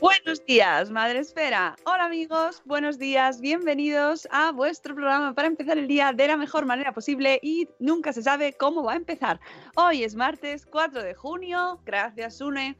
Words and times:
Buenos 0.00 0.42
días, 0.46 0.90
Madre 0.90 1.18
Esfera. 1.18 1.76
Hola 1.84 2.06
amigos, 2.06 2.62
buenos 2.64 2.98
días, 2.98 3.38
bienvenidos 3.42 4.26
a 4.30 4.50
vuestro 4.50 4.94
programa 4.94 5.34
para 5.34 5.46
empezar 5.46 5.76
el 5.76 5.88
día 5.88 6.14
de 6.14 6.26
la 6.26 6.38
mejor 6.38 6.64
manera 6.64 6.94
posible 6.94 7.38
y 7.42 7.68
nunca 7.78 8.14
se 8.14 8.22
sabe 8.22 8.54
cómo 8.54 8.82
va 8.82 8.94
a 8.94 8.96
empezar. 8.96 9.38
Hoy 9.76 10.02
es 10.02 10.14
martes 10.14 10.64
4 10.64 11.02
de 11.02 11.14
junio, 11.14 11.78
gracias 11.84 12.38
Sune. 12.38 12.78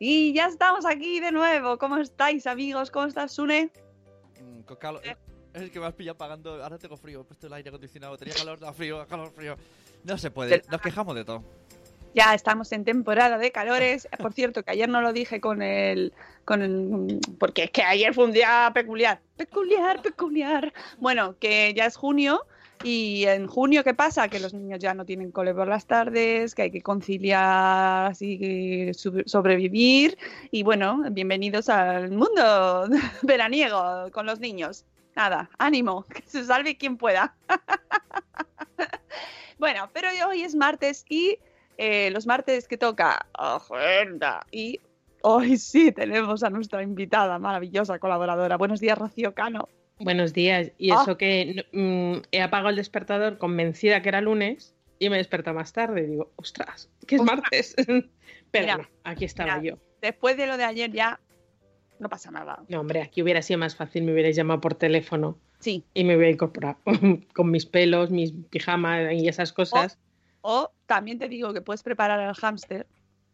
Y 0.00 0.32
ya 0.32 0.46
estamos 0.46 0.84
aquí 0.84 1.20
de 1.20 1.30
nuevo. 1.30 1.78
¿Cómo 1.78 1.98
estáis 1.98 2.48
amigos? 2.48 2.90
¿Cómo 2.90 3.06
estás 3.06 3.30
Sune? 3.30 3.70
Mm, 4.42 4.62
con 4.62 4.76
calor. 4.76 5.02
Es 5.54 5.70
que 5.70 5.78
me 5.78 5.86
has 5.86 5.94
pillado 5.94 6.18
pagando. 6.18 6.62
Ahora 6.62 6.78
tengo 6.78 6.96
frío. 6.96 7.20
He 7.20 7.24
puesto 7.24 7.46
el 7.46 7.52
aire 7.52 7.68
acondicionado. 7.68 8.16
Tenía 8.18 8.34
calor, 8.34 8.58
da 8.58 8.72
frío, 8.72 9.06
calor, 9.06 9.30
frío. 9.30 9.56
No 10.02 10.18
se 10.18 10.32
puede. 10.32 10.62
Nos 10.68 10.80
quejamos 10.80 11.14
de 11.14 11.24
todo. 11.24 11.44
Ya 12.16 12.32
estamos 12.32 12.72
en 12.72 12.82
temporada 12.84 13.36
de 13.36 13.52
calores. 13.52 14.08
Por 14.18 14.32
cierto, 14.32 14.62
que 14.62 14.70
ayer 14.70 14.88
no 14.88 15.02
lo 15.02 15.12
dije 15.12 15.38
con 15.38 15.60
el, 15.60 16.14
con 16.46 16.62
el. 16.62 17.20
Porque 17.38 17.64
es 17.64 17.70
que 17.70 17.82
ayer 17.82 18.14
fue 18.14 18.24
un 18.24 18.32
día 18.32 18.70
peculiar. 18.72 19.20
Peculiar, 19.36 20.00
peculiar. 20.00 20.72
Bueno, 20.98 21.36
que 21.38 21.74
ya 21.74 21.84
es 21.84 21.96
junio. 21.96 22.40
Y 22.82 23.24
en 23.26 23.46
junio, 23.46 23.84
¿qué 23.84 23.92
pasa? 23.92 24.28
Que 24.28 24.40
los 24.40 24.54
niños 24.54 24.78
ya 24.78 24.94
no 24.94 25.04
tienen 25.04 25.30
cole 25.30 25.52
por 25.54 25.68
las 25.68 25.86
tardes, 25.86 26.54
que 26.54 26.62
hay 26.62 26.70
que 26.70 26.82
conciliar, 26.82 28.14
su- 28.14 29.22
sobrevivir. 29.26 30.16
Y 30.50 30.62
bueno, 30.62 31.02
bienvenidos 31.10 31.68
al 31.68 32.10
mundo 32.12 32.88
veraniego 33.22 34.10
con 34.12 34.24
los 34.24 34.40
niños. 34.40 34.86
Nada, 35.14 35.50
ánimo, 35.58 36.04
que 36.14 36.22
se 36.26 36.44
salve 36.44 36.76
quien 36.78 36.96
pueda. 36.96 37.34
bueno, 39.58 39.88
pero 39.92 40.08
hoy 40.28 40.42
es 40.42 40.54
martes 40.54 41.04
y 41.08 41.38
eh, 41.78 42.10
los 42.10 42.26
martes 42.26 42.68
que 42.68 42.76
toca 42.78 43.26
agenda. 43.34 44.46
Y 44.50 44.80
hoy 45.22 45.56
sí 45.56 45.92
tenemos 45.92 46.42
a 46.42 46.50
nuestra 46.50 46.82
invitada, 46.82 47.38
maravillosa 47.38 47.98
colaboradora. 47.98 48.56
Buenos 48.56 48.80
días, 48.80 48.98
Rocío 48.98 49.34
Cano. 49.34 49.68
Buenos 49.98 50.32
días. 50.32 50.72
Y 50.78 50.90
Ah. 50.90 50.98
eso 51.02 51.16
que 51.16 51.64
mm, 51.72 52.26
he 52.30 52.42
apagado 52.42 52.70
el 52.70 52.76
despertador 52.76 53.38
convencida 53.38 54.02
que 54.02 54.08
era 54.10 54.20
lunes 54.20 54.74
y 54.98 55.08
me 55.10 55.16
desperta 55.16 55.52
más 55.52 55.72
tarde. 55.72 56.06
Digo, 56.06 56.32
ostras, 56.36 56.90
que 57.06 57.16
es 57.16 57.20
Ostras. 57.20 57.40
martes. 57.40 57.74
Pero 58.50 58.64
Mira, 58.66 58.76
no, 58.78 58.84
aquí 59.04 59.24
estaba 59.24 59.56
mira. 59.58 59.74
yo. 59.76 59.82
Después 60.02 60.36
de 60.36 60.46
lo 60.46 60.56
de 60.56 60.64
ayer 60.64 60.90
ya 60.92 61.20
no 61.98 62.08
pasa 62.10 62.30
nada. 62.30 62.62
No, 62.68 62.80
hombre, 62.80 63.00
aquí 63.02 63.22
hubiera 63.22 63.40
sido 63.42 63.58
más 63.58 63.74
fácil, 63.74 64.04
me 64.04 64.12
hubierais 64.12 64.36
llamado 64.36 64.60
por 64.60 64.74
teléfono 64.74 65.38
Sí. 65.58 65.84
y 65.94 66.04
me 66.04 66.14
hubiera 66.16 66.30
incorporado 66.32 66.78
con 67.34 67.50
mis 67.50 67.64
pelos, 67.64 68.10
mis 68.10 68.32
pijamas 68.50 69.12
y 69.14 69.28
esas 69.28 69.52
cosas. 69.54 69.98
O 70.48 70.70
también 70.86 71.18
te 71.18 71.28
digo 71.28 71.52
que 71.52 71.60
puedes 71.60 71.82
preparar 71.82 72.20
al 72.20 72.34
hámster 72.36 72.86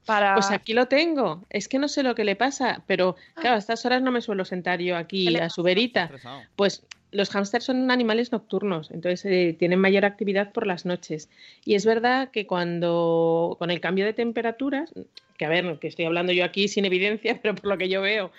para... 0.07 0.35
Pues 0.35 0.51
aquí 0.51 0.73
lo 0.73 0.89
tengo. 0.89 1.45
Es 1.51 1.69
que 1.69 1.79
no 1.79 1.87
sé 1.89 2.03
lo 2.03 2.15
que 2.15 2.25
le 2.25 2.37
pasa, 2.37 2.83
pero 2.87 3.17
claro, 3.35 3.57
a 3.57 3.59
estas 3.59 3.85
horas 3.85 4.01
no 4.01 4.11
me 4.11 4.23
suelo 4.23 4.47
sentar 4.47 4.81
yo 4.81 4.95
¿Qué 4.95 5.01
aquí 5.01 5.37
a 5.37 5.51
su 5.51 5.63
verita. 5.63 6.11
Pues 6.57 6.87
los 7.11 7.29
hámsters 7.29 7.67
son 7.67 7.91
animales 7.91 8.33
nocturnos, 8.33 8.91
entonces 8.91 9.27
eh, 9.27 9.55
tienen 9.59 9.79
mayor 9.79 10.07
actividad 10.07 10.53
por 10.53 10.67
las 10.67 10.87
noches. 10.87 11.29
Y 11.67 11.75
es 11.75 11.85
verdad 11.85 12.31
que 12.31 12.47
cuando 12.47 13.57
con 13.59 13.71
el 13.71 13.81
cambio 13.81 14.07
de 14.07 14.15
temperaturas, 14.15 14.95
que 15.37 15.45
a 15.45 15.51
ver, 15.51 15.79
que 15.79 15.89
estoy 15.89 16.07
hablando 16.07 16.33
yo 16.33 16.47
aquí 16.47 16.67
sin 16.67 16.87
evidencia, 16.87 17.39
pero 17.43 17.55
por 17.55 17.67
lo 17.67 17.77
que 17.77 17.91
yo 17.91 18.01
veo, 18.01 18.33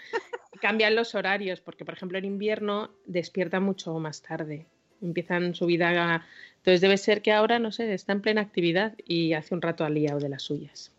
cambian 0.62 0.96
los 0.96 1.14
horarios, 1.14 1.62
porque 1.62 1.86
por 1.86 1.94
ejemplo 1.94 2.18
en 2.18 2.26
invierno 2.26 2.90
despierta 3.06 3.60
mucho 3.60 3.94
más 4.00 4.24
tarde, 4.24 4.66
empiezan 5.00 5.54
su 5.54 5.68
vida. 5.68 6.26
Entonces 6.64 6.80
debe 6.80 6.98
ser 6.98 7.22
que 7.22 7.34
ahora, 7.34 7.60
no 7.60 7.74
sé, 7.74 7.94
está 7.94 8.14
en 8.14 8.22
plena 8.22 8.40
actividad 8.40 8.94
y 9.06 9.34
hace 9.34 9.54
un 9.54 9.62
rato 9.62 9.84
ha 9.84 9.90
liado 9.90 10.20
de 10.20 10.30
las 10.30 10.44
suyas. 10.44 10.94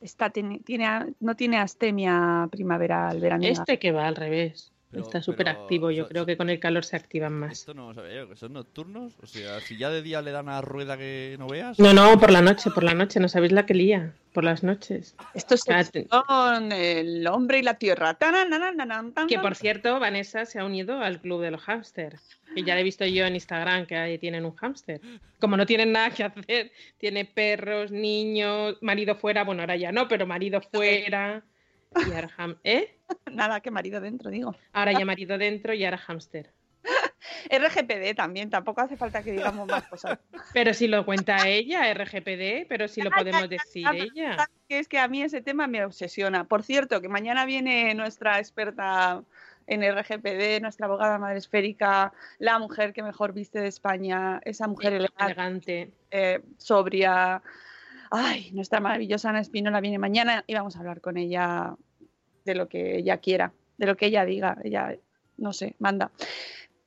Está, 0.00 0.30
tiene, 0.30 0.60
tiene- 0.60 1.14
no 1.18 1.34
tiene 1.34 1.58
astemia 1.58 2.48
primaveral, 2.52 3.18
veraniega. 3.18 3.52
Este 3.52 3.80
que 3.80 3.90
va 3.90 4.06
al 4.06 4.14
revés. 4.14 4.70
Pero- 4.92 5.04
Está 5.04 5.22
súper 5.22 5.48
activo, 5.48 5.90
yo 5.90 6.04
so- 6.04 6.08
creo 6.10 6.22
so- 6.22 6.26
que 6.26 6.36
con 6.36 6.50
el 6.50 6.60
calor 6.60 6.84
se 6.84 6.96
activan 6.96 7.32
más. 7.32 7.52
Esto 7.52 7.72
no 7.72 7.94
sabía 7.94 8.26
yo, 8.26 8.36
son 8.36 8.52
nocturnos. 8.52 9.14
O 9.22 9.26
sea, 9.26 9.58
si 9.60 9.78
ya 9.78 9.88
de 9.90 10.02
día 10.02 10.20
le 10.20 10.30
dan 10.32 10.48
a 10.50 10.60
rueda 10.60 10.98
que 10.98 11.34
no 11.38 11.48
veas. 11.48 11.78
No, 11.78 11.94
no, 11.94 12.20
por 12.20 12.30
la 12.30 12.42
noche, 12.42 12.70
por 12.70 12.84
la 12.84 12.92
noche, 12.92 13.18
no 13.18 13.28
sabéis 13.28 13.52
la 13.52 13.64
que 13.64 13.72
lía, 13.72 14.12
por 14.34 14.44
las 14.44 14.62
noches. 14.62 15.16
Esto 15.34 15.54
es 15.54 15.64
Ah, 16.10 16.22
con 16.28 16.72
el 16.72 17.26
hombre 17.26 17.58
y 17.58 17.62
la 17.62 17.74
tierra. 17.74 18.18
Que 19.28 19.38
por 19.38 19.54
cierto, 19.54 19.98
Vanessa 19.98 20.44
se 20.44 20.58
ha 20.58 20.64
unido 20.66 21.00
al 21.00 21.20
club 21.20 21.40
de 21.40 21.50
los 21.52 21.62
hámsters. 21.62 22.20
Que 22.54 22.62
ya 22.62 22.74
le 22.74 22.82
he 22.82 22.84
visto 22.84 23.06
yo 23.06 23.24
en 23.24 23.34
Instagram 23.34 23.86
que 23.86 23.96
ahí 23.96 24.18
tienen 24.18 24.44
un 24.44 24.54
hámster. 24.56 25.00
Como 25.40 25.56
no 25.56 25.64
tienen 25.64 25.90
nada 25.92 26.10
que 26.10 26.24
hacer, 26.24 26.70
tiene 26.98 27.24
perros, 27.24 27.90
niños, 27.90 28.76
marido 28.82 29.14
fuera, 29.16 29.42
bueno, 29.44 29.62
ahora 29.62 29.76
ya 29.76 29.90
no, 29.90 30.06
pero 30.06 30.26
marido 30.26 30.60
fuera. 30.60 31.42
Y 32.06 32.12
ahora, 32.12 32.30
ham- 32.38 32.58
¿eh? 32.64 32.98
Nada, 33.32 33.60
que 33.60 33.70
marido 33.70 34.00
dentro, 34.00 34.30
digo. 34.30 34.54
ahora 34.72 34.92
ya 34.92 35.04
marido 35.04 35.38
dentro 35.38 35.74
y 35.74 35.84
ahora 35.84 35.98
hámster. 35.98 36.52
RGPD 37.50 38.14
también, 38.14 38.50
tampoco 38.50 38.80
hace 38.80 38.96
falta 38.96 39.22
que 39.22 39.32
digamos 39.32 39.68
más 39.68 39.84
cosas. 39.84 40.18
Pero 40.52 40.74
si 40.74 40.88
lo 40.88 41.04
cuenta 41.04 41.46
ella, 41.48 41.92
RGPD, 41.92 42.66
pero 42.68 42.88
si 42.88 43.00
lo 43.02 43.10
podemos 43.10 43.48
decir 43.48 43.88
ella. 43.92 44.48
que 44.68 44.78
es 44.78 44.88
que 44.88 44.98
a 44.98 45.08
mí 45.08 45.22
ese 45.22 45.40
tema 45.40 45.66
me 45.66 45.84
obsesiona. 45.84 46.44
Por 46.44 46.62
cierto, 46.62 47.00
que 47.00 47.08
mañana 47.08 47.46
viene 47.46 47.94
nuestra 47.94 48.38
experta 48.38 49.22
en 49.66 49.82
RGPD, 49.82 50.60
nuestra 50.60 50.86
abogada 50.86 51.18
madre 51.18 51.38
esférica, 51.38 52.12
la 52.38 52.58
mujer 52.58 52.92
que 52.92 53.02
mejor 53.02 53.32
viste 53.32 53.60
de 53.60 53.68
España, 53.68 54.40
esa 54.44 54.66
mujer 54.66 54.92
elegante, 54.94 55.24
Elegante. 55.24 55.92
eh, 56.10 56.42
sobria. 56.58 57.42
Ay, 58.14 58.50
nuestra 58.52 58.78
maravillosa 58.80 59.30
Ana 59.30 59.40
Espinola 59.40 59.80
viene 59.80 59.98
mañana 59.98 60.44
y 60.46 60.54
vamos 60.54 60.76
a 60.76 60.80
hablar 60.80 61.00
con 61.00 61.16
ella 61.16 61.74
de 62.44 62.54
lo 62.54 62.68
que 62.68 62.98
ella 62.98 63.16
quiera, 63.18 63.52
de 63.78 63.86
lo 63.86 63.96
que 63.96 64.06
ella 64.06 64.24
diga. 64.26 64.58
Ella, 64.62 64.94
no 65.38 65.52
sé, 65.54 65.76
manda. 65.78 66.10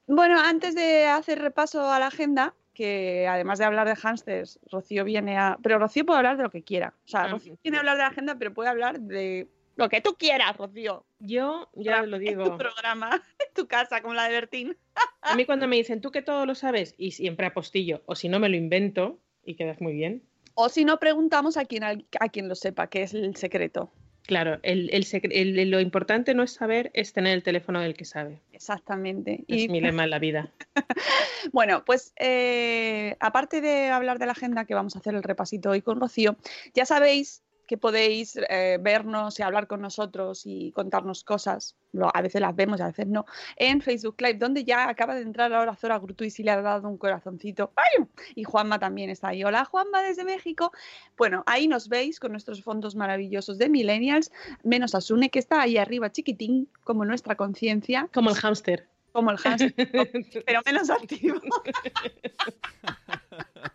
Bueno, 0.07 0.39
antes 0.39 0.75
de 0.75 1.05
hacer 1.07 1.39
repaso 1.39 1.91
a 1.91 1.97
la 1.99 2.07
agenda, 2.07 2.53
que 2.75 3.25
además 3.27 3.57
de 3.57 3.65
hablar 3.65 3.87
de 3.87 3.95
hamsters, 3.95 4.59
Rocío 4.71 5.03
viene 5.03 5.37
a. 5.37 5.57
Pero 5.63 5.79
Rocío 5.79 6.05
puede 6.05 6.17
hablar 6.19 6.37
de 6.37 6.43
lo 6.43 6.51
que 6.51 6.61
quiera. 6.61 6.93
O 7.05 7.07
sea, 7.07 7.23
Ah, 7.23 7.27
Rocío 7.29 7.57
viene 7.63 7.77
a 7.77 7.79
hablar 7.79 7.95
de 7.97 8.03
la 8.03 8.09
agenda, 8.09 8.35
pero 8.37 8.53
puede 8.53 8.69
hablar 8.69 8.99
de 8.99 9.47
lo 9.77 9.89
que 9.89 10.01
tú 10.01 10.15
quieras, 10.19 10.55
Rocío. 10.57 11.05
Yo 11.19 11.69
ya 11.73 12.03
lo 12.03 12.17
En 12.17 12.23
digo. 12.23 12.51
tu 12.51 12.57
programa, 12.57 13.09
en 13.39 13.53
tu 13.55 13.67
casa, 13.67 14.01
como 14.01 14.13
la 14.13 14.25
de 14.25 14.33
Bertín. 14.33 14.77
A 15.21 15.35
mí 15.35 15.45
cuando 15.45 15.67
me 15.67 15.75
dicen, 15.77 16.01
tú 16.01 16.11
que 16.11 16.21
todo 16.21 16.45
lo 16.45 16.53
sabes, 16.53 16.93
y 16.99 17.11
siempre 17.11 17.47
apostillo, 17.47 18.03
o 18.05 18.13
si 18.13 18.29
no 18.29 18.39
me 18.39 18.47
lo 18.49 18.55
invento, 18.57 19.19
y 19.43 19.55
quedas 19.55 19.81
muy 19.81 19.93
bien. 19.93 20.21
O 20.55 20.69
si 20.69 20.85
no, 20.85 20.99
preguntamos 20.99 21.57
a 21.57 21.65
quien, 21.65 21.83
a 21.83 22.29
quien 22.29 22.47
lo 22.49 22.55
sepa, 22.55 22.87
que 22.87 23.03
es 23.03 23.13
el 23.13 23.35
secreto. 23.35 23.91
Claro, 24.23 24.59
el, 24.63 24.89
el 24.91 25.05
el- 25.31 25.69
lo 25.69 25.79
importante 25.79 26.33
no 26.33 26.41
es 26.43 26.51
saber, 26.53 26.89
es 26.93 27.13
tener 27.13 27.33
el 27.35 27.43
teléfono 27.43 27.79
del 27.81 27.95
que 27.95 28.05
sabe. 28.05 28.41
Exactamente. 28.53 29.45
Es 29.47 29.63
Y 29.63 29.69
mi 29.69 29.81
lema 29.81 30.05
en 30.05 30.09
la 30.09 30.19
vida. 30.19 30.51
Bueno, 31.53 31.85
pues 31.85 32.11
eh, 32.19 33.15
aparte 33.19 33.61
de 33.61 33.89
hablar 33.89 34.17
de 34.17 34.25
la 34.25 34.31
agenda, 34.31 34.65
que 34.65 34.73
vamos 34.73 34.95
a 34.95 34.99
hacer 34.99 35.13
el 35.13 35.21
repasito 35.21 35.69
hoy 35.69 35.81
con 35.83 35.99
Rocío, 35.99 36.37
ya 36.73 36.85
sabéis 36.87 37.43
que 37.65 37.77
podéis 37.77 38.37
eh, 38.49 38.77
vernos 38.81 39.39
y 39.39 39.43
hablar 39.43 39.67
con 39.67 39.81
nosotros 39.81 40.43
y 40.45 40.71
contarnos 40.71 41.23
cosas, 41.23 41.75
lo- 41.91 42.11
a 42.15 42.21
veces 42.21 42.41
las 42.41 42.55
vemos 42.55 42.79
y 42.79 42.83
a 42.83 42.87
veces 42.87 43.07
no, 43.07 43.25
en 43.55 43.81
Facebook 43.81 44.15
Live, 44.19 44.35
donde 44.35 44.63
ya 44.63 44.89
acaba 44.89 45.15
de 45.15 45.21
entrar 45.21 45.51
ahora 45.53 45.75
Zora 45.75 45.99
Grutuis 45.99 46.39
y 46.39 46.43
le 46.43 46.51
ha 46.51 46.61
dado 46.61 46.87
un 46.87 46.97
corazoncito. 46.97 47.71
¡Ay! 47.75 48.05
Y 48.35 48.43
Juanma 48.43 48.79
también 48.79 49.09
está 49.09 49.29
ahí. 49.29 49.43
Hola 49.43 49.65
Juanma 49.65 50.01
desde 50.01 50.23
México. 50.23 50.71
Bueno, 51.17 51.43
ahí 51.47 51.67
nos 51.67 51.89
veis 51.89 52.19
con 52.19 52.31
nuestros 52.31 52.63
fondos 52.63 52.95
maravillosos 52.95 53.57
de 53.57 53.69
Millennials, 53.69 54.31
menos 54.63 54.95
Asune, 54.95 55.29
que 55.29 55.39
está 55.39 55.61
ahí 55.61 55.77
arriba 55.77 56.11
chiquitín, 56.11 56.69
como 56.83 57.05
nuestra 57.05 57.35
conciencia, 57.35 58.09
Como 58.13 58.29
el 58.29 58.35
hámster. 58.35 58.87
como 59.11 59.31
el 59.31 59.37
hámster, 59.37 59.73
pero 60.45 60.61
menos 60.65 60.89
activo. 60.89 61.39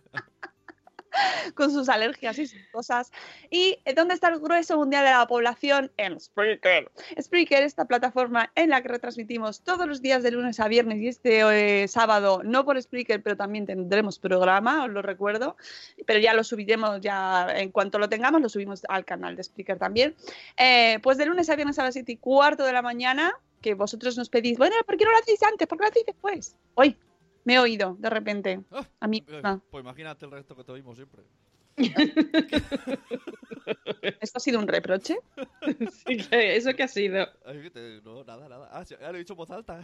con 1.55 1.71
sus 1.71 1.89
alergias 1.89 2.39
y 2.39 2.47
sus 2.47 2.61
cosas. 2.73 3.11
¿Y 3.51 3.79
dónde 3.95 4.15
está 4.15 4.29
el 4.29 4.41
grueso 4.41 4.77
mundial 4.77 5.05
de 5.05 5.11
la 5.11 5.27
población? 5.27 5.91
En 5.97 6.19
Spreaker. 6.19 6.91
Spreaker, 7.21 7.63
esta 7.63 7.85
plataforma 7.87 8.51
en 8.55 8.71
la 8.71 8.83
que 8.83 8.89
retransmitimos 8.89 9.63
todos 9.63 9.87
los 9.87 10.03
días 10.03 10.23
de 10.23 10.31
lunes 10.31 10.61
a 10.61 10.69
viernes 10.69 10.99
y 10.99 11.09
este 11.09 11.83
eh, 11.83 11.89
sábado, 11.89 12.43
no 12.45 12.65
por 12.65 12.81
Spreaker, 12.81 13.23
pero 13.23 13.37
también 13.37 13.67
tendremos 13.67 14.19
programa, 14.19 14.85
os 14.85 14.91
lo 14.91 15.03
recuerdo, 15.03 15.57
pero 16.07 16.21
ya 16.21 16.35
lo 16.35 16.45
subiremos, 16.45 17.01
ya 17.01 17.47
en 17.57 17.71
cuanto 17.71 17.99
lo 17.99 18.09
tengamos, 18.09 18.41
lo 18.41 18.49
subimos 18.49 18.83
al 18.89 19.05
canal 19.05 19.37
de 19.37 19.45
Spreaker 19.45 19.79
también. 19.79 20.15
Eh, 20.57 20.99
pues 21.03 21.19
de 21.19 21.27
lunes 21.27 21.51
a 21.51 21.57
viernes 21.57 21.79
a 21.79 21.85
las 21.85 21.95
7 21.95 22.13
y 22.13 22.17
cuarto 22.17 22.65
de 22.65 22.73
la 22.73 22.83
mañana, 22.83 23.35
que 23.61 23.75
vosotros 23.75 24.17
nos 24.17 24.31
pedís, 24.31 24.57
bueno, 24.59 24.75
¿por 24.87 24.97
qué 24.97 25.05
no 25.05 25.11
lo 25.11 25.19
hacéis 25.19 25.43
antes? 25.43 25.69
¿Por 25.69 25.79
qué 25.79 25.85
lo 25.85 25.91
hacéis 25.91 26.07
después? 26.07 26.57
Hoy 26.75 26.97
me 27.45 27.55
he 27.55 27.59
oído 27.59 27.97
de 27.99 28.11
repente. 28.11 28.61
Ah, 28.71 28.87
A 29.01 29.09
mí, 29.09 29.25
eh. 29.29 29.43
Pues 29.71 29.83
imagínate 29.83 30.25
el 30.25 30.31
resto 30.33 30.57
que 30.57 30.65
te 30.65 30.73
oímos 30.73 30.97
siempre. 30.97 31.23
¿Esto 34.21 34.39
ha 34.39 34.41
sido 34.41 34.59
un 34.59 34.69
reproche? 34.69 35.17
Sí, 36.07 36.17
que- 36.19 36.57
¿Eso 36.57 36.75
qué 36.75 36.83
ha 36.83 36.89
sido? 36.89 37.27
Ay, 37.45 37.71
No, 38.05 38.25
nada, 38.25 38.49
nada. 38.49 38.69
Ah, 38.73 38.85
sí, 38.85 38.95
ya 39.01 39.11
lo 39.11 39.17
he 39.17 39.21
dicho 39.21 39.33
en 39.35 39.39
voz 39.39 39.51
alta. 39.51 39.81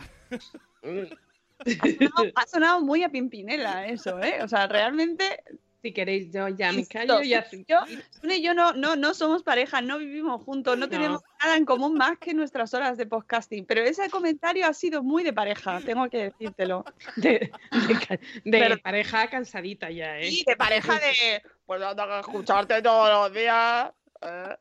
No, 0.83 2.23
ha 2.35 2.47
sonado 2.47 2.81
muy 2.83 3.03
a 3.03 3.09
Pimpinela 3.09 3.87
eso, 3.87 4.21
¿eh? 4.21 4.43
O 4.43 4.49
sea, 4.49 4.67
realmente. 4.67 5.43
Si 5.87 5.93
queréis, 5.93 6.33
yo 6.33 6.49
ya 6.49 6.73
me 6.73 6.85
callo 6.85 7.23
y 7.23 7.29
ya. 7.29 7.47
Yo, 7.69 7.79
y 8.25 8.43
yo 8.43 8.55
no, 8.55 8.73
no, 8.73 8.97
no 8.97 9.15
somos 9.15 9.45
pareja, 9.45 9.81
no 9.81 9.99
vivimos 9.99 10.43
juntos, 10.43 10.77
no 10.77 10.87
No. 10.87 10.91
tenemos 10.91 11.23
nada 11.41 11.57
en 11.57 11.65
común 11.65 11.95
más 11.97 12.19
que 12.19 12.35
nuestras 12.35 12.75
horas 12.75 12.99
de 12.99 13.07
podcasting. 13.07 13.65
Pero 13.67 13.83
ese 13.83 14.11
comentario 14.11 14.67
ha 14.67 14.73
sido 14.75 15.05
muy 15.05 15.23
de 15.23 15.33
pareja, 15.33 15.81
tengo 15.83 16.11
que 16.11 16.25
decírtelo. 16.25 16.85
De, 17.15 17.53
de 17.89 17.95
ca- 18.09 18.17
de 18.17 18.51
Pero- 18.51 18.79
pareja 18.79 19.29
cansadita 19.29 19.89
ya, 19.93 20.19
¿eh? 20.19 20.29
Y 20.29 20.43
de 20.45 20.57
pareja 20.57 20.95
de. 20.95 21.41
Pues 21.67 21.81
tengo 21.81 22.09
que 22.09 22.19
escucharte 22.21 22.83
todos 22.83 23.09
los 23.09 23.33
días. 23.33 23.93
¿eh? 24.23 24.57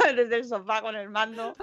Desde 0.16 0.34
el 0.38 0.44
sofá 0.44 0.80
con 0.82 0.96
el 0.96 1.08
mando. 1.08 1.54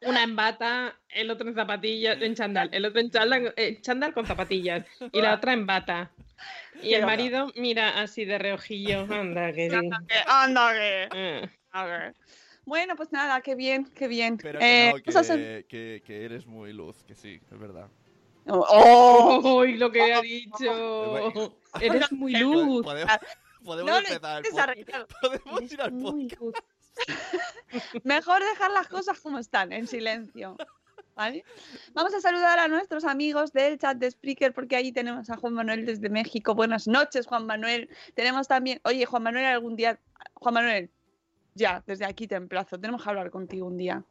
Una 0.00 0.24
en 0.24 0.34
bata, 0.34 0.96
el 1.10 1.30
otro 1.30 1.48
en 1.48 1.54
zapatillas, 1.54 2.20
en 2.20 2.34
chándal, 2.34 2.70
el 2.72 2.84
otro 2.86 3.00
en 3.00 3.10
chándal, 3.12 3.54
eh, 3.56 3.78
chándal 3.80 4.12
con 4.12 4.26
zapatillas 4.26 4.84
y 5.12 5.20
la 5.22 5.34
otra 5.34 5.52
en 5.52 5.64
bata. 5.64 6.10
Y 6.82 6.94
el 6.94 7.04
marido 7.06 7.52
mira 7.56 8.00
así 8.00 8.24
de 8.24 8.38
reojillo, 8.38 9.00
anda 9.10 9.52
que 9.52 9.70
Anda, 10.26 10.72
que. 10.72 11.08
Eh, 11.14 11.48
A 11.70 11.84
ver. 11.84 12.14
Bueno, 12.64 12.94
pues 12.96 13.10
nada, 13.12 13.40
qué 13.40 13.54
bien, 13.56 13.86
qué 13.86 14.06
bien. 14.08 14.36
Pero 14.36 14.60
Eh, 14.60 14.92
que 15.04 15.10
no, 15.10 15.14
vamos 15.14 15.16
a 15.16 15.20
hacer- 15.20 15.66
que, 15.66 16.00
que, 16.00 16.02
que 16.06 16.24
eres 16.24 16.46
muy 16.46 16.72
luz, 16.72 17.02
que 17.04 17.14
sí, 17.14 17.40
es 17.50 17.58
verdad. 17.58 17.88
¡Oh! 18.46 19.40
¡Uy, 19.60 19.76
lo 19.76 19.90
que 19.90 20.12
ha 20.12 20.20
dicho! 20.20 21.56
Eres 21.80 22.10
muy 22.12 22.34
luz. 22.34 22.84
Podemos, 22.84 23.12
podemos 23.64 23.90
No 23.92 23.98
empezar. 23.98 24.42
Podemos 25.20 25.72
ir 25.72 25.80
al 25.80 25.92
podcast. 25.92 26.58
Mejor 28.04 28.42
dejar 28.44 28.70
las 28.72 28.88
cosas 28.88 29.18
como 29.20 29.38
están, 29.38 29.72
en 29.72 29.86
silencio. 29.86 30.56
¿Vale? 31.14 31.44
Vamos 31.92 32.14
a 32.14 32.20
saludar 32.20 32.58
a 32.58 32.68
nuestros 32.68 33.04
amigos 33.04 33.52
del 33.52 33.78
chat 33.78 33.98
de 33.98 34.10
Spreaker 34.10 34.54
porque 34.54 34.76
ahí 34.76 34.92
tenemos 34.92 35.28
a 35.28 35.36
Juan 35.36 35.52
Manuel 35.52 35.84
desde 35.84 36.08
México. 36.08 36.54
Buenas 36.54 36.88
noches, 36.88 37.26
Juan 37.26 37.44
Manuel. 37.46 37.90
Tenemos 38.14 38.48
también, 38.48 38.80
oye, 38.84 39.04
Juan 39.04 39.22
Manuel, 39.22 39.44
algún 39.44 39.76
día, 39.76 40.00
Juan 40.34 40.54
Manuel, 40.54 40.90
ya, 41.54 41.82
desde 41.86 42.06
aquí 42.06 42.26
te 42.26 42.36
emplazo. 42.36 42.78
Tenemos 42.80 43.02
que 43.02 43.10
hablar 43.10 43.30
contigo 43.30 43.66
un 43.66 43.76
día. 43.76 44.02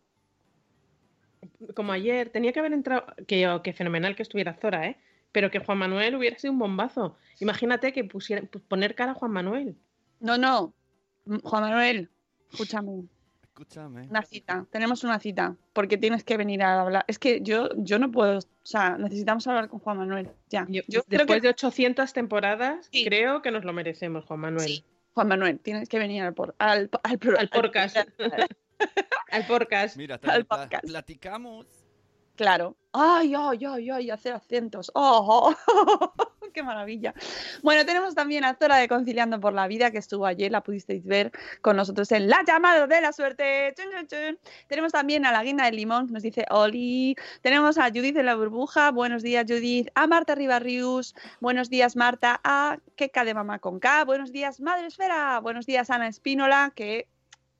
Como 1.75 1.91
ayer, 1.91 2.29
tenía 2.29 2.53
que 2.53 2.59
haber 2.59 2.73
entrado. 2.73 3.05
Que, 3.27 3.59
que 3.63 3.73
fenomenal 3.73 4.15
que 4.15 4.21
estuviera 4.21 4.53
Zora, 4.53 4.85
¿eh? 4.87 4.97
Pero 5.31 5.49
que 5.49 5.59
Juan 5.59 5.79
Manuel 5.79 6.15
hubiera 6.15 6.37
sido 6.37 6.53
un 6.53 6.59
bombazo. 6.59 7.17
Imagínate 7.39 7.93
que 7.93 8.03
pusiera, 8.03 8.43
pu- 8.43 8.61
poner 8.67 8.93
cara 8.93 9.13
a 9.13 9.15
Juan 9.15 9.31
Manuel. 9.31 9.75
No, 10.19 10.37
no, 10.37 10.73
Juan 11.43 11.63
Manuel, 11.63 12.11
escúchame. 12.51 13.05
Escúchame. 13.53 14.07
Una 14.09 14.23
cita, 14.23 14.65
tenemos 14.71 15.03
una 15.03 15.19
cita, 15.19 15.55
porque 15.73 15.97
tienes 15.97 16.23
que 16.23 16.37
venir 16.37 16.63
a 16.63 16.79
hablar. 16.81 17.03
Es 17.07 17.19
que 17.19 17.41
yo, 17.41 17.67
yo 17.75 17.99
no 17.99 18.09
puedo, 18.09 18.37
o 18.39 18.41
sea, 18.63 18.97
necesitamos 18.97 19.45
hablar 19.45 19.67
con 19.67 19.79
Juan 19.79 19.97
Manuel. 19.97 20.29
Ya. 20.49 20.65
Yo- 20.69 20.81
Yo 20.87 21.03
creo 21.03 21.19
después 21.19 21.41
que 21.41 21.47
de 21.47 21.49
800 21.49 22.13
temporadas, 22.13 22.87
Sí. 22.91 23.03
creo 23.03 23.41
que 23.41 23.51
nos 23.51 23.65
lo 23.65 23.73
merecemos, 23.73 24.23
Juan 24.25 24.39
Manuel. 24.39 24.67
Sí. 24.67 24.85
Juan 25.13 25.27
Manuel, 25.27 25.59
tienes 25.59 25.89
que 25.89 25.99
venir 25.99 26.23
al, 26.23 26.33
por, 26.33 26.55
al, 26.59 26.89
al, 27.03 27.19
podcast. 27.49 27.97
Al 29.31 29.45
podcast. 29.45 29.95
Mira, 29.97 30.19
Al 30.23 30.45
podcast. 30.45 30.85
platicamos. 30.85 31.67
Claro. 32.35 32.75
Ay, 32.93 33.33
ay, 33.37 33.65
ay, 33.65 33.89
ay, 33.91 34.09
hacer 34.09 34.33
acentos. 34.33 34.91
Oh, 34.95 35.53
qué 36.53 36.63
maravilla. 36.63 37.13
Bueno, 37.63 37.85
tenemos 37.85 38.15
también 38.15 38.43
a 38.43 38.55
Zora 38.55 38.77
de 38.77 38.87
Conciliando 38.87 39.39
por 39.39 39.53
la 39.53 39.67
Vida, 39.67 39.91
que 39.91 39.97
estuvo 39.97 40.25
ayer, 40.25 40.51
la 40.51 40.61
pudisteis 40.61 41.05
ver 41.05 41.31
con 41.61 41.75
nosotros 41.75 42.11
en 42.11 42.29
La 42.29 42.43
Llamada 42.45 42.87
de 42.87 43.01
la 43.01 43.13
Suerte. 43.13 43.73
Tenemos 44.67 44.91
también 44.91 45.25
a 45.25 45.31
la 45.31 45.43
Guina 45.43 45.65
del 45.65 45.75
Limón, 45.75 46.07
que 46.07 46.13
nos 46.13 46.23
dice 46.23 46.45
Oli. 46.49 47.15
Tenemos 47.41 47.77
a 47.77 47.89
Judith 47.89 48.15
de 48.15 48.23
la 48.23 48.35
Burbuja. 48.35 48.91
Buenos 48.91 49.23
días, 49.23 49.45
Judith. 49.47 49.89
A 49.95 50.07
Marta 50.07 50.35
Ribarrius. 50.35 51.15
Buenos 51.39 51.69
días, 51.69 51.95
Marta. 51.95 52.39
A 52.43 52.77
Keka 52.95 53.23
de 53.23 53.33
Mamá 53.33 53.59
con 53.59 53.79
K. 53.79 54.05
Buenos 54.05 54.31
días, 54.31 54.59
Madre 54.59 54.87
Esfera. 54.87 55.39
Buenos 55.39 55.65
días, 55.65 55.89
Ana 55.89 56.07
Espínola, 56.07 56.71
que 56.75 57.07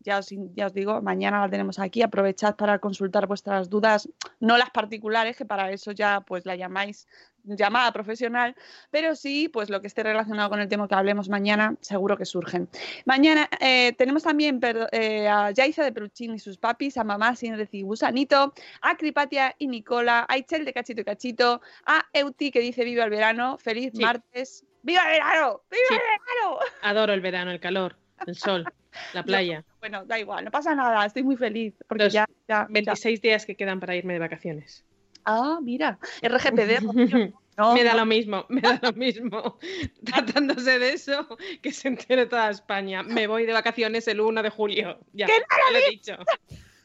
ya 0.04 0.18
os, 0.18 0.30
ya 0.56 0.68
os 0.68 0.74
digo, 0.74 1.02
mañana 1.02 1.40
la 1.42 1.50
tenemos 1.50 1.80
aquí. 1.80 2.02
Aprovechad 2.02 2.56
para 2.56 2.80
consultar 2.80 3.28
vuestras 3.28 3.70
dudas, 3.70 4.10
no 4.40 4.58
las 4.58 4.72
particulares, 4.72 5.38
que 5.38 5.46
para 5.46 5.72
eso 5.72 5.92
ya 5.92 6.22
pues 6.22 6.46
la 6.46 6.56
llamáis 6.56 7.08
llamada 7.44 7.92
profesional, 7.92 8.56
pero 8.90 9.16
sí, 9.16 9.50
pues 9.50 9.70
lo 9.70 9.82
que 9.82 9.88
esté 9.88 10.04
relacionado 10.04 10.50
con 10.50 10.60
el 10.60 10.68
tema 10.68 10.88
que 10.88 10.96
hablemos 10.96 11.30
mañana, 11.30 11.76
seguro 11.82 12.18
que 12.18 12.26
surgen. 12.26 12.70
Mañana 13.06 13.50
eh, 13.60 13.94
tenemos 13.98 14.24
también 14.24 14.60
eh, 14.92 15.28
a 15.28 15.52
Yaiza 15.52 15.84
de 15.84 15.92
Peruchín 15.92 16.34
y 16.36 16.40
sus 16.40 16.58
papis, 16.58 16.98
a 16.98 17.04
Mamá 17.04 17.36
sin 17.36 17.58
decir 17.58 17.84
gusanito, 17.86 18.54
a 18.82 18.96
Cripatia 18.98 19.56
y 19.58 19.68
Nicola, 19.68 20.26
a 20.28 20.38
Ichel 20.38 20.66
de 20.66 20.74
Cachito 20.74 21.02
y 21.02 21.06
Cachito, 21.06 21.62
a 21.86 22.06
Euti 22.14 22.52
que 22.52 22.60
dice 22.60 22.84
viva 22.84 23.04
el 23.04 23.10
verano, 23.10 23.58
feliz 23.58 23.92
Sí. 23.94 24.02
martes, 24.02 24.66
¡viva 24.84 25.04
el 25.06 25.20
verano! 25.20 25.62
¡Viva 25.70 25.84
Sí. 25.90 25.94
el 25.96 26.00
verano! 26.00 26.60
Adoro 26.84 27.14
el 27.14 27.22
verano, 27.22 27.52
el 27.52 27.60
calor, 27.60 27.98
el 28.28 28.36
sol, 28.36 28.66
la 29.14 29.24
playa. 29.24 29.64
Bueno, 29.80 30.06
da 30.06 30.20
igual, 30.20 30.46
no 30.46 30.52
pasa 30.52 30.76
nada, 30.76 31.06
estoy 31.06 31.24
muy 31.24 31.38
feliz, 31.38 31.74
porque 31.88 32.04
Los 32.06 32.14
ya, 32.14 32.26
ya, 32.48 32.60
ya. 32.60 32.68
26 32.70 33.22
días 33.22 33.46
que 33.46 33.56
quedan 33.56 33.80
para 33.80 33.96
irme 33.96 34.14
de 34.14 34.20
vacaciones. 34.20 34.86
Ah, 35.26 35.60
mira, 35.62 36.00
RGPD. 36.22 36.82
No, 37.58 37.76
me 37.76 37.84
da 37.84 37.94
lo 37.94 38.06
mismo, 38.06 38.46
me 38.48 38.62
da 38.62 38.80
lo 38.82 38.94
mismo. 38.94 39.60
Tratándose 40.06 40.80
de 40.80 40.94
eso, 40.94 41.38
que 41.62 41.74
se 41.74 41.90
entere 41.90 42.26
toda 42.26 42.50
España. 42.50 43.04
Me 43.04 43.28
voy 43.28 43.46
de 43.46 43.52
vacaciones 43.52 44.08
el 44.08 44.22
1 44.22 44.42
de 44.42 44.50
julio. 44.50 45.00
Ya, 45.12 45.26
¡Que 45.26 45.34
no 45.34 45.40
ya 45.40 45.72
lo 45.72 45.78
he 45.78 45.90
dicho. 45.90 46.18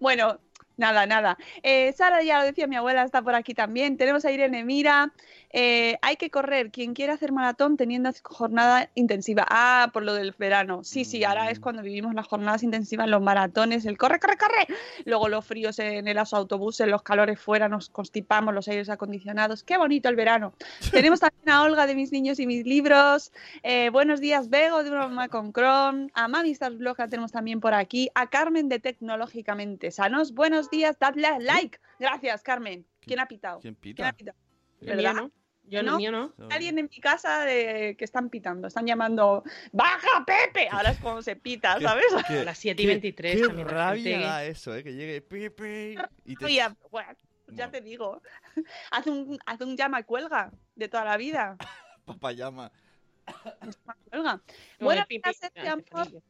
Bueno, 0.00 0.38
nada, 0.76 1.06
nada. 1.06 1.38
Eh, 1.62 1.92
Sara, 1.92 2.22
ya 2.22 2.40
lo 2.40 2.44
decía 2.44 2.66
mi 2.66 2.76
abuela, 2.76 3.04
está 3.04 3.22
por 3.22 3.34
aquí 3.34 3.54
también. 3.54 3.96
Tenemos 3.96 4.24
a 4.24 4.32
Irene 4.32 4.64
Mira. 4.64 5.12
Eh, 5.56 5.98
hay 6.02 6.16
que 6.16 6.30
correr. 6.30 6.72
Quien 6.72 6.94
quiera 6.94 7.12
hacer 7.14 7.30
maratón 7.30 7.76
teniendo 7.76 8.10
jornada 8.24 8.90
intensiva. 8.96 9.46
Ah, 9.48 9.88
por 9.92 10.02
lo 10.02 10.12
del 10.12 10.34
verano. 10.36 10.82
Sí, 10.82 11.04
sí, 11.04 11.22
ahora 11.22 11.48
es 11.50 11.60
Mm. 11.60 11.62
cuando 11.62 11.82
vivimos 11.82 12.12
las 12.12 12.26
jornadas 12.26 12.64
intensivas, 12.64 13.06
los 13.08 13.22
maratones, 13.22 13.86
el 13.86 13.96
corre, 13.96 14.18
corre, 14.18 14.36
corre. 14.36 14.66
Luego 15.04 15.28
los 15.28 15.46
fríos 15.46 15.78
en 15.78 16.08
el- 16.08 16.16
los 16.16 16.34
autobuses, 16.34 16.88
los 16.88 17.02
calores 17.04 17.38
fuera, 17.40 17.68
nos 17.68 17.88
constipamos, 17.88 18.52
los 18.52 18.66
aires 18.66 18.88
acondicionados. 18.90 19.62
Qué 19.62 19.76
bonito 19.76 20.08
el 20.08 20.16
verano. 20.16 20.54
Tenemos 21.08 21.20
también 21.20 21.48
a 21.50 21.62
Olga 21.62 21.86
de 21.86 21.94
Mis 21.94 22.10
Niños 22.10 22.40
y 22.40 22.46
Mis 22.48 22.66
Libros. 22.66 23.32
Eh, 23.62 23.90
buenos 23.90 24.20
días, 24.20 24.50
Bego 24.50 24.82
de 24.82 24.90
una 24.90 25.06
mamá 25.06 25.28
con 25.28 25.52
Chrome. 25.52 26.08
A 26.14 26.26
Mami 26.26 26.50
Stars 26.50 26.78
Blog 26.78 26.98
la 26.98 27.06
tenemos 27.06 27.30
también 27.30 27.60
por 27.60 27.74
aquí. 27.74 28.10
A 28.16 28.28
Carmen 28.28 28.68
de 28.68 28.80
Tecnológicamente 28.80 29.92
Sanos. 29.92 30.34
Buenos 30.34 30.68
días, 30.68 30.98
dadle 30.98 31.28
like. 31.38 31.78
Gracias, 32.00 32.42
Carmen. 32.42 32.84
¿Quién 33.00 33.20
ha 33.20 33.26
pitado? 33.28 33.60
¿Quién 33.60 33.76
¿Quién 33.80 34.02
ha 34.04 34.12
pitado? 34.12 34.36
¿Verdad? 34.80 35.30
No. 35.64 35.70
Yo 35.70 35.82
no, 35.82 35.90
¿No? 35.92 35.96
mío 35.98 36.12
no. 36.12 36.32
Alguien 36.50 36.78
en 36.78 36.88
mi 36.90 37.00
casa 37.00 37.44
de, 37.44 37.96
que 37.98 38.04
están 38.04 38.28
pitando, 38.30 38.68
están 38.68 38.86
llamando 38.86 39.42
¡Baja 39.72 40.24
Pepe! 40.26 40.68
Ahora 40.70 40.90
es 40.90 40.98
cuando 41.00 41.22
se 41.22 41.36
pita, 41.36 41.76
Qué- 41.78 41.84
¿sabes? 41.84 42.06
qué- 42.28 42.40
A 42.40 42.44
las 42.44 42.58
7 42.58 42.82
y 42.82 42.84
qué- 42.86 42.90
23 42.92 43.34
qué 43.36 43.40
también 43.46 43.66
la 43.66 43.72
rabia 43.72 44.20
da 44.20 44.44
eso, 44.44 44.74
¿eh? 44.76 44.84
Que 44.84 44.94
llegue 44.94 45.20
Pepe 45.22 45.96
y 46.24 46.36
te... 46.36 46.44
Bueno, 46.90 47.12
ya 47.48 47.70
te 47.70 47.80
digo. 47.80 48.20
Haz 48.90 49.06
un, 49.06 49.38
haz 49.46 49.60
un 49.60 49.76
llama 49.76 50.02
cuelga 50.02 50.50
de 50.74 50.88
toda 50.88 51.04
la 51.04 51.16
vida. 51.16 51.56
Papayama. 52.04 52.70
Llama 53.26 53.96
cuelga. 54.10 54.34
No, 54.78 54.84
Bueno, 54.84 55.02
al 55.02 55.68
Amor. 55.68 56.22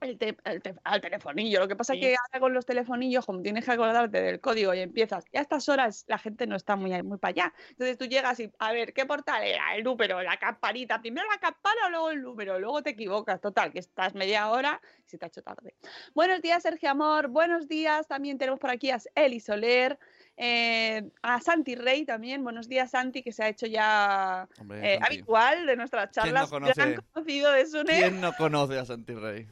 El 0.00 0.18
te- 0.18 0.36
el 0.44 0.62
te- 0.62 0.74
al 0.84 1.00
telefonillo. 1.00 1.60
Lo 1.60 1.68
que 1.68 1.76
pasa 1.76 1.92
es 1.94 1.98
Sí. 2.00 2.06
que 2.06 2.16
ahora 2.16 2.40
con 2.40 2.54
los 2.54 2.64
telefonillos, 2.66 3.26
como 3.26 3.42
tienes 3.42 3.64
que 3.64 3.70
acordarte 3.72 4.22
del 4.22 4.40
código 4.40 4.72
y 4.74 4.80
empiezas, 4.80 5.24
y 5.32 5.38
a 5.38 5.40
estas 5.42 5.68
horas 5.68 6.04
la 6.08 6.18
gente 6.18 6.46
no 6.46 6.56
está 6.56 6.76
muy, 6.76 6.90
muy 7.02 7.18
para 7.18 7.30
allá. 7.30 7.54
Entonces 7.70 7.98
tú 7.98 8.06
llegas 8.06 8.40
y, 8.40 8.50
a 8.58 8.72
ver, 8.72 8.92
¿qué 8.92 9.04
portal 9.06 9.42
era? 9.44 9.74
El 9.76 9.84
número, 9.84 10.22
la 10.22 10.36
campanita. 10.38 11.00
Primero 11.00 11.26
la 11.30 11.38
campana, 11.38 11.88
luego 11.90 12.10
el 12.10 12.22
número. 12.22 12.58
Luego 12.58 12.82
te 12.82 12.90
equivocas. 12.90 13.40
Total, 13.40 13.72
que 13.72 13.78
estás 13.80 14.14
media 14.14 14.50
hora 14.50 14.80
y 15.06 15.08
se 15.10 15.18
te 15.18 15.26
ha 15.26 15.28
hecho 15.28 15.42
tarde. 15.42 15.74
Buenos 16.14 16.40
días, 16.42 16.62
Sergio 16.62 16.90
Amor. 16.90 17.28
Buenos 17.28 17.68
días. 17.68 18.06
También 18.08 18.38
tenemos 18.38 18.58
por 18.60 18.70
aquí 18.70 18.90
a 18.90 18.98
Eli 19.14 19.40
Soler. 19.40 19.98
eh, 20.42 21.10
a 21.20 21.38
Santi 21.42 21.74
Rey 21.74 22.06
también. 22.06 22.42
Buenos 22.42 22.66
días, 22.66 22.92
Santi, 22.92 23.22
que 23.22 23.30
se 23.30 23.44
ha 23.44 23.48
hecho 23.48 23.66
ya 23.66 24.48
Hombre, 24.58 24.94
eh, 24.94 24.98
habitual 25.02 25.66
de 25.66 25.76
nuestras 25.76 26.08
¿Quién 26.12 26.32
no 26.32 26.46
charlas. 26.46 26.50
conoce- 26.50 26.72
Gran 26.76 26.94
conocido 27.12 27.52
de 27.52 27.66
Sune. 27.66 27.98
¿Quién 27.98 28.20
no 28.22 28.32
conoce 28.32 28.78
a 28.78 28.86
Santi 28.86 29.12
Rey? 29.12 29.46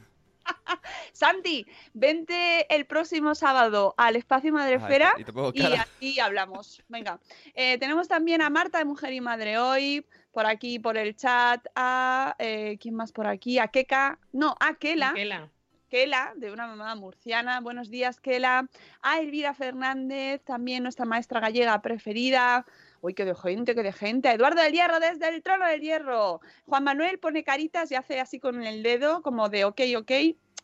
Santi, 1.12 1.66
vente 1.94 2.72
el 2.74 2.86
próximo 2.86 3.34
sábado 3.34 3.94
al 3.96 4.16
Espacio 4.16 4.52
Madrefera 4.52 5.14
y 5.54 5.62
aquí 5.80 6.20
hablamos. 6.20 6.82
Venga, 6.88 7.18
Eh, 7.54 7.78
tenemos 7.78 8.08
también 8.08 8.42
a 8.42 8.50
Marta 8.50 8.78
de 8.78 8.84
Mujer 8.84 9.12
y 9.12 9.20
Madre 9.20 9.58
hoy, 9.58 10.04
por 10.32 10.46
aquí, 10.46 10.78
por 10.78 10.96
el 10.96 11.16
chat, 11.16 11.66
a... 11.74 12.34
eh, 12.38 12.76
¿Quién 12.80 12.94
más 12.94 13.12
por 13.12 13.26
aquí? 13.26 13.58
A 13.58 13.68
Keka, 13.68 14.18
no, 14.32 14.54
a 14.60 14.74
Kela. 14.74 15.12
Miquela. 15.12 15.50
Kela, 15.88 16.34
de 16.36 16.52
una 16.52 16.66
mamá 16.66 16.94
murciana. 16.96 17.60
Buenos 17.60 17.88
días, 17.88 18.20
Kela. 18.20 18.68
A 19.00 19.20
Elvira 19.20 19.54
Fernández, 19.54 20.42
también 20.44 20.82
nuestra 20.82 21.06
maestra 21.06 21.40
gallega 21.40 21.80
preferida. 21.80 22.66
Uy, 23.00 23.14
qué 23.14 23.24
de 23.24 23.34
gente, 23.34 23.74
qué 23.74 23.82
de 23.82 23.92
gente. 23.92 24.30
Eduardo 24.30 24.62
del 24.62 24.72
Hierro, 24.72 25.00
desde 25.00 25.28
el 25.28 25.42
trono 25.42 25.66
del 25.66 25.80
Hierro. 25.80 26.40
Juan 26.66 26.84
Manuel 26.84 27.18
pone 27.18 27.44
caritas 27.44 27.90
y 27.92 27.94
hace 27.94 28.20
así 28.20 28.40
con 28.40 28.64
el 28.64 28.82
dedo, 28.82 29.22
como 29.22 29.48
de 29.48 29.64
ok, 29.64 29.80
ok. 29.96 30.12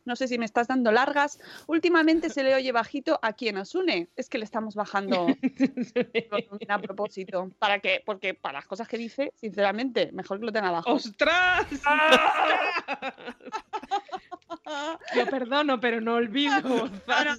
No 0.04 0.16
sé 0.16 0.28
si 0.28 0.38
me 0.38 0.44
estás 0.44 0.68
dando 0.68 0.92
largas. 0.92 1.38
Últimamente 1.66 2.28
se 2.28 2.42
le 2.42 2.54
oye 2.54 2.72
bajito 2.72 3.18
a 3.22 3.32
quien 3.32 3.54
nos 3.54 3.74
une. 3.74 4.10
Es 4.16 4.28
que 4.28 4.36
le 4.36 4.44
estamos 4.44 4.74
bajando 4.74 5.28
a 6.68 6.78
propósito. 6.78 7.50
¿Para 7.58 7.80
qué? 7.80 8.02
Porque 8.04 8.34
para 8.34 8.58
las 8.58 8.66
cosas 8.66 8.86
que 8.86 8.98
dice, 8.98 9.32
sinceramente, 9.34 10.10
mejor 10.12 10.40
que 10.40 10.46
lo 10.46 10.52
tenga 10.52 10.68
abajo. 10.68 10.92
¡Ostras! 10.92 11.66
Yo 15.14 15.26
perdono, 15.26 15.80
pero 15.80 16.00
no 16.00 16.14
olvido. 16.14 16.54
No, 17.06 17.24
no. 17.24 17.34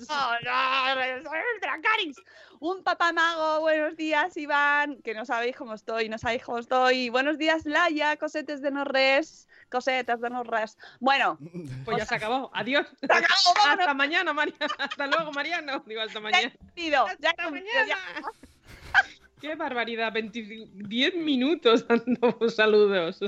Un 2.60 2.84
papá 2.84 3.12
mago, 3.12 3.60
buenos 3.62 3.96
días, 3.96 4.36
Iván, 4.38 5.02
que 5.04 5.14
no 5.14 5.26
sabéis 5.26 5.56
cómo 5.56 5.74
estoy, 5.74 6.10
no 6.10 6.18
sabéis 6.18 6.44
cómo 6.44 6.58
estoy. 6.60 7.10
Buenos 7.10 7.38
días, 7.38 7.66
Laia, 7.66 8.16
cosetes 8.18 8.62
de 8.62 8.72
no 8.72 8.86
res, 8.86 9.48
cosetas 9.70 10.22
de 10.22 10.30
no 10.30 10.44
res. 10.44 10.78
Bueno, 11.00 11.38
Pues 11.84 11.98
ya 11.98 12.06
se 12.06 12.16
acabó. 12.16 12.50
Adiós. 12.54 12.88
se 13.00 13.06
acabó, 13.06 13.54
vámonos, 13.56 13.80
Hasta 13.80 13.94
mañana, 13.94 14.34
Mariana. 14.34 14.68
Hasta 14.80 15.08
luego, 15.08 15.32
Mariano. 15.32 15.84
Digo, 15.86 16.02
hasta 16.02 16.20
mañana. 16.20 16.54
ya 16.76 17.30
Hasta 17.30 17.50
mañana. 17.52 17.98
Qué 19.42 19.56
barbaridad. 19.56 20.12
20 20.14 20.70
10 20.74 21.16
minutos 21.16 21.86
dando 21.88 22.50
saludos. 22.50 23.20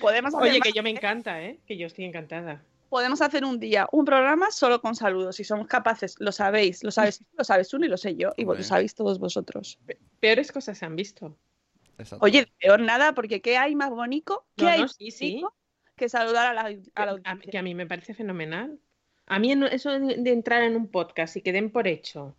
Podemos 0.00 0.34
hacer, 0.34 0.50
Oye, 0.50 0.60
que 0.60 0.72
yo 0.72 0.82
me 0.82 0.90
encanta, 0.90 1.42
¿eh? 1.42 1.58
Que 1.66 1.76
yo 1.76 1.86
estoy 1.86 2.04
encantada. 2.04 2.62
podemos 2.88 3.20
hacer 3.20 3.44
un 3.44 3.58
día 3.58 3.88
un 3.92 4.04
programa 4.04 4.50
solo 4.50 4.80
con 4.80 4.94
saludos, 4.94 5.36
si 5.36 5.44
somos 5.44 5.66
capaces, 5.66 6.16
lo 6.20 6.30
sabéis, 6.32 6.82
lo 6.84 6.90
sabes, 6.90 7.22
lo 7.36 7.44
sabes 7.44 7.72
uno 7.74 7.84
y 7.84 7.88
lo 7.88 7.96
sé 7.96 8.14
yo, 8.16 8.32
y 8.36 8.42
Hombre. 8.42 8.58
lo 8.58 8.64
sabéis 8.64 8.94
todos 8.94 9.18
vosotros. 9.18 9.78
Peores 10.20 10.52
cosas 10.52 10.78
se 10.78 10.84
han 10.86 10.94
visto. 10.96 11.36
Exacto. 11.98 12.24
Oye, 12.24 12.46
peor 12.60 12.80
nada, 12.80 13.12
porque 13.14 13.40
¿qué 13.40 13.56
hay 13.56 13.74
más 13.74 13.90
bonito? 13.90 14.44
¿Qué 14.56 14.64
No, 14.64 14.70
hay 14.70 14.80
no, 14.82 14.88
sí, 14.88 15.10
sí. 15.10 15.42
que 15.96 16.08
saludar 16.08 16.46
a 16.46 16.52
la, 16.54 16.78
a 16.94 17.06
la 17.06 17.20
A- 17.24 17.38
que 17.38 17.58
a 17.58 17.62
mí 17.62 17.74
me 17.74 17.86
parece 17.86 18.14
fenomenal. 18.14 18.78
A 19.26 19.38
mí 19.40 19.52
eso 19.72 19.90
de, 19.98 20.30
entrar 20.30 20.62
en 20.62 20.76
un 20.76 20.88
podcast 20.88 21.36
y 21.36 21.40
que 21.42 21.52
den 21.52 21.70
por 21.70 21.88
hecho. 21.88 22.36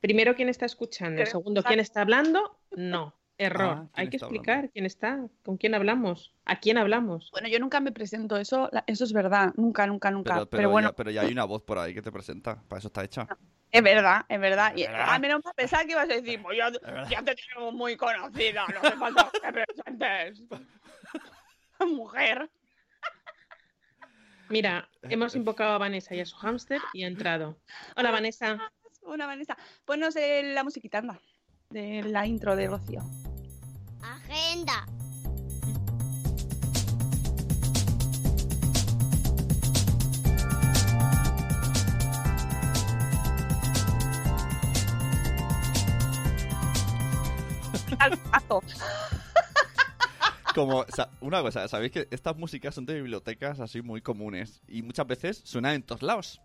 Primero, 0.00 0.34
quién 0.34 0.48
está 0.48 0.64
escuchando. 0.64 1.26
Segundo, 1.26 1.62
quién 1.62 1.80
está 1.80 2.00
hablando. 2.00 2.56
No, 2.70 3.14
error. 3.40 3.70
Ah, 3.70 3.76
¿quién 3.76 3.90
Hay 3.94 4.08
que 4.10 4.16
explicar 4.18 4.54
hablando? 4.56 4.72
quién 4.72 4.86
está, 4.86 5.26
con 5.42 5.56
quién 5.56 5.74
hablamos, 5.74 6.34
a 6.44 6.60
quién 6.60 6.78
hablamos. 6.78 7.30
Bueno, 7.32 7.48
yo 7.48 7.58
nunca 7.58 7.80
me 7.80 7.92
presento, 7.92 8.36
eso, 8.36 8.70
eso 8.86 9.04
es 9.04 9.12
verdad, 9.12 9.52
nunca, 9.56 9.86
nunca, 9.86 10.10
nunca. 10.10 10.34
Pero, 10.34 10.46
Pero, 10.46 10.58
pero 10.58 10.70
bueno, 10.70 10.88
ya, 10.90 10.96
pero 10.96 11.10
ya 11.10 11.22
hay 11.22 11.32
una 11.32 11.44
voz 11.44 11.62
por 11.62 11.78
ahí 11.78 11.94
que 11.94 12.02
te 12.02 12.12
presenta. 12.12 12.62
Para 12.68 12.78
eso 12.78 12.88
está 12.88 13.02
hecha. 13.04 13.26
es 13.70 13.82
verdad, 13.82 14.24
es 14.28 14.40
verdad. 14.40 14.72
Y, 14.76 14.82
Es 14.82 14.88
verdad. 14.90 15.14
a 15.14 15.18
menos 15.18 15.44
mal 15.44 15.54
pensaba 15.56 15.84
que 15.84 15.92
ibas 15.92 16.10
a 16.10 16.14
decir, 16.14 16.42
pues 16.42 16.58
ya, 16.58 16.70
te 16.70 17.34
tenemos 17.34 17.74
muy 17.74 17.96
conocida, 17.96 18.66
no 18.68 18.80
hace 18.80 18.96
falta 18.96 19.30
que 19.32 19.40
te 19.40 19.52
presentes. 19.52 20.42
Mujer. 21.86 22.50
Mira, 24.50 24.88
hemos 25.02 25.36
invocado 25.36 25.72
a 25.74 25.78
Vanessa 25.78 26.14
y 26.14 26.20
a 26.20 26.26
su 26.26 26.36
hámster 26.36 26.80
y 26.92 27.04
ha 27.04 27.06
entrado. 27.06 27.56
Hola, 27.96 28.10
Vanessa. 28.10 28.58
Una 29.02 29.26
Vanessa. 29.26 29.56
Ponnos 29.84 30.14
eh, 30.16 30.42
la 30.54 30.64
musiquita, 30.64 30.98
anda, 30.98 31.20
de 31.70 32.02
la 32.02 32.26
intro 32.26 32.56
de 32.56 32.66
Rocío. 32.66 33.00
Agenda. 34.02 34.86
Al 47.98 48.18
pato. 48.18 48.62
Como, 50.54 50.78
o 50.78 50.86
sea, 50.92 51.08
una 51.20 51.40
cosa, 51.42 51.68
sabéis 51.68 51.92
que 51.92 52.08
estas 52.10 52.36
músicas 52.36 52.74
son 52.74 52.84
de 52.84 52.94
bibliotecas 52.94 53.60
así 53.60 53.80
muy 53.82 54.00
comunes 54.00 54.60
y 54.66 54.82
muchas 54.82 55.06
veces 55.06 55.40
suenan 55.44 55.74
en 55.76 55.82
todos 55.84 56.02
lados. 56.02 56.40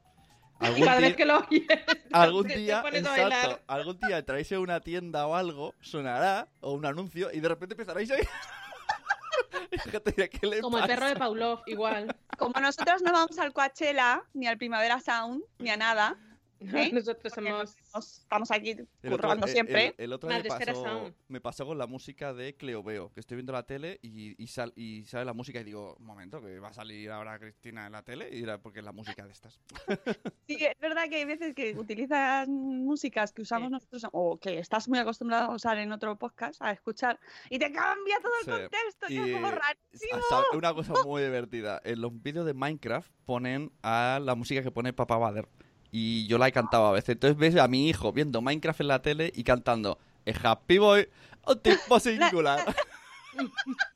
Y 0.62 0.66
Algún 0.66 0.86
cada 0.86 0.98
día, 1.00 1.08
vez 1.08 1.18
que 1.18 1.26
lo 1.26 1.38
oyes, 1.40 1.68
algún 2.14 2.48
te- 2.48 2.54
te 2.54 2.60
día, 2.60 2.82
pones 2.82 3.06
a 3.06 3.22
exacto, 3.22 3.60
algún 3.68 4.00
día 4.00 4.18
entráis 4.20 4.52
en 4.54 4.60
una 4.60 4.80
tienda 4.80 5.28
o 5.28 5.36
algo, 5.36 5.74
sonará, 5.82 6.48
o 6.62 6.72
un 6.72 6.86
anuncio, 6.86 7.30
y 7.34 7.40
de 7.42 7.48
repente 7.50 7.74
empezaréis 7.74 8.10
¿qué 10.30 10.48
le 10.48 10.62
Como 10.62 10.78
el 10.80 10.86
perro 10.86 11.08
de? 11.08 11.16
Pavlov, 11.16 11.62
igual. 11.66 12.16
Como 12.38 12.60
nosotros 12.62 13.02
no 13.02 13.12
vamos 13.12 13.38
al 13.40 13.52
Coachella, 13.54 14.24
ni 14.34 14.48
al 14.48 14.58
Primavera 14.58 15.00
Sound, 15.02 15.44
ni 15.60 15.70
a 15.70 15.78
nada, 15.78 16.18
¿Eh? 16.60 16.90
Nosotros 16.94 17.18
porque 17.34 17.50
somos... 17.52 17.76
nos- 17.94 18.18
estamos 18.20 18.52
aquí 18.52 18.72
El 18.72 18.88
otro- 19.14 19.18
currando 19.18 19.46
el- 19.46 19.52
siempre. 19.52 19.88
El, 19.98 20.06
el 20.06 20.14
otro 20.14 20.30
día 20.30 20.40
me 20.40 20.46
pasó, 20.50 20.84
Sound. 20.84 21.14
me 21.28 21.42
pasó 21.42 21.66
con 21.66 21.78
la 21.78 21.88
música 21.88 22.34
de 22.34 22.56
Cleoveo, 22.56 23.12
que 23.14 23.20
estoy 23.20 23.36
viendo 23.38 23.54
la 23.54 23.64
tele 23.64 24.00
y, 24.02 24.42
y, 24.42 24.48
sal- 24.48 24.74
y 24.76 25.06
sale 25.06 25.26
la 25.26 25.34
música 25.34 25.60
y 25.60 25.64
digo, 25.64 25.96
un 26.00 26.06
momento, 26.06 26.42
que 26.42 26.60
va 26.60 26.70
a 26.70 26.74
salir 26.74 27.12
ahora 27.12 27.38
Cristina 27.40 27.86
en 27.86 27.92
la 27.92 28.04
tele 28.04 28.30
y 28.32 28.46
porque 28.62 28.80
es 28.80 28.86
la 28.86 28.92
música 28.92 29.26
de 29.26 29.32
estas. 29.32 29.60
Sí, 30.48 30.58
es 30.64 30.78
verdad 30.80 31.10
que 31.10 31.16
hay 31.16 31.26
veces 31.26 31.56
que 31.56 31.76
utilizas 31.76 32.48
músicas 32.48 33.34
que 33.34 33.42
usamos 33.42 33.70
Sí. 33.70 33.72
nosotros 33.74 34.06
o 34.12 34.38
que 34.40 34.60
estás 34.60 34.88
muy 34.88 35.00
acostumbrado 35.00 35.52
a 35.52 35.56
usar 35.56 35.78
en 35.80 35.92
otro 35.92 36.16
podcast, 36.18 36.62
a 36.62 36.72
escuchar, 36.72 37.20
y 37.50 37.58
te 37.58 37.72
cambia 37.72 38.18
todo 38.22 38.32
el 38.42 38.46
Sí. 38.46 38.52
contexto, 38.52 39.06
y 39.10 39.18
es 39.18 39.34
como 39.36 39.48
eh, 39.50 39.52
rarísimo. 39.52 40.20
Una 40.54 40.74
cosa 40.74 40.94
muy 41.04 41.24
divertida. 41.24 41.82
En 41.84 42.02
los 42.02 42.22
vídeos 42.22 42.46
de 42.46 42.54
Minecraft 42.54 43.12
ponen 43.26 43.72
a 43.82 44.20
la 44.22 44.36
música 44.36 44.62
que 44.62 44.70
pone 44.72 44.94
Papá 44.94 45.18
Bader. 45.18 45.48
Y 45.92 46.28
yo 46.28 46.38
la 46.38 46.48
he 46.48 46.52
cantado 46.52 46.88
a 46.88 46.92
veces. 46.92 47.10
Entonces 47.10 47.38
ves 47.38 47.56
a 47.56 47.68
mi 47.68 47.90
hijo 47.90 48.12
viendo 48.12 48.42
Minecraft 48.42 48.82
en 48.82 48.88
la 48.88 49.02
tele 49.02 49.32
y 49.34 49.44
cantando 49.44 49.98
"Es 50.26 50.38
Happy 50.44 50.78
Boy, 50.78 51.08
un 51.48 51.60
tipo 51.60 52.00
singular. 52.00 52.66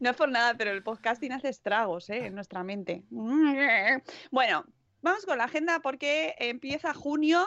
No 0.00 0.08
es 0.10 0.16
por 0.16 0.30
nada, 0.30 0.54
pero 0.56 0.70
el 0.70 0.82
podcasting 0.82 1.32
hace 1.32 1.50
estragos 1.50 2.08
¿eh? 2.08 2.26
en 2.26 2.34
nuestra 2.34 2.64
mente. 2.64 3.04
Bueno, 3.10 4.64
vamos 5.02 5.26
con 5.26 5.36
la 5.36 5.44
agenda 5.44 5.80
porque 5.80 6.34
empieza 6.38 6.94
junio 6.94 7.46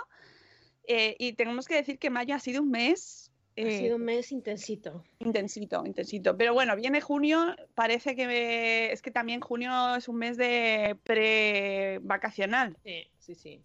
eh, 0.87 1.15
y 1.17 1.33
tenemos 1.33 1.67
que 1.67 1.75
decir 1.75 1.97
que 1.97 2.11
mayo 2.11 2.35
ha 2.35 2.39
sido 2.39 2.61
un 2.61 2.69
mes 2.69 3.31
Ha 3.55 3.61
eh, 3.61 3.77
sido 3.79 3.97
un 3.97 4.03
mes 4.05 4.31
intensito. 4.31 5.03
intensito, 5.19 5.85
intensito. 5.85 6.35
Pero 6.35 6.53
bueno, 6.53 6.75
viene 6.75 7.01
junio, 7.01 7.55
parece 7.75 8.15
que 8.15 8.25
me- 8.27 8.91
es 8.91 9.01
que 9.01 9.11
también 9.11 9.41
junio 9.41 9.95
es 9.95 10.07
un 10.07 10.15
mes 10.17 10.37
de 10.37 10.97
pre-vacacional. 11.03 12.77
Sí, 12.83 13.07
sí, 13.19 13.35
sí. 13.35 13.61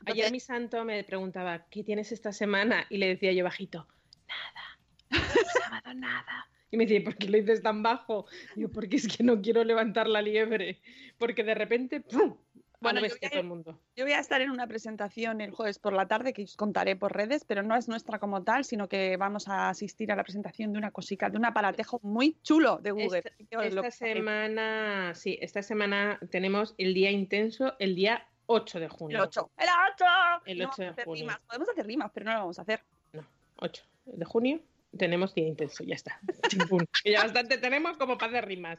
Entonces- 0.00 0.24
Ayer 0.24 0.32
mi 0.32 0.40
santo 0.40 0.84
me 0.84 1.02
preguntaba, 1.04 1.66
¿qué 1.70 1.82
tienes 1.84 2.12
esta 2.12 2.32
semana? 2.32 2.86
Y 2.90 2.98
le 2.98 3.08
decía 3.08 3.32
yo 3.32 3.44
bajito, 3.44 3.86
nada. 4.28 4.78
El 5.10 5.18
sábado 5.82 5.94
nada. 5.94 6.48
Y 6.70 6.76
me 6.76 6.86
decía, 6.86 7.04
¿por 7.04 7.16
qué 7.16 7.28
lo 7.28 7.38
dices 7.38 7.62
tan 7.62 7.82
bajo? 7.82 8.26
Digo, 8.56 8.70
porque 8.70 8.96
es 8.96 9.06
que 9.06 9.22
no 9.22 9.40
quiero 9.42 9.62
levantar 9.62 10.08
la 10.08 10.22
liebre. 10.22 10.80
Porque 11.18 11.44
de 11.44 11.54
repente, 11.54 12.00
¡pum! 12.00 12.36
Bueno, 12.82 13.00
yo 13.00 13.08
voy, 13.08 13.18
a, 13.22 13.30
todo 13.30 13.40
el 13.40 13.46
mundo. 13.46 13.80
yo 13.96 14.04
voy 14.04 14.12
a 14.12 14.18
estar 14.18 14.40
en 14.40 14.50
una 14.50 14.66
presentación 14.66 15.40
el 15.40 15.50
jueves 15.50 15.78
por 15.78 15.92
la 15.92 16.06
tarde 16.06 16.32
que 16.32 16.42
os 16.42 16.56
contaré 16.56 16.96
por 16.96 17.14
redes, 17.14 17.44
pero 17.44 17.62
no 17.62 17.76
es 17.76 17.88
nuestra 17.88 18.18
como 18.18 18.42
tal, 18.42 18.64
sino 18.64 18.88
que 18.88 19.16
vamos 19.16 19.48
a 19.48 19.68
asistir 19.68 20.10
a 20.12 20.16
la 20.16 20.22
presentación 20.22 20.72
de 20.72 20.78
una 20.78 20.90
cosica, 20.90 21.30
de 21.30 21.38
un 21.38 21.44
aparatejo 21.44 22.00
muy 22.02 22.36
chulo 22.42 22.78
de 22.78 22.90
Google. 22.90 23.22
Esta, 23.50 23.90
semana, 23.90 25.14
sí, 25.14 25.38
esta 25.40 25.62
semana 25.62 26.18
tenemos 26.30 26.74
el 26.78 26.94
día 26.94 27.10
intenso, 27.10 27.74
el 27.78 27.94
día 27.94 28.26
8 28.46 28.80
de 28.80 28.84
El 28.86 28.90
junio. 28.90 29.22
8. 29.22 29.50
¡El 29.58 29.68
8! 29.94 30.04
El 30.46 30.58
No 30.58 30.68
8 30.68 30.82
de 30.82 30.88
hacer 30.88 31.04
junio. 31.04 31.22
rimas. 31.22 31.40
Podemos 31.46 31.68
hacer 31.68 31.86
rimas, 31.86 32.10
pero 32.12 32.26
no 32.26 32.32
lo 32.32 32.38
vamos 32.40 32.58
a 32.58 32.62
hacer. 32.62 32.82
No, 33.12 33.24
8 33.56 33.84
de 34.06 34.24
junio 34.24 34.60
tenemos 34.96 35.34
día 35.34 35.46
intenso, 35.46 35.84
ya 35.84 35.94
está. 35.94 36.20
Ya 37.04 37.22
bastante 37.22 37.58
tenemos 37.58 37.96
como 37.96 38.18
para 38.18 38.32
hacer 38.32 38.46
rimas. 38.46 38.78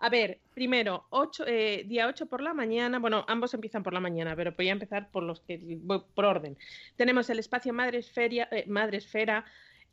A 0.00 0.08
ver, 0.10 0.38
primero, 0.54 1.06
ocho, 1.10 1.44
eh, 1.46 1.84
día 1.86 2.06
8 2.06 2.26
por 2.26 2.40
la 2.40 2.54
mañana, 2.54 2.98
bueno, 3.00 3.24
ambos 3.28 3.52
empiezan 3.54 3.82
por 3.82 3.92
la 3.92 4.00
mañana, 4.00 4.36
pero 4.36 4.52
voy 4.56 4.68
a 4.68 4.72
empezar 4.72 5.10
por 5.10 5.22
los 5.24 5.40
que 5.40 5.58
voy 5.82 6.02
por 6.14 6.24
orden. 6.24 6.56
Tenemos 6.96 7.28
el 7.30 7.38
espacio 7.40 7.72
Madresferia, 7.72 8.48
eh, 8.52 8.64
Madresfera 8.68 9.44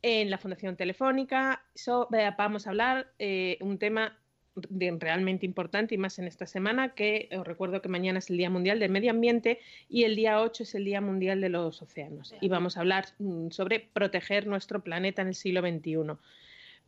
en 0.02 0.30
la 0.30 0.38
Fundación 0.38 0.76
Telefónica. 0.76 1.62
So- 1.74 2.08
vamos 2.38 2.66
a 2.66 2.70
hablar 2.70 3.08
eh, 3.18 3.58
un 3.60 3.78
tema 3.78 4.16
de- 4.54 4.96
realmente 4.98 5.44
importante 5.44 5.94
y 5.94 5.98
más 5.98 6.18
en 6.18 6.26
esta 6.26 6.46
semana, 6.46 6.94
que 6.94 7.28
os 7.36 7.46
recuerdo 7.46 7.82
que 7.82 7.88
mañana 7.88 8.20
es 8.20 8.30
el 8.30 8.36
Día 8.38 8.48
Mundial 8.48 8.78
del 8.78 8.90
Medio 8.92 9.10
Ambiente 9.10 9.58
y 9.88 10.04
el 10.04 10.14
día 10.16 10.40
8 10.40 10.62
es 10.62 10.74
el 10.76 10.84
Día 10.84 11.00
Mundial 11.00 11.40
de 11.40 11.48
los 11.48 11.82
Océanos. 11.82 12.34
Y 12.40 12.48
vamos 12.48 12.76
a 12.76 12.80
hablar 12.80 13.06
mm, 13.18 13.50
sobre 13.50 13.80
proteger 13.80 14.46
nuestro 14.46 14.80
planeta 14.84 15.20
en 15.22 15.28
el 15.28 15.34
siglo 15.34 15.60
XXI. 15.62 16.16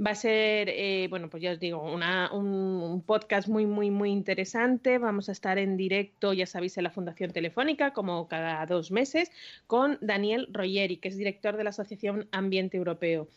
Va 0.00 0.12
a 0.12 0.14
ser, 0.14 0.68
eh, 0.68 1.08
bueno, 1.10 1.28
pues 1.28 1.42
ya 1.42 1.50
os 1.52 1.58
digo, 1.58 1.82
una- 1.82 2.30
un, 2.32 3.02
podcast 3.04 3.48
muy, 3.48 3.66
muy, 3.66 3.90
muy 3.90 4.10
interesante. 4.10 4.98
Vamos 4.98 5.28
a 5.28 5.32
estar 5.32 5.58
en 5.58 5.76
directo, 5.76 6.32
ya 6.32 6.46
sabéis, 6.46 6.76
en 6.78 6.84
la 6.84 6.90
Fundación 6.90 7.32
Telefónica, 7.32 7.92
como 7.92 8.28
cada 8.28 8.64
dos 8.66 8.92
meses, 8.92 9.30
con 9.66 9.98
Daniel 10.00 10.48
Royeri, 10.52 10.98
que 10.98 11.08
es 11.08 11.16
director 11.16 11.56
de 11.56 11.64
la 11.64 11.70
Asociación 11.70 12.28
Ambiente 12.30 12.76
Europeo. 12.76 13.28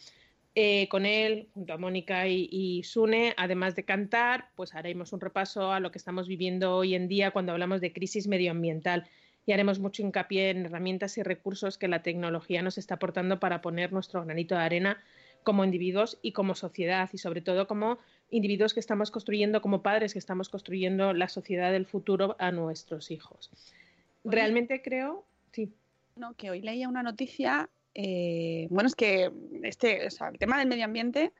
Eh, 0.53 0.87
con 0.89 1.05
él, 1.05 1.47
junto 1.53 1.73
a 1.73 1.77
Mónica 1.77 2.27
y, 2.27 2.47
y 2.51 2.83
Sune, 2.83 3.33
además 3.37 3.75
de 3.75 3.85
cantar, 3.85 4.49
pues 4.55 4.75
haremos 4.75 5.13
un 5.13 5.21
repaso 5.21 5.71
a 5.71 5.79
lo 5.79 5.91
que 5.91 5.97
estamos 5.97 6.27
viviendo 6.27 6.75
hoy 6.75 6.93
en 6.93 7.07
día 7.07 7.31
cuando 7.31 7.53
hablamos 7.53 7.81
de 7.81 7.93
crisis 7.93 8.27
medioambiental 8.27 9.07
y 9.45 9.53
haremos 9.53 9.79
mucho 9.79 10.03
hincapié 10.03 10.49
en 10.51 10.65
herramientas 10.65 11.17
y 11.17 11.23
recursos 11.23 11.77
que 11.77 11.87
la 11.87 12.03
tecnología 12.03 12.61
nos 12.61 12.77
está 12.77 12.95
aportando 12.95 13.39
para 13.39 13.61
poner 13.61 13.93
nuestro 13.93 14.23
granito 14.23 14.55
de 14.55 14.61
arena 14.61 15.03
como 15.43 15.63
individuos 15.65 16.17
y 16.21 16.31
como 16.31 16.55
sociedad 16.55 17.09
y 17.13 17.17
sobre 17.17 17.41
todo 17.41 17.67
como 17.67 17.97
individuos 18.29 18.73
que 18.73 18.79
estamos 18.79 19.11
construyendo, 19.11 19.61
como 19.61 19.81
padres 19.81 20.13
que 20.13 20.19
estamos 20.19 20.49
construyendo 20.49 21.13
la 21.13 21.27
sociedad 21.27 21.71
del 21.71 21.85
futuro 21.85 22.35
a 22.39 22.51
nuestros 22.51 23.11
hijos. 23.11 23.51
Realmente 24.23 24.81
creo, 24.81 25.25
sí, 25.51 25.73
No, 26.15 26.33
que 26.35 26.49
hoy 26.51 26.61
leía 26.61 26.87
una 26.87 27.03
noticia. 27.03 27.69
eh, 27.93 28.67
bueno, 28.69 28.87
es 28.87 28.95
que 28.95 29.31
este, 29.63 30.07
o 30.07 30.09
sea, 30.11 30.29
el 30.29 30.37
tema 30.37 30.57
del 30.57 30.67
medio 30.67 30.85
ambiente 30.85 31.33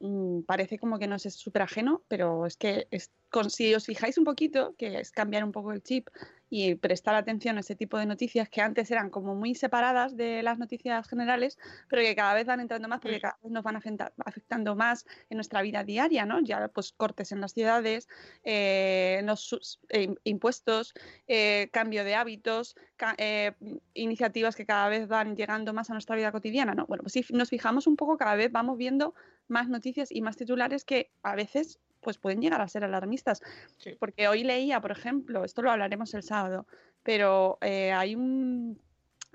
mm, 0.00 0.42
parece 0.42 0.78
como 0.78 0.98
que 0.98 1.06
nos 1.06 1.26
es 1.26 1.34
súper 1.34 1.62
ajeno, 1.62 2.02
pero 2.08 2.46
es 2.46 2.56
que 2.56 2.86
es, 2.90 3.10
con, 3.30 3.50
si 3.50 3.74
os 3.74 3.84
fijáis 3.84 4.16
un 4.16 4.24
poquito, 4.24 4.74
que 4.78 4.98
es 5.00 5.10
cambiar 5.10 5.44
un 5.44 5.52
poco 5.52 5.72
el 5.72 5.82
chip 5.82 6.08
y 6.48 6.74
prestar 6.76 7.14
atención 7.14 7.56
a 7.56 7.60
ese 7.60 7.74
tipo 7.76 7.98
de 7.98 8.06
noticias 8.06 8.48
que 8.48 8.60
antes 8.60 8.90
eran 8.90 9.10
como 9.10 9.34
muy 9.34 9.54
separadas 9.54 10.16
de 10.16 10.42
las 10.42 10.58
noticias 10.58 11.08
generales, 11.08 11.58
pero 11.88 12.02
que 12.02 12.14
cada 12.16 12.34
vez 12.34 12.46
van 12.46 12.60
entrando 12.60 12.88
más 12.88 13.00
porque 13.00 13.18
Mm. 13.18 13.20
cada 13.20 13.38
vez 13.42 13.52
nos 13.52 13.62
van 13.64 13.76
afecta- 13.76 14.12
afectando 14.24 14.76
más 14.76 15.06
en 15.30 15.36
nuestra 15.36 15.62
vida 15.62 15.84
diaria, 15.84 16.26
¿no? 16.26 16.40
Ya 16.40 16.68
pues 16.68 16.92
cortes 16.92 17.32
en 17.32 17.40
las 17.40 17.52
ciudades, 17.52 18.08
eh, 18.44 19.20
los 19.24 19.80
eh, 19.88 20.14
impuestos, 20.24 20.94
eh, 21.26 21.68
cambio 21.72 22.04
de 22.04 22.14
hábitos, 22.14 22.76
ca- 22.96 23.14
eh, 23.18 23.52
iniciativas 23.94 24.56
que 24.56 24.66
cada 24.66 24.88
vez 24.88 25.08
van 25.08 25.36
llegando 25.36 25.72
más 25.72 25.90
a 25.90 25.92
nuestra 25.94 26.16
vida 26.16 26.32
cotidiana, 26.32 26.74
¿no? 26.74 26.86
Bueno, 26.86 27.02
pues 27.02 27.12
si 27.12 27.24
nos 27.32 27.50
fijamos 27.50 27.86
un 27.86 27.96
poco, 27.96 28.16
cada 28.16 28.36
vez 28.36 28.50
vamos 28.52 28.76
viendo 28.78 29.14
más 29.48 29.68
noticias 29.68 30.10
y 30.12 30.22
más 30.22 30.36
titulares 30.36 30.84
que 30.84 31.12
a 31.22 31.34
veces 31.34 31.80
pues 32.00 32.18
pueden 32.18 32.40
llegar 32.40 32.60
a 32.60 32.68
ser 32.68 32.84
alarmistas. 32.84 33.42
Sí. 33.78 33.96
Porque 33.98 34.28
hoy 34.28 34.44
leía, 34.44 34.80
por 34.80 34.92
ejemplo, 34.92 35.44
esto 35.44 35.62
lo 35.62 35.70
hablaremos 35.70 36.14
el 36.14 36.22
sábado, 36.22 36.66
pero 37.02 37.58
eh, 37.60 37.92
hay 37.92 38.14
un 38.14 38.80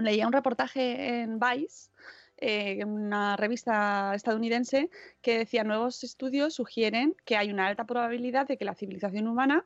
leía 0.02 0.28
un 0.28 0.34
reportaje 0.34 1.22
en 1.22 1.40
Vice, 1.40 1.90
eh, 2.38 2.84
una 2.84 3.38
revista 3.38 4.14
estadounidense, 4.16 4.90
que 5.22 5.38
decía 5.38 5.64
nuevos 5.64 6.04
estudios 6.04 6.56
sugieren 6.56 7.16
que 7.26 7.38
hay 7.38 7.52
una 7.52 7.68
alta 7.68 7.86
probabilidad 7.86 8.48
de 8.48 8.58
que 8.58 8.66
la 8.66 8.76
civilización 8.76 9.28
humana 9.28 9.66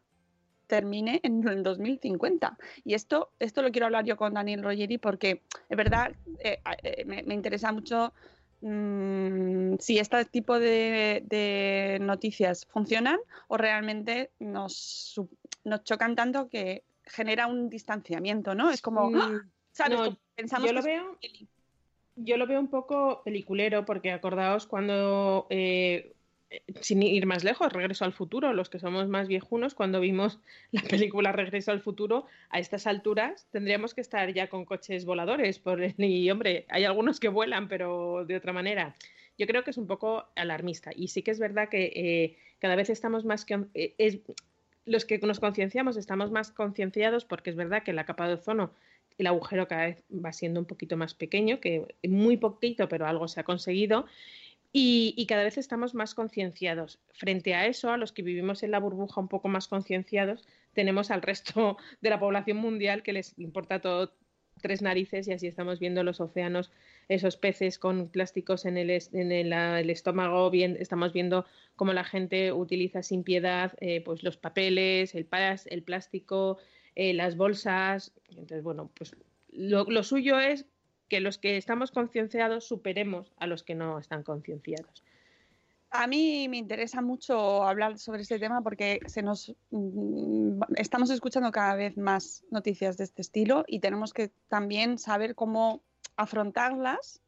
termine 0.67 1.19
en 1.23 1.47
el 1.47 1.63
2050. 1.63 2.57
Y 2.83 2.95
esto, 2.95 3.31
esto 3.39 3.61
lo 3.61 3.71
quiero 3.71 3.85
hablar 3.85 4.05
yo 4.05 4.17
con 4.17 4.33
Daniel 4.33 4.63
Rogeri 4.63 4.97
porque 4.97 5.43
es 5.69 5.77
verdad, 5.77 6.13
eh, 6.39 6.59
eh, 6.83 7.05
me, 7.05 7.23
me 7.23 7.33
interesa 7.33 7.71
mucho 7.71 8.13
mm, 8.61 9.75
si 9.79 9.99
este 9.99 10.25
tipo 10.25 10.59
de, 10.59 11.23
de 11.25 11.97
noticias 12.01 12.65
funcionan 12.65 13.19
o 13.47 13.57
realmente 13.57 14.31
nos, 14.39 15.19
nos 15.63 15.83
chocan 15.83 16.15
tanto 16.15 16.49
que 16.49 16.83
genera 17.03 17.47
un 17.47 17.69
distanciamiento, 17.69 18.55
¿no? 18.55 18.71
Es 18.71 18.81
como, 18.81 19.11
¡ah! 19.15 19.41
¿sabes? 19.71 19.99
no, 19.99 20.17
pensamos 20.35 20.67
yo 20.67 20.73
lo 20.73 20.81
que 20.81 20.95
es 20.95 21.01
veo, 21.01 21.17
yo 22.15 22.37
lo 22.37 22.47
veo 22.47 22.59
un 22.59 22.69
poco 22.69 23.21
peliculero 23.23 23.85
porque 23.85 24.11
acordaos 24.11 24.67
cuando, 24.67 25.47
eh, 25.49 26.14
sin 26.81 27.03
ir 27.03 27.25
más 27.25 27.43
lejos, 27.43 27.71
Regreso 27.71 28.05
al 28.05 28.13
Futuro, 28.13 28.53
los 28.53 28.69
que 28.69 28.79
somos 28.79 29.07
más 29.07 29.27
viejunos, 29.27 29.73
cuando 29.73 29.99
vimos 29.99 30.39
la 30.71 30.81
película 30.81 31.31
Regreso 31.31 31.71
al 31.71 31.81
Futuro, 31.81 32.25
a 32.49 32.59
estas 32.59 32.87
alturas 32.87 33.47
tendríamos 33.51 33.93
que 33.93 34.01
estar 34.01 34.33
ya 34.33 34.47
con 34.47 34.65
coches 34.65 35.05
voladores. 35.05 35.59
Por, 35.59 35.81
y 35.97 36.29
hombre, 36.31 36.65
hay 36.69 36.85
algunos 36.85 37.19
que 37.19 37.29
vuelan, 37.29 37.67
pero 37.67 38.25
de 38.25 38.35
otra 38.35 38.53
manera. 38.53 38.95
Yo 39.37 39.47
creo 39.47 39.63
que 39.63 39.71
es 39.71 39.77
un 39.77 39.87
poco 39.87 40.25
alarmista 40.35 40.91
y 40.95 41.09
sí 41.09 41.21
que 41.21 41.31
es 41.31 41.39
verdad 41.39 41.67
que 41.67 41.91
eh, 41.95 42.37
cada 42.59 42.75
vez 42.75 42.89
estamos 42.89 43.25
más 43.25 43.43
que... 43.43 43.65
eh, 43.73 44.21
los 44.85 45.03
que 45.03 45.17
nos 45.17 45.39
concienciamos 45.39 45.97
estamos 45.97 46.31
más 46.31 46.51
concienciados 46.51 47.25
porque 47.25 47.49
es 47.49 47.55
verdad 47.55 47.81
que 47.83 47.91
la 47.91 48.05
capa 48.05 48.27
de 48.27 48.35
ozono 48.35 48.71
el 49.17 49.27
agujero 49.27 49.67
cada 49.67 49.85
vez 49.85 50.03
va 50.11 50.33
siendo 50.33 50.59
un 50.59 50.65
poquito 50.65 50.97
más 50.97 51.13
pequeño, 51.13 51.59
que 51.59 51.95
muy 52.03 52.37
poquito, 52.37 52.89
pero 52.89 53.07
algo 53.07 53.27
se 53.27 53.39
ha 53.39 53.43
conseguido. 53.43 54.05
Y, 54.77 55.13
y 55.15 55.25
cada 55.25 55.45
vez 55.45 55.57
estamos 55.57 55.95
más 55.95 56.13
concienciados. 56.13 56.99
Frente 57.13 57.53
a 57.53 57.65
eso, 57.65 57.91
a 57.91 57.97
los 57.97 58.11
que 58.11 58.23
vivimos 58.23 58.61
en 58.61 58.71
la 58.71 58.79
burbuja 58.79 59.21
un 59.21 59.29
poco 59.29 59.47
más 59.47 59.69
concienciados, 59.69 60.45
tenemos 60.73 61.11
al 61.11 61.21
resto 61.21 61.77
de 62.01 62.09
la 62.09 62.19
población 62.19 62.57
mundial 62.57 63.01
que 63.01 63.13
les 63.13 63.39
importa 63.39 63.79
todo 63.79 64.11
tres 64.61 64.81
narices 64.81 65.29
y 65.29 65.31
así 65.31 65.47
estamos 65.47 65.79
viendo 65.79 66.03
los 66.03 66.19
océanos, 66.19 66.73
esos 67.07 67.37
peces 67.37 67.79
con 67.79 68.09
plásticos 68.09 68.65
en 68.65 68.75
el, 68.75 68.89
en 68.89 69.53
ah, 69.53 69.79
el 69.79 69.89
estómago, 69.89 70.49
bien, 70.49 70.75
estamos 70.77 71.13
viendo 71.13 71.45
cómo 71.77 71.93
la 71.93 72.03
gente 72.03 72.51
utiliza 72.51 73.01
sin 73.01 73.23
piedad 73.23 73.71
eh, 73.79 74.01
pues 74.01 74.23
los 74.23 74.35
papeles, 74.35 75.15
el 75.15 75.23
plástico, 75.83 76.57
eh, 76.95 77.13
las 77.13 77.37
bolsas. 77.37 78.11
Entonces, 78.27 78.61
bueno, 78.61 78.91
pues 78.93 79.15
lo, 79.53 79.85
lo 79.85 80.03
suyo 80.03 80.37
es 80.37 80.65
que 81.07 81.19
los 81.19 81.37
que 81.37 81.57
estamos 81.57 81.91
concienciados 81.91 82.65
superemos 82.65 83.33
a 83.37 83.47
los 83.47 83.63
que 83.63 83.75
no 83.75 83.99
están 83.99 84.23
concienciados. 84.23 85.03
A 85.91 86.07
mí 86.07 86.47
me 86.49 86.57
interesa 86.57 87.01
mucho 87.01 87.63
hablar 87.63 87.97
sobre 87.99 88.23
este 88.23 88.39
tema 88.39 88.61
porque 88.61 88.99
se 89.05 89.21
nos 89.21 89.55
mm, 89.69 90.61
estamos 90.75 91.09
escuchando 91.09 91.51
cada 91.51 91.75
vez 91.75 91.95
más 91.95 92.43
noticias 92.51 92.97
de 92.97 93.05
este 93.05 93.21
estilo 93.21 93.63
y 93.67 93.79
tenemos 93.79 94.11
que 94.11 94.31
también 94.49 94.97
saber 94.97 95.35
cómo 95.35 95.83
afrontarlas 96.17 97.21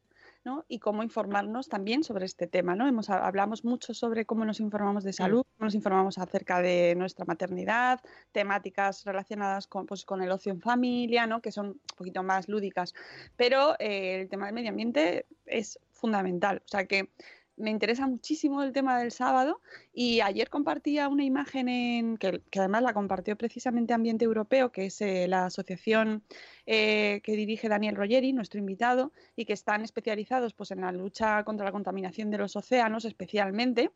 ¿no? 0.48 0.64
y 0.66 0.78
cómo 0.78 1.02
informarnos 1.02 1.68
también 1.68 2.02
sobre 2.02 2.24
este 2.24 2.46
tema. 2.46 2.74
¿no? 2.74 2.88
Hemos, 2.88 3.10
hablamos 3.10 3.66
mucho 3.66 3.92
sobre 3.92 4.24
cómo 4.24 4.46
nos 4.46 4.60
informamos 4.60 5.04
de 5.04 5.12
salud, 5.12 5.44
cómo 5.56 5.66
nos 5.66 5.74
informamos 5.74 6.16
acerca 6.16 6.62
de 6.62 6.94
nuestra 6.96 7.26
maternidad, 7.26 8.00
temáticas 8.32 9.04
relacionadas 9.04 9.66
con, 9.66 9.84
pues, 9.84 10.06
con 10.06 10.22
el 10.22 10.30
ocio 10.30 10.50
en 10.50 10.62
familia, 10.62 11.26
¿no? 11.26 11.42
que 11.42 11.52
son 11.52 11.66
un 11.66 11.80
poquito 11.98 12.22
más 12.22 12.48
lúdicas. 12.48 12.94
Pero 13.36 13.74
eh, 13.78 14.22
el 14.22 14.28
tema 14.30 14.46
del 14.46 14.54
medio 14.54 14.70
ambiente 14.70 15.26
es 15.44 15.78
fundamental. 15.92 16.62
O 16.64 16.68
sea 16.68 16.86
que 16.86 17.10
me 17.58 17.70
interesa 17.70 18.06
muchísimo 18.06 18.62
el 18.62 18.72
tema 18.72 18.98
del 18.98 19.12
sábado 19.12 19.60
y 19.92 20.20
ayer 20.20 20.50
compartía 20.50 21.08
una 21.08 21.24
imagen 21.24 21.68
en, 21.68 22.16
que, 22.16 22.42
que 22.50 22.58
además 22.58 22.82
la 22.82 22.94
compartió 22.94 23.36
precisamente 23.36 23.94
Ambiente 23.94 24.24
Europeo, 24.24 24.72
que 24.72 24.86
es 24.86 25.00
eh, 25.00 25.28
la 25.28 25.46
asociación 25.46 26.22
eh, 26.66 27.20
que 27.22 27.32
dirige 27.32 27.68
Daniel 27.68 27.96
Rogeri, 27.96 28.32
nuestro 28.32 28.58
invitado, 28.58 29.12
y 29.36 29.44
que 29.44 29.52
están 29.52 29.82
especializados 29.82 30.52
pues, 30.54 30.70
en 30.70 30.80
la 30.80 30.92
lucha 30.92 31.44
contra 31.44 31.64
la 31.64 31.72
contaminación 31.72 32.30
de 32.30 32.38
los 32.38 32.56
océanos 32.56 33.04
especialmente, 33.04 33.90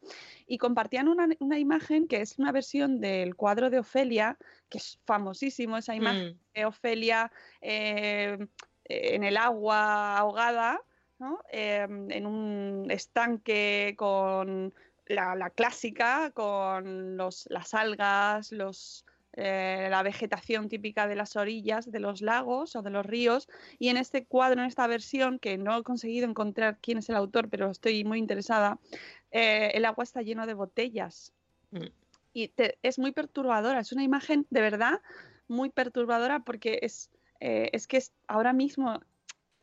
y 0.47 0.59
compartían 0.59 1.09
una, 1.09 1.29
una 1.41 1.59
imagen 1.59 2.07
que 2.07 2.21
es 2.21 2.39
una 2.39 2.53
versión 2.53 3.01
del 3.01 3.35
cuadro 3.35 3.71
de 3.71 3.81
Ofelia, 3.81 4.39
que 4.69 4.79
es 4.79 4.99
famosísimo 5.05 5.77
esa 5.77 5.95
imagen 5.95 6.13
Mm. 6.13 6.39
de 6.55 6.65
Ofelia 6.65 7.33
eh, 7.61 8.39
en 8.85 9.25
el 9.25 9.37
agua 9.37 10.19
ahogada, 10.19 10.81
¿no? 11.23 11.39
Eh, 11.53 11.87
en 11.89 12.27
un 12.27 12.91
estanque 12.91 13.95
con 13.97 14.75
la, 15.07 15.37
la 15.37 15.51
clásica, 15.51 16.33
con 16.33 17.17
los, 17.17 17.47
las 17.49 17.75
algas, 17.75 18.51
los, 18.51 19.07
eh, 19.35 19.87
la 19.89 20.03
vegetación 20.03 20.69
típica 20.69 21.07
de 21.07 21.15
las 21.15 21.37
orillas 21.37 21.91
de 21.91 22.01
los 22.01 22.23
lagos 22.23 22.75
o 22.75 22.83
de 22.83 22.91
los 22.91 23.07
ríos. 23.07 23.49
Y 23.79 23.89
en 23.89 23.97
este 23.99 24.25
cuadro, 24.25 24.63
en 24.63 24.67
esta 24.67 24.87
versión, 24.89 25.39
que 25.39 25.57
no 25.59 25.79
he 25.79 25.83
conseguido 25.85 26.29
encontrar 26.29 26.79
quién 26.81 26.99
es 26.99 27.09
el 27.09 27.17
autor, 27.17 27.49
pero 27.49 27.71
estoy 27.71 28.03
muy 28.05 28.19
interesada, 28.19 28.79
eh, 29.31 29.71
el 29.75 29.85
agua 29.85 30.03
está 30.03 30.23
lleno 30.23 30.45
de 30.47 30.55
botellas. 30.55 31.33
Mm. 31.71 31.87
Y 32.33 32.49
te- 32.49 32.79
es 32.83 32.99
muy 32.99 33.13
perturbadora, 33.13 33.79
es 33.81 33.93
una 33.93 34.03
imagen 34.03 34.47
de 34.51 34.61
verdad 34.61 35.01
muy 35.47 35.71
perturbadora 35.71 36.41
porque 36.41 36.81
es, 36.83 37.11
eh, 37.39 37.71
es 37.73 37.87
que 37.87 37.99
es 37.99 38.13
ahora 38.27 38.53
mismo 38.53 39.01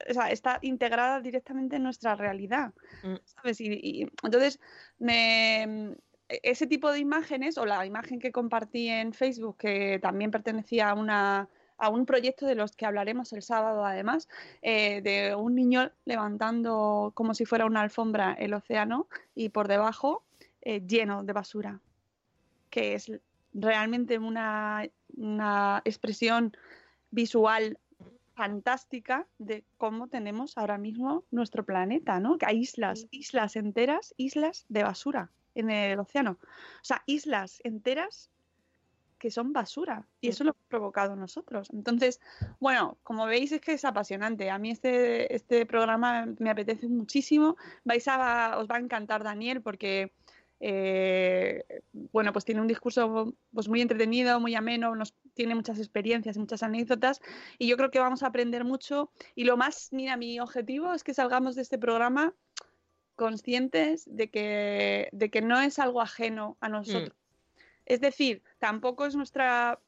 o 0.08 0.14
sea, 0.14 0.30
está 0.32 0.60
integrada 0.62 1.20
directamente 1.22 1.78
en 1.78 1.84
nuestra 1.84 2.16
realidad. 2.16 2.74
Mm. 3.04 3.16
¿sabes? 3.24 3.62
Y, 3.62 3.74
y 3.74 4.02
entonces, 4.24 4.60
me, 5.00 5.96
ese 6.28 6.68
tipo 6.68 6.92
de 6.92 7.00
imágenes, 7.00 7.58
o 7.58 7.66
la 7.66 7.86
imagen 7.86 8.20
que 8.20 8.32
compartí 8.32 8.88
en 8.88 9.14
Facebook, 9.14 9.58
que 9.58 10.00
también 10.02 10.32
pertenecía 10.32 10.90
a 10.90 10.94
una 10.94 11.50
a 11.80 11.90
un 11.90 12.06
proyecto 12.06 12.46
de 12.46 12.56
los 12.56 12.76
que 12.76 12.86
hablaremos 12.86 13.34
el 13.34 13.42
sábado 13.42 13.86
además, 13.86 14.28
eh, 14.62 15.02
de 15.02 15.34
un 15.34 15.56
niño 15.56 15.90
levantando 16.06 17.14
como 17.16 17.34
si 17.34 17.46
fuera 17.46 17.66
una 17.66 17.82
alfombra 17.82 18.34
el 18.34 18.54
océano 18.54 19.08
y 19.34 19.50
por 19.50 19.68
debajo 19.68 20.24
eh, 20.62 20.82
lleno 20.86 21.24
de 21.24 21.34
basura, 21.34 21.80
que 22.70 22.96
es 22.96 23.12
realmente 23.54 24.20
una, 24.20 24.88
una 25.16 25.82
expresión 25.86 26.56
visual 27.12 27.80
fantástica 28.40 29.28
de 29.38 29.66
cómo 29.78 30.08
tenemos 30.08 30.58
ahora 30.58 30.78
mismo 30.78 31.26
nuestro 31.30 31.66
planeta, 31.66 32.22
¿no? 32.22 32.38
Que 32.38 32.46
hay 32.46 32.60
islas, 32.60 33.06
islas 33.12 33.58
enteras, 33.58 34.14
islas 34.16 34.66
de 34.70 34.84
basura 34.84 35.30
en 35.56 35.70
el 35.70 36.00
océano. 36.00 36.38
O 36.42 36.84
sea, 36.84 37.04
islas 37.06 37.60
enteras 37.66 38.32
que 39.18 39.30
son 39.30 39.52
basura. 39.52 40.08
Y 40.22 40.30
eso 40.30 40.46
lo 40.46 40.52
hemos 40.52 40.68
provocado 40.70 41.18
nosotros. 41.18 41.70
Entonces, 41.74 42.22
bueno, 42.62 42.98
como 43.04 43.26
veis 43.26 43.52
es 43.52 43.60
que 43.60 43.74
es 43.74 43.84
apasionante. 43.84 44.50
A 44.50 44.58
mí 44.58 44.72
este, 44.72 45.36
este 45.36 45.66
programa 45.66 46.26
me 46.40 46.50
apetece 46.50 46.88
muchísimo. 46.88 47.58
Vais 47.84 48.08
a, 48.08 48.58
os 48.58 48.70
va 48.70 48.78
a 48.78 48.80
encantar 48.80 49.22
Daniel 49.22 49.62
porque 49.62 50.14
eh, 50.62 51.64
bueno, 51.92 52.34
pues 52.34 52.44
tiene 52.46 52.62
un 52.62 52.68
discurso 52.68 53.34
pues 53.54 53.70
muy 53.70 53.82
entretenido, 53.82 54.40
muy 54.40 54.56
ameno, 54.56 54.96
nos 54.96 55.14
tiene 55.40 55.56
muchas 55.56 55.80
experiencias 55.80 56.36
y 56.36 56.40
muchas 56.40 56.64
anécdotas 56.64 57.22
y 57.58 57.70
yo 57.70 57.78
creo 57.78 57.92
que 57.92 58.00
vamos 58.00 58.24
a 58.24 58.28
aprender 58.28 58.66
mucho. 58.66 59.10
Y 59.36 59.46
lo 59.46 59.56
más, 59.56 59.88
mira, 59.94 60.18
mi 60.18 60.38
objetivo 60.42 60.94
es 60.94 61.06
que 61.06 61.14
salgamos 61.14 61.56
de 61.56 61.62
este 61.62 61.78
programa 61.78 62.34
conscientes 63.16 64.04
de 64.06 64.30
que, 64.30 65.08
de 65.14 65.30
que 65.30 65.42
no 65.42 65.62
es 65.62 65.80
algo 65.80 66.02
ajeno 66.02 66.58
a 66.60 66.68
nosotros. 66.68 67.16
Es 67.86 68.02
decir, 68.02 68.44
tampoco 68.58 69.06
es 69.06 69.16
nuestra 69.16 69.80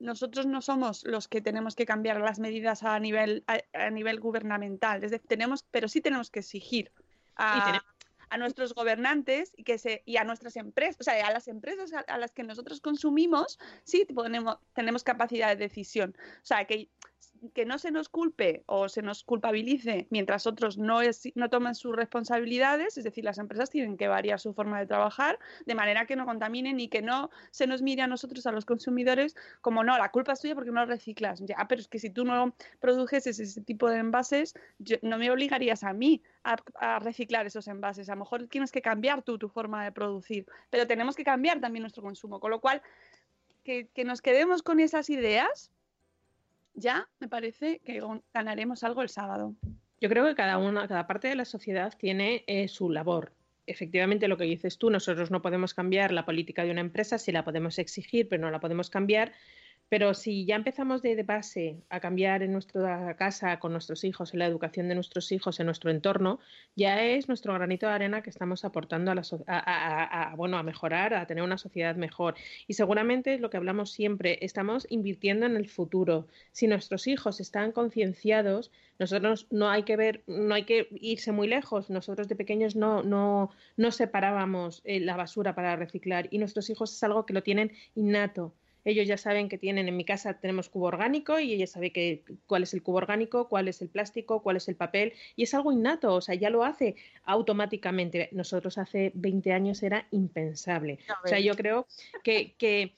nosotros 0.00 0.46
no 0.46 0.60
somos 0.60 1.04
los 1.04 1.28
que 1.28 1.40
tenemos 1.40 1.76
que 1.76 1.86
cambiar 1.86 2.20
las 2.20 2.40
medidas 2.40 2.82
a 2.82 2.98
nivel 2.98 3.44
a, 3.46 3.60
a 3.72 3.90
nivel 3.90 4.18
gubernamental, 4.18 5.04
es 5.04 5.12
decir, 5.12 5.28
tenemos, 5.28 5.62
pero 5.70 5.86
sí 5.86 6.00
tenemos 6.00 6.30
que 6.30 6.40
exigir 6.40 6.90
a, 7.36 7.80
a 8.30 8.38
nuestros 8.38 8.74
gobernantes 8.74 9.52
y 9.56 9.64
que 9.64 9.76
se 9.76 10.02
y 10.06 10.16
a 10.16 10.24
nuestras 10.24 10.56
empresas, 10.56 10.96
o 11.00 11.04
sea, 11.04 11.26
a 11.26 11.32
las 11.32 11.48
empresas 11.48 11.92
a, 11.92 12.18
las 12.18 12.32
que 12.32 12.44
nosotros 12.44 12.80
consumimos, 12.80 13.58
sí 13.84 14.06
tenemos, 14.06 14.58
tenemos 14.72 15.04
capacidad 15.04 15.48
de 15.48 15.56
decisión. 15.56 16.16
O 16.18 16.46
sea, 16.46 16.64
que, 16.64 16.88
que 17.54 17.64
no 17.64 17.78
se 17.78 17.90
nos 17.90 18.08
culpe 18.08 18.62
o 18.66 18.88
se 18.88 19.02
nos 19.02 19.24
culpabilice 19.24 20.06
mientras 20.10 20.46
otros 20.46 20.78
no, 20.78 21.00
es, 21.00 21.22
no 21.34 21.48
toman 21.48 21.74
sus 21.74 21.96
responsabilidades, 21.96 22.98
es 22.98 23.04
decir, 23.04 23.24
las 23.24 23.38
empresas 23.38 23.70
tienen 23.70 23.96
que 23.96 24.08
variar 24.08 24.38
su 24.38 24.52
forma 24.52 24.78
de 24.78 24.86
trabajar 24.86 25.38
de 25.64 25.74
manera 25.74 26.06
que 26.06 26.16
no 26.16 26.26
contaminen 26.26 26.80
y 26.80 26.88
que 26.88 27.02
no 27.02 27.30
se 27.50 27.66
nos 27.66 27.82
mire 27.82 28.02
a 28.02 28.06
nosotros, 28.06 28.46
a 28.46 28.52
los 28.52 28.64
consumidores, 28.64 29.36
como 29.60 29.84
no, 29.84 29.96
la 29.96 30.10
culpa 30.10 30.32
es 30.32 30.40
tuya 30.40 30.54
porque 30.54 30.70
no 30.70 30.84
reciclas. 30.84 31.40
Ya, 31.44 31.66
pero 31.68 31.80
es 31.80 31.88
que 31.88 31.98
si 31.98 32.10
tú 32.10 32.24
no 32.24 32.54
produjeses 32.78 33.40
ese 33.40 33.62
tipo 33.62 33.88
de 33.88 33.98
envases, 33.98 34.54
yo- 34.78 34.96
no 35.02 35.18
me 35.18 35.30
obligarías 35.30 35.82
a 35.82 35.92
mí 35.92 36.22
a, 36.44 36.98
reciclar 37.00 37.46
esos 37.46 37.68
envases. 37.68 38.08
A 38.08 38.14
lo 38.14 38.20
mejor 38.20 38.46
tienes 38.48 38.72
que 38.72 38.82
cambiar 38.82 39.22
tú 39.22 39.38
tu 39.38 39.48
forma 39.48 39.84
de 39.84 39.92
producir, 39.92 40.46
pero 40.68 40.86
tenemos 40.86 41.16
que 41.16 41.24
cambiar 41.24 41.60
también 41.60 41.82
nuestro 41.82 42.02
consumo. 42.02 42.40
Con 42.40 42.50
lo 42.50 42.60
cual, 42.60 42.82
que 43.64 44.04
nos 44.04 44.20
quedemos 44.20 44.62
con 44.62 44.80
esas 44.80 45.10
ideas, 45.10 45.70
ya 46.74 47.08
me 47.18 47.28
parece 47.28 47.80
que 47.84 48.02
ganaremos 48.32 48.84
algo 48.84 49.02
el 49.02 49.08
sábado. 49.08 49.54
Yo 50.00 50.08
creo 50.08 50.24
que 50.26 50.34
cada 50.34 50.58
una, 50.58 50.88
cada 50.88 51.06
parte 51.06 51.28
de 51.28 51.36
la 51.36 51.44
sociedad 51.44 51.92
tiene 51.98 52.44
eh, 52.46 52.68
su 52.68 52.90
labor. 52.90 53.32
Efectivamente, 53.66 54.28
lo 54.28 54.36
que 54.36 54.44
dices 54.44 54.78
tú, 54.78 54.90
nosotros 54.90 55.30
no 55.30 55.42
podemos 55.42 55.74
cambiar 55.74 56.10
la 56.10 56.24
política 56.24 56.64
de 56.64 56.70
una 56.70 56.80
empresa, 56.80 57.18
sí 57.18 57.32
la 57.32 57.44
podemos 57.44 57.78
exigir, 57.78 58.28
pero 58.28 58.42
no 58.42 58.50
la 58.50 58.60
podemos 58.60 58.90
cambiar. 58.90 59.32
Pero 59.90 60.14
si 60.14 60.46
ya 60.46 60.54
empezamos 60.54 61.02
de, 61.02 61.20
base 61.24 61.82
a 61.90 61.98
cambiar 62.00 62.42
en 62.44 62.52
nuestra 62.52 63.16
casa, 63.16 63.58
con 63.58 63.72
nuestros 63.72 64.04
hijos, 64.04 64.32
en 64.32 64.38
la 64.38 64.46
educación 64.46 64.88
de 64.88 64.94
nuestros 64.94 65.32
hijos, 65.32 65.58
en 65.58 65.66
nuestro 65.66 65.90
entorno, 65.90 66.38
ya 66.76 67.02
es 67.04 67.26
nuestro 67.26 67.52
granito 67.54 67.86
de 67.86 67.92
arena 67.92 68.22
que 68.22 68.30
estamos 68.30 68.64
aportando 68.64 69.10
a, 69.10 69.14
la 69.16 69.24
so- 69.24 69.44
a, 69.48 70.32
bueno, 70.36 70.58
a 70.58 70.62
mejorar, 70.62 71.12
a 71.14 71.26
tener 71.26 71.42
una 71.42 71.58
sociedad 71.58 71.96
mejor. 71.96 72.36
Y 72.68 72.74
seguramente 72.74 73.34
es 73.34 73.40
lo 73.40 73.50
que 73.50 73.56
hablamos 73.56 73.90
siempre, 73.90 74.38
estamos 74.42 74.86
invirtiendo 74.90 75.44
en 75.46 75.56
el 75.56 75.68
futuro. 75.68 76.28
Si 76.52 76.68
nuestros 76.68 77.08
hijos 77.08 77.40
están 77.40 77.72
concienciados, 77.72 78.70
nosotros 79.00 79.48
no 79.50 79.68
hay 79.70 79.82
que 79.82 79.96
ver, 79.96 80.22
no 80.28 80.54
hay 80.54 80.64
que 80.66 80.86
irse 80.92 81.32
muy 81.32 81.48
lejos. 81.48 81.90
Nosotros 81.90 82.28
de 82.28 82.36
pequeños 82.36 82.76
no, 82.76 83.02
no, 83.02 83.50
no 83.76 83.90
separábamos 83.90 84.82
eh, 84.84 85.00
la 85.00 85.16
basura 85.16 85.54
para 85.56 85.74
reciclar 85.74 86.28
y 86.30 86.38
nuestros 86.38 86.70
hijos 86.70 86.92
es 86.94 87.02
algo 87.02 87.26
que 87.26 87.34
lo 87.34 87.42
tienen 87.42 87.72
innato. 87.96 88.54
Ellos 88.84 89.06
ya 89.06 89.16
saben 89.16 89.48
que 89.48 89.58
tienen, 89.58 89.88
en 89.88 89.96
mi 89.96 90.04
casa 90.04 90.34
tenemos 90.40 90.68
cubo 90.68 90.86
orgánico 90.86 91.38
y 91.38 91.52
ella 91.52 91.66
sabe 91.66 91.92
que, 91.92 92.24
cuál 92.46 92.62
es 92.64 92.74
el 92.74 92.82
cubo 92.82 92.96
orgánico, 92.98 93.48
cuál 93.48 93.68
es 93.68 93.82
el 93.82 93.88
plástico, 93.90 94.42
cuál 94.42 94.56
es 94.56 94.68
el 94.68 94.76
papel 94.76 95.12
y 95.36 95.42
es 95.44 95.54
algo 95.54 95.72
innato, 95.72 96.14
o 96.14 96.20
sea, 96.20 96.34
ya 96.34 96.50
lo 96.50 96.64
hace 96.64 96.96
automáticamente. 97.24 98.28
Nosotros 98.32 98.78
hace 98.78 99.12
20 99.14 99.52
años 99.52 99.82
era 99.82 100.06
impensable. 100.10 100.98
O 101.24 101.26
sea, 101.26 101.40
yo 101.40 101.54
creo 101.56 101.86
que, 102.22 102.54
que, 102.56 102.96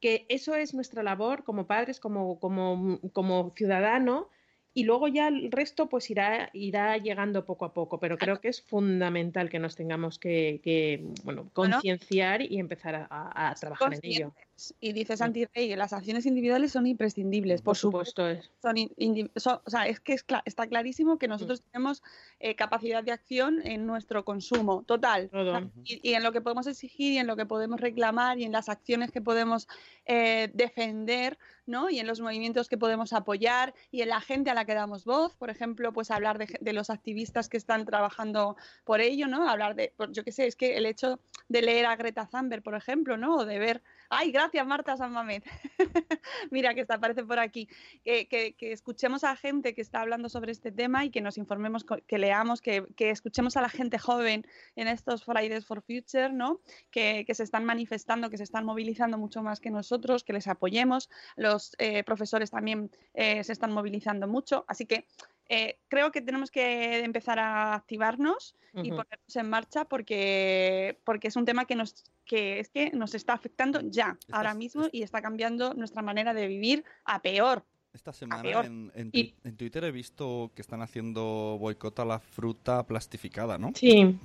que 0.00 0.26
eso 0.28 0.54
es 0.54 0.74
nuestra 0.74 1.02
labor 1.02 1.44
como 1.44 1.66
padres, 1.66 2.00
como, 2.00 2.38
como, 2.40 3.00
como 3.12 3.52
ciudadano, 3.56 4.30
y 4.74 4.84
luego 4.84 5.08
ya 5.08 5.28
el 5.28 5.50
resto 5.50 5.88
pues 5.88 6.08
irá, 6.10 6.50
irá 6.52 6.96
llegando 6.98 7.44
poco 7.44 7.64
a 7.64 7.72
poco, 7.72 7.98
pero 7.98 8.16
creo 8.18 8.40
que 8.40 8.48
es 8.48 8.62
fundamental 8.62 9.50
que 9.50 9.58
nos 9.58 9.74
tengamos 9.76 10.18
que, 10.18 10.60
que, 10.62 11.02
bueno, 11.24 11.50
concienciar 11.52 12.42
y 12.42 12.58
empezar 12.60 12.94
a- 13.10 13.50
a 13.50 13.54
trabajar 13.58 13.94
en 13.94 14.00
ello. 14.04 14.34
Y 14.80 14.92
dice 14.92 15.16
Santi 15.16 15.46
Rey, 15.54 15.74
las 15.76 15.92
acciones 15.92 16.26
individuales 16.26 16.72
son 16.72 16.86
imprescindibles, 16.86 17.60
por, 17.60 17.72
Por 17.72 17.76
supuesto 17.76 18.28
es. 18.28 18.50
son 18.60 18.76
o 18.78 19.70
sea, 19.70 19.86
es 19.86 20.00
que 20.00 20.14
es 20.14 20.24
está 20.44 20.66
clarísimo 20.66 21.18
que 21.18 21.28
nosotros 21.28 21.62
tenemos 21.62 22.02
eh, 22.40 22.54
capacidad 22.54 23.02
de 23.04 23.12
acción 23.12 23.60
en 23.64 23.86
nuestro 23.86 24.24
consumo 24.24 24.82
total. 24.82 25.28
Todo. 25.30 25.50
O 25.50 25.58
sea, 25.58 25.68
Y, 25.84 26.10
y 26.10 26.14
en 26.14 26.22
lo 26.22 26.32
que 26.32 26.40
podemos 26.40 26.66
exigir 26.66 27.12
y 27.12 27.18
en 27.18 27.26
lo 27.26 27.36
que 27.36 27.46
podemos 27.46 27.80
reclamar 27.80 28.38
y 28.38 28.44
en 28.44 28.52
las 28.52 28.68
acciones 28.68 29.10
que 29.12 29.20
podemos 29.20 29.68
eh, 30.06 30.50
defender, 30.54 31.38
¿no? 31.66 31.90
Y 31.90 32.00
en 32.00 32.06
los 32.06 32.20
movimientos 32.20 32.68
que 32.68 32.78
podemos 32.78 33.12
apoyar 33.12 33.74
y 33.90 34.02
en 34.02 34.08
la 34.08 34.20
gente 34.20 34.50
a 34.50 34.54
la 34.54 34.64
que 34.64 34.74
damos 34.74 35.04
voz, 35.04 35.34
por 35.36 35.50
ejemplo, 35.50 35.92
pues 35.92 36.10
hablar 36.10 36.38
de, 36.38 36.48
de 36.60 36.72
los 36.72 36.90
activistas 36.90 37.48
que 37.48 37.56
están 37.56 37.84
trabajando 37.84 38.56
por 38.84 39.00
ello, 39.00 39.28
¿no? 39.28 39.48
Hablar 39.48 39.74
de, 39.74 39.92
yo 40.10 40.24
qué 40.24 40.32
sé, 40.32 40.46
es 40.46 40.56
que 40.56 40.76
el 40.76 40.86
hecho 40.86 41.20
de 41.48 41.62
leer 41.62 41.86
a 41.86 41.96
Greta 41.96 42.26
Thunberg, 42.26 42.62
por 42.62 42.74
ejemplo, 42.74 43.16
¿no? 43.16 43.36
O 43.36 43.44
de 43.44 43.58
ver, 43.58 43.82
ay, 44.08 44.32
gracias 44.32 44.66
Marta 44.66 44.96
San 44.96 45.12
Mamed, 45.12 45.42
mira 46.50 46.74
que 46.74 46.80
está, 46.82 46.94
aparece 46.94 47.24
por 47.24 47.38
aquí, 47.38 47.68
que, 48.04 48.54
escuchemos 48.60 49.24
a 49.24 49.36
gente 49.36 49.74
que 49.74 49.80
está 49.80 50.00
hablando 50.00 50.28
sobre 50.28 50.52
este 50.52 50.72
tema 50.72 51.04
y 51.04 51.10
que 51.10 51.20
nos 51.20 51.38
informemos, 51.38 51.84
que 52.06 52.18
leamos, 52.18 52.60
que, 52.60 52.86
escuchemos 52.98 53.56
a 53.56 53.62
la 53.62 53.68
gente 53.68 53.98
joven 53.98 54.46
en 54.76 54.88
estos 54.88 55.24
Fridays 55.24 55.66
for 55.66 55.82
Future, 55.82 56.30
¿no? 56.30 56.60
Que, 56.90 57.24
que 57.26 57.34
se 57.34 57.42
están 57.42 57.64
manifestando, 57.64 58.30
que 58.30 58.36
se 58.36 58.44
están 58.44 58.64
movilizando 58.64 59.18
mucho 59.18 59.42
más 59.42 59.60
que 59.60 59.70
nosotros, 59.70 60.24
que 60.24 60.32
les 60.32 60.46
apoyemos. 60.46 61.08
Los 61.36 61.74
eh, 61.78 62.04
profesores 62.04 62.50
también 62.50 62.90
eh, 63.14 63.42
se 63.44 63.52
están 63.52 63.72
movilizando 63.72 64.26
mucho. 64.26 64.64
Así 64.68 64.86
que 64.86 65.06
eh, 65.48 65.78
creo 65.88 66.12
que 66.12 66.20
tenemos 66.20 66.50
que 66.50 66.98
empezar 67.04 67.38
a 67.38 67.74
activarnos 67.74 68.54
y 68.74 68.90
ponernos 68.90 69.34
en 69.36 69.48
marcha 69.50 69.86
porque, 69.86 70.98
porque 71.04 71.28
es 71.28 71.36
un 71.36 71.44
tema 71.44 71.64
que 71.64 71.74
nos, 71.74 72.04
que 72.24 72.60
es 72.60 72.68
que 72.68 72.90
nos 72.92 73.14
está 73.14 73.32
afectando 73.32 73.80
ya, 73.82 74.16
Estás- 74.20 74.36
ahora 74.36 74.54
mismo, 74.54 74.84
es- 74.84 74.90
y 74.92 75.02
está 75.02 75.20
cambiando 75.22 75.74
nuestra 75.74 76.02
manera 76.02 76.34
de 76.34 76.46
vivir 76.46 76.84
a 77.04 77.20
peor. 77.20 77.64
Esta 77.94 78.12
semana 78.12 78.42
en, 78.66 78.92
en, 78.94 79.10
Y- 79.12 79.24
twi- 79.32 79.34
en 79.44 79.56
Twitter 79.56 79.82
he 79.84 79.90
visto 79.90 80.52
que 80.54 80.60
están 80.62 80.82
haciendo 80.82 81.56
boicot 81.58 81.98
a 81.98 82.04
la 82.04 82.20
fruta 82.20 82.86
plastificada, 82.86 83.56
¿no? 83.58 83.72
Sí, 83.74 84.16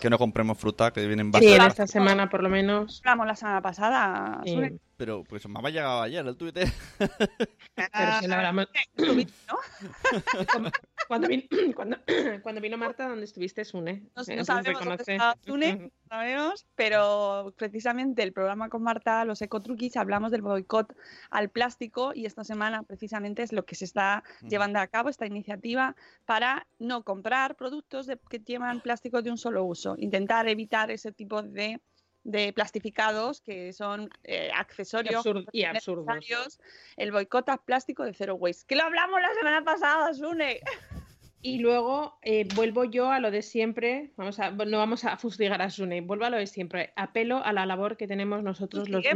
Que 0.00 0.10
no 0.10 0.18
compremos 0.18 0.58
fruta 0.58 0.92
que 0.92 1.04
viene 1.06 1.22
en 1.22 1.32
sí, 1.32 1.46
esta 1.54 1.86
semana 1.86 2.28
por 2.28 2.42
lo 2.42 2.50
menos. 2.50 3.00
Hablamos 3.04 3.26
la 3.26 3.34
semana 3.36 3.62
pasada. 3.62 4.42
sí. 4.44 4.56
Pero 4.96 5.24
pues 5.24 5.46
me 5.46 5.58
ha 5.58 5.70
llegado 5.70 6.00
ayer 6.02 6.26
el 6.26 6.36
Twitter. 6.36 6.68
Pero 6.98 8.18
si 8.20 8.32
hablamos, 8.32 8.66
¿no? 8.96 10.70
Cuando 11.06 11.28
vino, 11.28 11.42
cuando, 11.74 11.98
cuando 12.42 12.60
vino 12.62 12.78
Marta, 12.78 13.08
¿dónde 13.08 13.24
estuviste, 13.26 13.64
Sune? 13.64 14.04
No, 14.16 14.22
no 14.36 14.44
sabemos 14.44 14.84
dónde 14.84 15.02
está 15.02 15.36
Sune, 15.44 15.76
no 15.76 15.90
sabemos, 16.08 16.66
pero 16.74 17.52
precisamente 17.56 18.22
el 18.22 18.32
programa 18.32 18.68
con 18.70 18.82
Marta, 18.82 19.24
los 19.26 19.42
ecotruquis, 19.42 19.96
hablamos 19.96 20.30
del 20.32 20.42
boicot 20.42 20.96
al 21.30 21.50
plástico 21.50 22.12
y 22.14 22.24
esta 22.26 22.42
semana 22.44 22.82
precisamente 22.82 23.42
es 23.42 23.52
lo 23.52 23.64
que 23.64 23.74
se 23.74 23.84
está 23.84 24.24
Mm. 24.40 24.48
llevando 24.48 24.78
a 24.80 24.86
cabo, 24.86 25.08
esta 25.10 25.26
iniciativa 25.26 25.94
para 26.24 26.66
no 26.78 27.02
comprar 27.04 27.54
productos 27.54 28.06
de- 28.06 28.18
que 28.30 28.38
llevan 28.40 28.80
plástico 28.80 29.20
de 29.22 29.30
un 29.30 29.38
solo 29.38 29.64
uso, 29.64 29.94
intentar 29.98 30.48
evitar 30.48 30.90
ese 30.90 31.12
tipo 31.12 31.42
de, 31.42 31.80
de 32.26 32.52
plastificados 32.52 33.40
que 33.40 33.72
son 33.72 34.10
eh, 34.24 34.50
accesorios 34.54 35.24
absurd- 35.24 35.48
y 35.52 35.62
absurdos. 35.64 36.58
el 36.96 37.12
boicot 37.12 37.48
al 37.48 37.60
plástico 37.60 38.04
de 38.04 38.12
Zero 38.14 38.34
Waste, 38.34 38.64
que 38.66 38.74
lo 38.76 38.82
hablamos 38.82 39.20
la 39.20 39.32
semana 39.34 39.64
pasada, 39.64 40.12
Sune. 40.14 40.60
Y 41.42 41.58
luego 41.60 42.18
eh, 42.22 42.48
vuelvo 42.56 42.82
yo 42.84 43.10
a 43.12 43.20
lo 43.20 43.30
de 43.30 43.40
siempre, 43.42 44.10
vamos 44.16 44.40
a, 44.40 44.50
no 44.50 44.78
vamos 44.78 45.04
a 45.04 45.16
fustigar 45.16 45.62
a 45.62 45.70
Sune, 45.70 46.00
vuelvo 46.00 46.24
a 46.24 46.30
lo 46.30 46.38
de 46.38 46.46
siempre, 46.48 46.92
apelo 46.96 47.44
a 47.44 47.52
la 47.52 47.66
labor 47.66 47.96
que 47.96 48.08
tenemos 48.08 48.42
nosotros 48.42 48.88
los 48.88 49.04
a- 49.06 49.10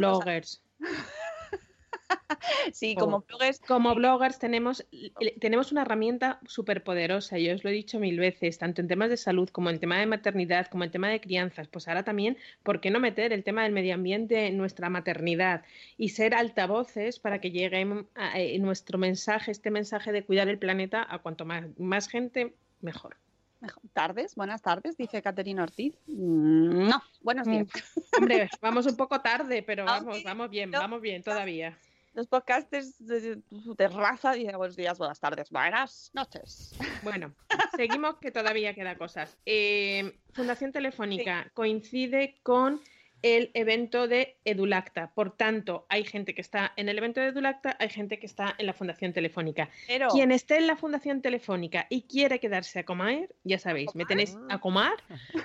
Sí, 2.73 2.95
Oh. 2.97 3.01
como 3.01 3.21
bloggers 3.21 3.61
Como 3.61 3.95
bloggers 3.95 4.39
tenemos, 4.39 4.87
tenemos 5.41 5.73
una 5.73 5.83
herramienta 5.83 6.41
súper 6.47 6.83
poderosa, 6.83 7.39
yo 7.39 7.55
os 7.55 7.65
lo 7.65 7.71
he 7.71 7.73
dicho 7.73 7.99
mil 7.99 8.19
veces, 8.19 8.59
tanto 8.59 8.81
en 8.81 8.89
temas 8.89 9.11
de 9.11 9.17
salud 9.17 9.49
como 9.51 9.71
en 9.71 9.79
tema 9.81 9.99
de 9.99 10.07
maternidad, 10.07 10.67
como 10.69 10.85
en 10.85 10.91
tema 10.91 11.09
de 11.09 11.21
crianzas, 11.21 11.69
pues 11.69 11.89
ahora 11.89 12.03
también, 12.05 12.37
¿por 12.63 12.81
qué 12.81 12.91
no 12.91 13.01
meter 13.01 13.33
el 13.33 13.45
tema 13.45 13.63
del 13.65 13.73
medio 13.73 13.95
ambiente 13.95 14.47
en 14.47 14.57
nuestra 14.57 14.89
maternidad 14.91 15.65
y 15.97 16.11
ser 16.11 16.35
altavoces 16.35 17.19
para 17.19 17.41
que 17.41 17.51
llegue 17.51 17.87
a- 18.15 18.41
eh, 18.41 18.59
nuestro 18.59 18.99
mensaje, 18.99 19.51
este 19.53 19.71
mensaje 19.71 20.13
de 20.13 20.25
cuidar 20.25 20.49
el 20.49 20.59
planeta 20.59 21.07
a 21.09 21.19
cuanto 21.19 21.45
más, 21.45 21.67
más 21.79 22.09
gente, 22.09 22.55
mejor. 22.81 23.17
Tardes, 23.93 24.35
buenas 24.37 24.63
tardes, 24.63 24.97
dice 24.97 25.21
Caterina 25.21 25.63
Ortiz. 25.65 25.95
Mm, 26.07 26.89
No, 26.89 27.03
buenos 27.21 27.47
días. 27.47 27.67
Hombre, 28.17 28.49
vamos 28.63 28.87
un 28.87 28.97
poco 28.97 29.21
tarde, 29.21 29.63
pero 29.63 29.83
Ah, 29.87 29.99
vamos, 30.01 30.23
vamos 30.23 30.49
bien, 30.51 30.71
vamos 30.71 31.01
bien 31.03 31.23
todavía. 31.23 31.79
Los 32.21 32.29
podcasters 32.29 32.99
de 32.99 33.39
dicen 33.49 34.57
buenos 34.59 34.77
días, 34.77 34.99
buenas 34.99 35.19
tardes, 35.19 35.49
buenas 35.49 36.11
noches. 36.13 36.75
Bueno, 37.03 37.35
seguimos 37.77 38.17
que 38.17 38.31
todavía 38.31 38.75
queda 38.75 38.99
cosas. 38.99 39.39
Eh, 39.47 40.19
Fundación 40.35 40.71
Telefónica 40.71 41.51
coincide 41.55 42.39
con 42.43 42.79
el 43.23 43.51
evento 43.55 44.07
de 44.07 44.37
Edulacta. 44.45 45.13
Por 45.15 45.35
tanto, 45.35 45.87
hay 45.89 46.05
gente 46.05 46.35
que 46.35 46.43
está 46.43 46.75
en 46.77 46.91
el 46.91 46.99
evento 46.99 47.23
de 47.23 47.29
Edulacta, 47.29 47.75
hay 47.81 47.89
gente 47.89 48.19
que 48.19 48.27
está 48.27 48.55
en 48.59 48.67
la 48.67 48.75
Fundación 48.75 49.15
Telefónica. 49.15 49.71
Pero 49.87 50.09
Quien 50.09 50.31
esté 50.31 50.59
en 50.59 50.67
la 50.67 50.77
Fundación 50.77 51.23
Telefónica 51.23 51.87
y 51.89 52.03
quiere 52.03 52.39
quedarse 52.39 52.81
a 52.81 52.85
comer, 52.85 53.35
ya 53.45 53.59
sabéis, 53.59 53.95
me 53.95 54.05
tenéis 54.05 54.37
a 54.51 54.59
comer, 54.59 54.93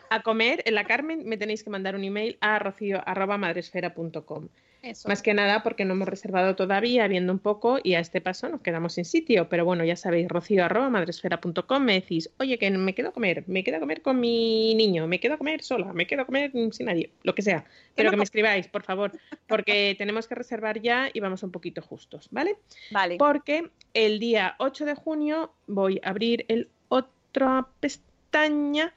a 0.10 0.22
comer 0.24 0.62
en 0.66 0.76
la 0.76 0.84
Carmen, 0.84 1.24
me 1.26 1.38
tenéis 1.38 1.64
que 1.64 1.70
mandar 1.70 1.96
un 1.96 2.04
email 2.04 2.38
a 2.42 2.60
rocío@madresfera.com. 2.60 4.50
eso. 4.86 5.08
Más 5.10 5.22
que 5.22 5.34
nada 5.34 5.64
porque 5.64 5.86
no 5.86 5.94
hemos 5.94 6.08
reservado 6.08 6.56
todavía, 6.56 7.08
viendo 7.08 7.34
un 7.34 7.40
poco, 7.40 7.80
y 7.84 7.96
a 7.96 8.00
este 8.00 8.22
paso 8.22 8.50
nos 8.50 8.62
quedamos 8.62 8.94
sin 8.94 9.06
sitio. 9.06 9.50
Pero 9.50 9.66
bueno, 9.66 9.84
ya 9.84 9.96
sabéis, 9.96 10.28
rocío.madresfera.com 10.28 11.84
me 11.84 11.94
decís, 11.94 12.30
oye, 12.40 12.58
que 12.58 12.70
me 12.72 12.94
quedo 12.96 13.10
a 13.10 13.12
comer, 13.12 13.44
me 13.48 13.64
quedo 13.64 13.78
a 13.78 13.80
comer 13.80 14.02
con 14.02 14.20
mi 14.20 14.76
niño, 14.76 15.08
me 15.08 15.20
quedo 15.20 15.36
a 15.36 15.38
comer 15.38 15.64
sola, 15.64 15.94
me 15.94 16.08
quedo 16.08 16.24
a 16.24 16.26
comer 16.26 16.52
sin 16.72 16.86
nadie, 16.86 17.12
lo 17.24 17.36
que 17.36 17.42
sea. 17.42 17.66
Pero 17.96 18.08
no 18.08 18.12
que 18.12 18.18
me 18.18 18.24
escribáis, 18.24 18.68
por 18.68 18.84
favor, 18.84 19.12
porque 19.48 19.96
tenemos 19.98 20.28
que 20.28 20.36
reservar 20.36 20.82
ya 20.82 21.10
y 21.14 21.20
vamos 21.20 21.44
un 21.44 21.52
poquito 21.52 21.82
justos, 21.82 22.28
¿vale? 22.32 22.58
Vale. 22.92 23.18
Porque 23.18 23.70
el 23.94 24.20
día 24.20 24.56
8 24.60 24.86
de 24.86 24.96
junio 24.96 25.54
voy 25.68 26.00
a 26.04 26.10
abrir 26.10 26.46
el 26.48 26.70
otra 26.88 27.68
pestaña. 27.80 28.94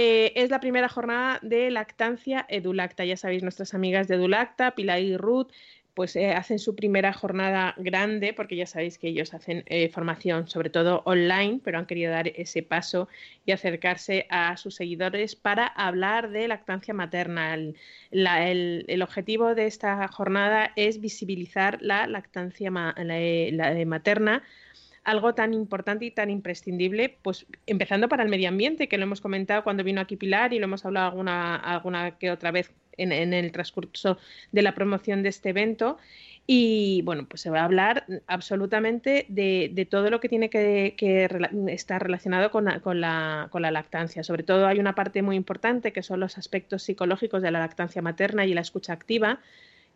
Eh, 0.00 0.32
es 0.36 0.48
la 0.48 0.60
primera 0.60 0.88
jornada 0.88 1.40
de 1.42 1.72
lactancia 1.72 2.46
Edulacta. 2.48 3.04
Ya 3.04 3.16
sabéis, 3.16 3.42
nuestras 3.42 3.74
amigas 3.74 4.06
de 4.06 4.14
Edulacta, 4.14 4.76
Pilar 4.76 5.00
y 5.00 5.16
Ruth, 5.16 5.50
pues 5.94 6.14
eh, 6.14 6.30
hacen 6.34 6.60
su 6.60 6.76
primera 6.76 7.12
jornada 7.12 7.74
grande, 7.78 8.32
porque 8.32 8.54
ya 8.54 8.66
sabéis 8.66 8.96
que 8.96 9.08
ellos 9.08 9.34
hacen 9.34 9.64
eh, 9.66 9.88
formación, 9.88 10.46
sobre 10.46 10.70
todo 10.70 11.02
online, 11.04 11.60
pero 11.64 11.78
han 11.78 11.86
querido 11.86 12.12
dar 12.12 12.28
ese 12.28 12.62
paso 12.62 13.08
y 13.44 13.50
acercarse 13.50 14.28
a 14.30 14.56
sus 14.56 14.76
seguidores 14.76 15.34
para 15.34 15.66
hablar 15.66 16.30
de 16.30 16.46
lactancia 16.46 16.94
materna. 16.94 17.54
El, 18.12 19.02
objetivo 19.02 19.56
de 19.56 19.66
esta 19.66 20.06
jornada 20.06 20.70
es 20.76 21.00
visibilizar 21.00 21.78
la 21.82 22.06
lactancia 22.06 22.70
ma- 22.70 22.94
la- 22.96 23.72
la- 23.74 23.84
materna 23.84 24.44
algo 25.04 25.34
tan 25.34 25.54
importante 25.54 26.04
y 26.04 26.10
tan 26.10 26.30
imprescindible, 26.30 27.16
pues 27.22 27.46
empezando 27.66 28.08
para 28.08 28.22
el 28.22 28.28
medio 28.28 28.48
ambiente, 28.48 28.88
que 28.88 28.98
lo 28.98 29.04
hemos 29.04 29.20
comentado 29.20 29.64
cuando 29.64 29.84
vino 29.84 30.00
aquí 30.00 30.16
Pilar 30.16 30.52
y 30.52 30.58
lo 30.58 30.64
hemos 30.64 30.84
hablado 30.84 31.08
alguna, 31.08 31.56
alguna 31.56 32.18
que 32.18 32.30
otra 32.30 32.50
vez 32.50 32.72
en, 32.96 33.12
en 33.12 33.32
el 33.32 33.52
transcurso 33.52 34.18
de 34.52 34.62
la 34.62 34.74
promoción 34.74 35.22
de 35.22 35.30
este 35.30 35.50
evento. 35.50 35.98
Y 36.50 37.02
bueno, 37.02 37.26
pues 37.28 37.42
se 37.42 37.50
va 37.50 37.60
a 37.60 37.64
hablar 37.64 38.06
absolutamente 38.26 39.26
de, 39.28 39.70
de 39.70 39.84
todo 39.84 40.08
lo 40.08 40.18
que 40.18 40.30
tiene 40.30 40.48
que, 40.48 40.94
estar 41.68 42.02
relacionado 42.02 42.50
con 42.50 42.66
con, 42.80 43.02
la, 43.02 43.48
con 43.50 43.60
la 43.60 43.70
lactancia. 43.70 44.24
Sobre 44.24 44.44
todo 44.44 44.66
hay 44.66 44.78
una 44.78 44.94
parte 44.94 45.20
muy 45.20 45.36
importante 45.36 45.92
que 45.92 46.02
son 46.02 46.20
los 46.20 46.38
aspectos 46.38 46.82
psicológicos 46.84 47.42
de 47.42 47.50
la 47.50 47.58
lactancia 47.58 48.00
materna 48.00 48.46
y 48.46 48.54
la 48.54 48.62
escucha 48.62 48.94
activa, 48.94 49.40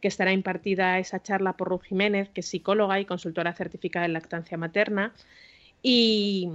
que 0.02 0.08
estará 0.08 0.32
impartida 0.32 0.98
esa 0.98 1.22
charla 1.22 1.56
por 1.56 1.68
Ruth 1.68 1.84
Jiménez, 1.84 2.28
que 2.28 2.40
es 2.40 2.46
psicóloga 2.48 3.00
y 3.00 3.06
consultora 3.06 3.54
certificada 3.54 4.04
en 4.04 4.12
lactancia 4.12 4.58
materna. 4.58 5.14
Y, 5.80 6.50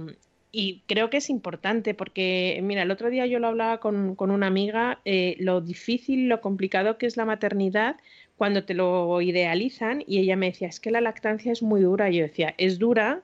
creo 0.86 1.10
que 1.10 1.18
es 1.18 1.30
importante 1.30 1.94
porque, 1.94 2.60
mira, 2.62 2.82
el 2.82 2.90
otro 2.90 3.10
día 3.10 3.26
yo 3.26 3.38
lo 3.38 3.48
hablaba 3.48 3.78
con, 3.80 4.14
con 4.16 4.30
una 4.30 4.46
amiga, 4.48 5.00
eh, 5.04 5.36
lo 5.38 5.60
difícil, 5.60 6.28
lo 6.28 6.40
complicado 6.40 6.98
que 6.98 7.06
es 7.06 7.16
la 7.16 7.24
maternidad 7.24 7.96
cuando 8.36 8.64
te 8.64 8.74
lo 8.74 9.20
idealizan 9.20 10.02
y 10.06 10.18
ella 10.18 10.36
me 10.36 10.46
decía, 10.46 10.68
es 10.68 10.80
que 10.80 10.90
la 10.90 11.00
lactancia 11.00 11.52
es 11.52 11.62
muy 11.62 11.80
dura. 11.80 12.10
Y 12.10 12.16
yo 12.18 12.22
decía, 12.22 12.54
es 12.58 12.78
dura 12.78 13.22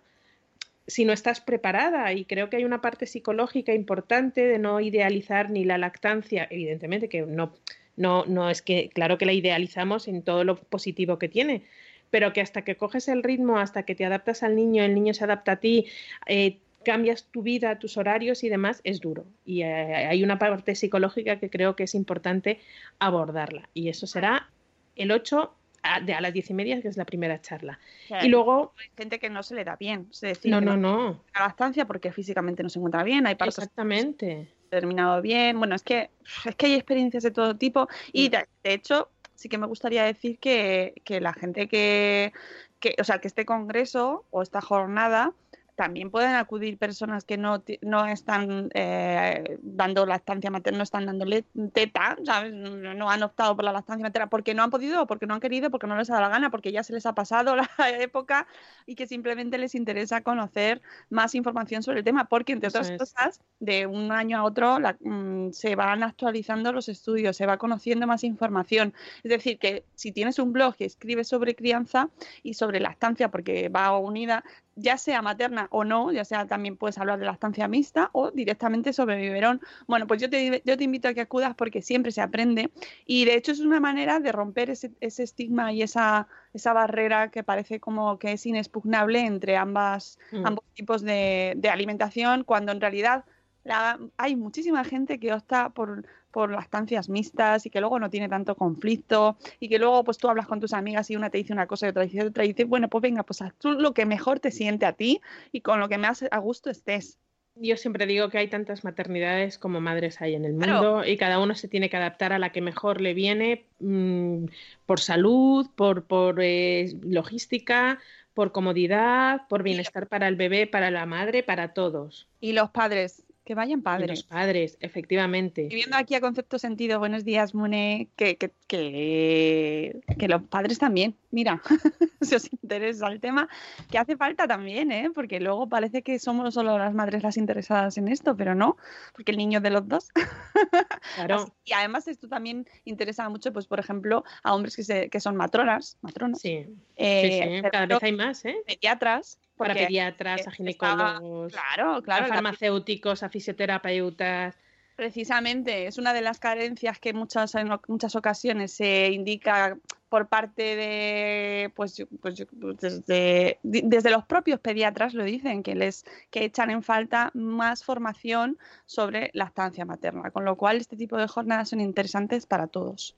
si 0.87 1.05
no 1.05 1.13
estás 1.13 1.41
preparada 1.41 2.13
y 2.13 2.25
creo 2.25 2.51
que 2.51 2.57
hay 2.57 2.65
una 2.65 2.81
parte 2.81 3.07
psicológica 3.07 3.73
importante 3.73 4.47
de 4.47 4.59
no 4.59 4.81
idealizar 4.81 5.51
ni 5.51 5.65
la 5.65 5.79
lactancia, 5.79 6.47
evidentemente 6.51 7.09
que 7.09 7.23
no, 7.23 7.55
no, 7.97 8.25
no 8.27 8.51
es 8.51 8.63
que, 8.63 8.91
claro 8.91 9.19
que 9.19 9.27
la 9.27 9.33
idealizamos 9.33 10.09
en 10.09 10.23
todo 10.23 10.45
lo 10.45 10.57
positivo 10.57 11.19
que 11.19 11.29
tiene, 11.29 11.65
pero 12.11 12.33
que 12.33 12.41
hasta 12.41 12.63
que 12.63 12.77
coges 12.77 13.09
el 13.09 13.23
ritmo, 13.23 13.59
hasta 13.59 13.85
que 13.85 13.95
te 13.95 14.05
adaptas 14.05 14.43
al 14.43 14.57
niño, 14.57 14.85
el 14.85 14.95
niño 14.95 15.15
se 15.15 15.25
adapta 15.25 15.53
a 15.53 15.57
ti, 15.57 15.87
eh, 16.27 16.59
cambias 16.85 17.25
tu 17.25 17.43
vida, 17.43 17.79
tus 17.79 17.97
horarios 17.97 18.45
y 18.45 18.49
demás, 18.49 18.81
es 18.85 19.01
duro. 19.01 19.25
Y 19.45 19.63
eh, 19.63 19.95
hay 20.07 20.23
una 20.23 20.39
parte 20.39 20.75
psicológica 20.75 21.41
que 21.41 21.51
creo 21.51 21.75
que 21.75 21.85
es 21.85 21.95
importante 21.95 22.61
abordarla. 22.99 23.69
Y 23.75 23.89
eso 23.89 24.07
será 24.07 24.51
el 24.95 25.11
8 25.11 25.55
a, 25.83 26.01
de, 26.01 26.15
a 26.15 26.21
las 26.21 26.33
10 26.33 26.51
y 26.51 26.55
media, 26.55 26.81
que 26.81 26.89
es 26.89 26.97
la 26.97 27.05
primera 27.05 27.41
charla. 27.41 27.79
Y 28.23 28.29
luego, 28.29 28.75
hay 28.79 28.91
gente 28.97 29.19
que 29.19 29.31
no 29.31 29.43
se 29.43 29.55
le 29.55 29.65
da 29.65 29.77
bien. 29.77 30.09
Es 30.13 30.21
decir, 30.21 30.51
no, 30.51 30.61
no, 30.61 30.77
no, 30.77 31.25
la 31.35 31.41
lactancia 31.41 31.87
porque 31.87 32.13
físicamente 32.13 32.63
no 32.63 32.69
se 32.69 32.79
encuentra 32.79 33.03
bien, 33.03 33.27
hay 33.27 33.35
partos 33.35 33.59
exactamente. 33.59 34.49
Terminado 34.75 35.23
bien. 35.23 35.59
Bueno, 35.59 35.75
es 35.75 35.83
que 35.83 36.11
es 36.45 36.55
que 36.57 36.67
hay 36.67 36.75
experiencias 36.75 37.23
de 37.23 37.31
todo 37.31 37.57
tipo 37.57 37.89
y 38.13 38.29
Mm. 38.29 38.31
de, 38.31 38.49
de 38.63 38.73
hecho 38.75 39.09
sí 39.35 39.49
que 39.49 39.59
me 39.59 39.67
gustaría 39.67 40.05
decir 40.05 40.39
que, 40.39 40.95
que 41.05 41.21
la 41.21 41.33
gente 41.33 41.69
que, 41.69 42.33
que, 42.81 42.95
o 42.99 43.05
sea, 43.05 43.19
que 43.19 43.29
este 43.29 43.45
congreso 43.45 44.25
o 44.31 44.43
esta 44.43 44.61
jornada 44.61 45.33
también 45.75 46.11
pueden 46.11 46.35
acudir 46.35 46.79
personas 46.79 47.25
que 47.25 47.37
no, 47.37 47.63
no 47.83 48.07
están 48.07 48.71
eh, 48.75 49.59
dando 49.63 50.07
lactancia 50.07 50.51
materna, 50.51 50.79
no 50.79 50.85
están 50.85 51.07
dándole 51.07 51.45
teta, 51.73 52.17
¿sabes? 52.25 52.53
No, 52.53 53.11
han 53.11 53.23
optado 53.23 53.57
por 53.57 53.65
la 53.65 53.73
lactancia 53.73 54.03
materna 54.05 54.29
porque 54.29 54.55
no 54.55 54.63
han 54.63 54.71
podido, 54.71 55.07
porque 55.07 55.27
no 55.27 55.35
han 55.35 55.41
querido, 55.41 55.71
porque 55.71 55.87
no 55.87 55.97
les 55.97 56.09
ha 56.11 56.15
dado 56.15 56.25
la 56.27 56.29
gana, 56.31 56.51
porque 56.51 56.71
ya 56.73 56.83
se 56.83 56.93
les 56.93 57.07
ha 57.07 57.15
pasado 57.15 57.57
la 57.79 57.91
época 58.01 58.47
y 58.87 58.95
que 58.95 59.07
simplemente 59.07 59.59
les 59.59 59.75
interesa 59.75 60.21
conocer 60.23 60.81
más 61.11 61.35
información 61.35 61.83
sobre 61.83 61.99
el 61.99 62.05
tema, 62.05 62.27
porque 62.27 62.53
entre 62.53 62.69
otras 62.69 62.91
cosas, 62.99 63.41
de 63.59 63.87
un 63.87 64.13
año 64.13 64.39
a 64.39 64.45
otro 64.45 64.79
la- 64.79 64.97
mm, 65.01 65.51
se 65.53 65.75
van 65.75 66.03
actualizando 66.03 66.73
los 66.73 66.89
estudios, 66.89 67.37
se 67.37 67.47
va 67.47 67.57
conociendo 67.59 68.07
más 68.07 68.25
información. 68.25 68.95
Es 69.23 69.31
decir, 69.31 69.59
que 69.59 69.85
si 69.95 70.13
tienes 70.13 70.39
un 70.39 70.53
blog 70.53 70.77
que 70.77 70.85
escribe 70.85 71.25
sobre 71.25 71.55
crianza 71.55 72.11
y 72.43 72.55
sobre 72.55 72.81
lactancia, 72.81 73.31
porque 73.31 73.69
va 73.69 73.97
unida, 73.99 74.45
ya 74.77 74.99
sea 74.99 75.23
materna 75.23 75.69
o 75.71 75.85
no, 75.85 76.13
ya 76.13 76.25
sea 76.25 76.47
también 76.47 76.77
puedes 76.77 76.99
hablar 76.99 77.19
de 77.19 77.27
lactancia 77.27 77.69
mixta 77.69 78.11
o 78.13 78.31
directamente 78.31 78.93
sobre 78.93 79.17
biberón. 79.17 79.61
Bueno, 79.87 80.07
pues 80.07 80.21
yo 80.21 80.29
te, 80.29 80.63
yo 80.65 80.77
te 80.77 80.85
invito 80.85 81.09
a 81.09 81.15
que 81.15 81.21
acudas 81.21 81.55
porque 81.55 81.83
siempre 81.83 82.13
se 82.13 82.21
aprende 82.21 82.71
y 83.07 83.25
de 83.25 83.35
hecho 83.37 83.53
es 83.53 83.61
una 83.61 83.81
manera 83.81 84.21
de 84.21 84.33
romper 84.33 84.71
ese, 84.71 84.93
ese 85.01 85.23
estigma 85.23 85.73
y 85.73 85.83
esa, 85.83 86.27
esa 86.53 86.73
barrera 86.73 87.31
que 87.31 87.43
parece 87.43 87.81
como 87.81 88.19
que 88.19 88.33
es 88.33 88.47
inexpugnable 88.47 89.21
entre 89.21 89.57
ambas, 89.57 90.19
Mm. 90.33 90.47
ambos 90.47 90.65
tipos 90.75 91.03
de, 91.03 91.55
de 91.57 91.69
alimentación, 91.69 92.45
cuando 92.45 92.73
en 92.73 92.81
realidad 92.81 93.25
la- 93.65 93.99
hay 94.17 94.37
muchísima 94.37 94.85
gente 94.85 95.19
que 95.19 95.33
opta 95.33 95.71
por, 95.71 96.05
por 96.31 96.51
lactancias 96.51 97.09
mixtas 97.09 97.67
y 97.67 97.71
que 97.71 97.81
luego 97.81 97.99
no 97.99 98.11
tiene 98.11 98.29
tanto 98.29 98.55
conflicto 98.57 99.37
y 99.61 99.69
que 99.69 99.79
luego 99.79 100.05
pues 100.05 100.19
tú 100.19 100.29
hablas 100.29 100.47
con 100.47 100.61
tus 100.61 100.73
amigas 100.73 101.11
y 101.11 101.17
una 101.17 101.31
te 101.31 101.39
dice 101.39 101.53
una 101.53 101.67
cosa 101.67 101.87
y 101.87 101.91
otra 101.91 102.03
dice 102.03 102.23
otra 102.25 102.45
y 102.45 102.49
dices, 102.49 102.69
bueno, 102.69 102.89
pues 102.89 103.03
venga, 103.03 103.23
pues 103.23 103.43
haz 103.43 103.55
tú 103.59 103.73
lo 103.73 103.95
que 103.95 104.07
mejor 104.07 104.41
te 104.41 104.51
siente 104.51 104.87
a 104.87 104.93
ti 104.93 105.21
y 105.53 105.61
con 105.63 105.81
lo 105.81 105.89
que 105.89 105.99
más 105.99 106.25
a 106.31 106.39
gusto 106.39 106.71
estés. 106.71 107.19
Yo 107.57 107.77
siempre 107.77 108.07
digo 108.07 108.31
que 108.31 108.39
hay 108.39 108.49
tantas 108.49 108.83
maternidades 108.83 109.59
como 109.59 109.81
madres 109.81 110.21
hay 110.21 110.35
en 110.35 110.45
el 110.45 110.55
mundo 110.55 110.65
Claro. 110.67 111.05
y 111.07 111.17
cada 111.17 111.39
uno 111.39 111.55
se 111.55 111.69
tiene 111.69 111.89
que 111.89 111.97
adaptar 111.97 112.33
a 112.33 112.41
la 112.41 112.51
que 112.51 112.61
mejor 112.61 113.01
le 113.01 113.15
viene 113.15 113.67
mm, 113.79 114.47
por 114.87 114.99
salud, 114.99 115.69
por, 115.77 116.05
por 116.05 116.41
eh, 116.43 116.93
logística, 117.03 118.01
por 118.35 118.51
comodidad, 118.51 119.43
por 119.49 119.63
bienestar 119.63 120.09
para 120.09 120.27
el 120.27 120.35
bebé, 120.35 120.67
para 120.67 120.91
la 120.91 121.07
madre, 121.07 121.45
para 121.45 121.73
todos. 121.73 122.29
Y 122.41 122.53
los 122.55 122.71
padres, 122.71 123.24
que 123.45 123.55
vayan 123.55 123.81
Y 123.81 123.83
padres. 123.83 124.11
los 124.11 124.23
padres, 124.25 124.77
efectivamente. 124.81 125.69
Y 125.71 125.75
viendo 125.75 125.97
aquí 125.97 126.15
a 126.15 126.21
Concepto 126.21 126.59
Sentido, 126.59 126.99
buenos 126.99 127.25
días, 127.25 127.55
Mune, 127.55 128.09
que, 128.17 128.37
que, 128.37 128.51
que, 128.67 130.01
que 130.19 130.29
los 130.29 130.43
padres 130.45 130.79
también, 130.79 131.15
mira, 131.35 131.61
si 132.23 132.35
os 132.35 132.51
interesa 132.53 133.09
el 133.09 133.21
tema, 133.21 133.49
que 133.91 133.99
hace 133.99 134.17
falta 134.17 134.47
también, 134.47 134.93
¿eh? 134.93 135.11
porque 135.15 135.41
luego 135.41 135.69
parece 135.69 136.03
que 136.03 136.19
somos 136.19 136.55
solo 136.55 136.79
las 136.79 136.95
madres 136.95 137.23
las 137.23 137.37
interesadas 137.37 137.99
en 137.99 138.09
esto, 138.09 138.37
pero 138.37 138.55
no, 138.55 138.77
porque 139.15 139.33
el 139.33 139.37
niño 139.39 139.59
es 139.59 139.63
de 139.63 139.71
los 139.71 139.87
dos. 139.89 140.09
Claro. 141.17 141.37
Así- 141.37 141.53
y 141.65 141.73
además 141.73 142.09
esto 142.09 142.29
también 142.29 142.67
interesa 142.85 143.29
mucho, 143.29 143.53
pues 143.53 143.67
por 143.67 143.79
ejemplo, 143.79 144.25
a 144.43 144.55
hombres 144.55 144.75
que, 144.77 144.83
se, 144.85 145.11
que 145.11 145.21
son 145.21 145.37
matronas, 145.37 145.99
matronas, 146.01 146.41
Sí, 146.41 146.67
eh, 146.97 147.43
sí, 147.43 147.57
sí, 147.63 147.69
cada 147.71 147.87
vez 147.87 148.03
hay 148.03 148.13
más, 148.13 148.45
¿eh? 148.45 148.57
pediatras, 148.67 149.39
Para 149.57 149.75
pediatras, 149.75 150.47
a 150.47 150.51
ginecólogos, 150.51 151.53
claro, 151.53 152.03
claro, 152.03 152.25
a 152.27 152.29
farmacéuticos, 152.29 153.23
a 153.23 153.29
fisioterapeutas. 153.29 154.57
Precisamente, 154.97 155.89
es 155.89 155.99
una 155.99 156.13
de 156.13 156.21
las 156.21 156.39
carencias 156.39 157.01
que 157.01 157.13
muchas, 157.13 157.55
en 157.57 157.69
muchas 157.89 158.15
ocasiones 158.15 158.73
se 158.73 159.11
indica 159.11 159.77
por 160.09 160.29
parte 160.29 160.77
de, 160.77 161.73
pues, 161.75 162.07
pues 162.21 162.47
pues 162.61 162.79
desde, 162.79 163.59
desde 163.65 164.11
los 164.11 164.25
propios 164.25 164.61
pediatras 164.61 165.15
lo 165.15 165.25
dicen, 165.25 165.65
que 165.65 165.75
les 165.75 166.05
que 166.31 166.45
echan 166.45 166.71
en 166.71 166.85
falta 166.85 167.33
más 167.35 167.83
formación 167.83 168.57
sobre 168.87 169.31
lactancia 169.35 169.85
materna, 169.85 170.31
con 170.31 170.45
lo 170.45 170.57
cual 170.57 170.77
este 170.77 170.97
tipo 170.97 171.17
de 171.17 171.27
jornadas 171.27 171.71
son 171.71 171.81
interesantes 171.81 172.47
para 172.47 172.69
todos. 172.69 173.17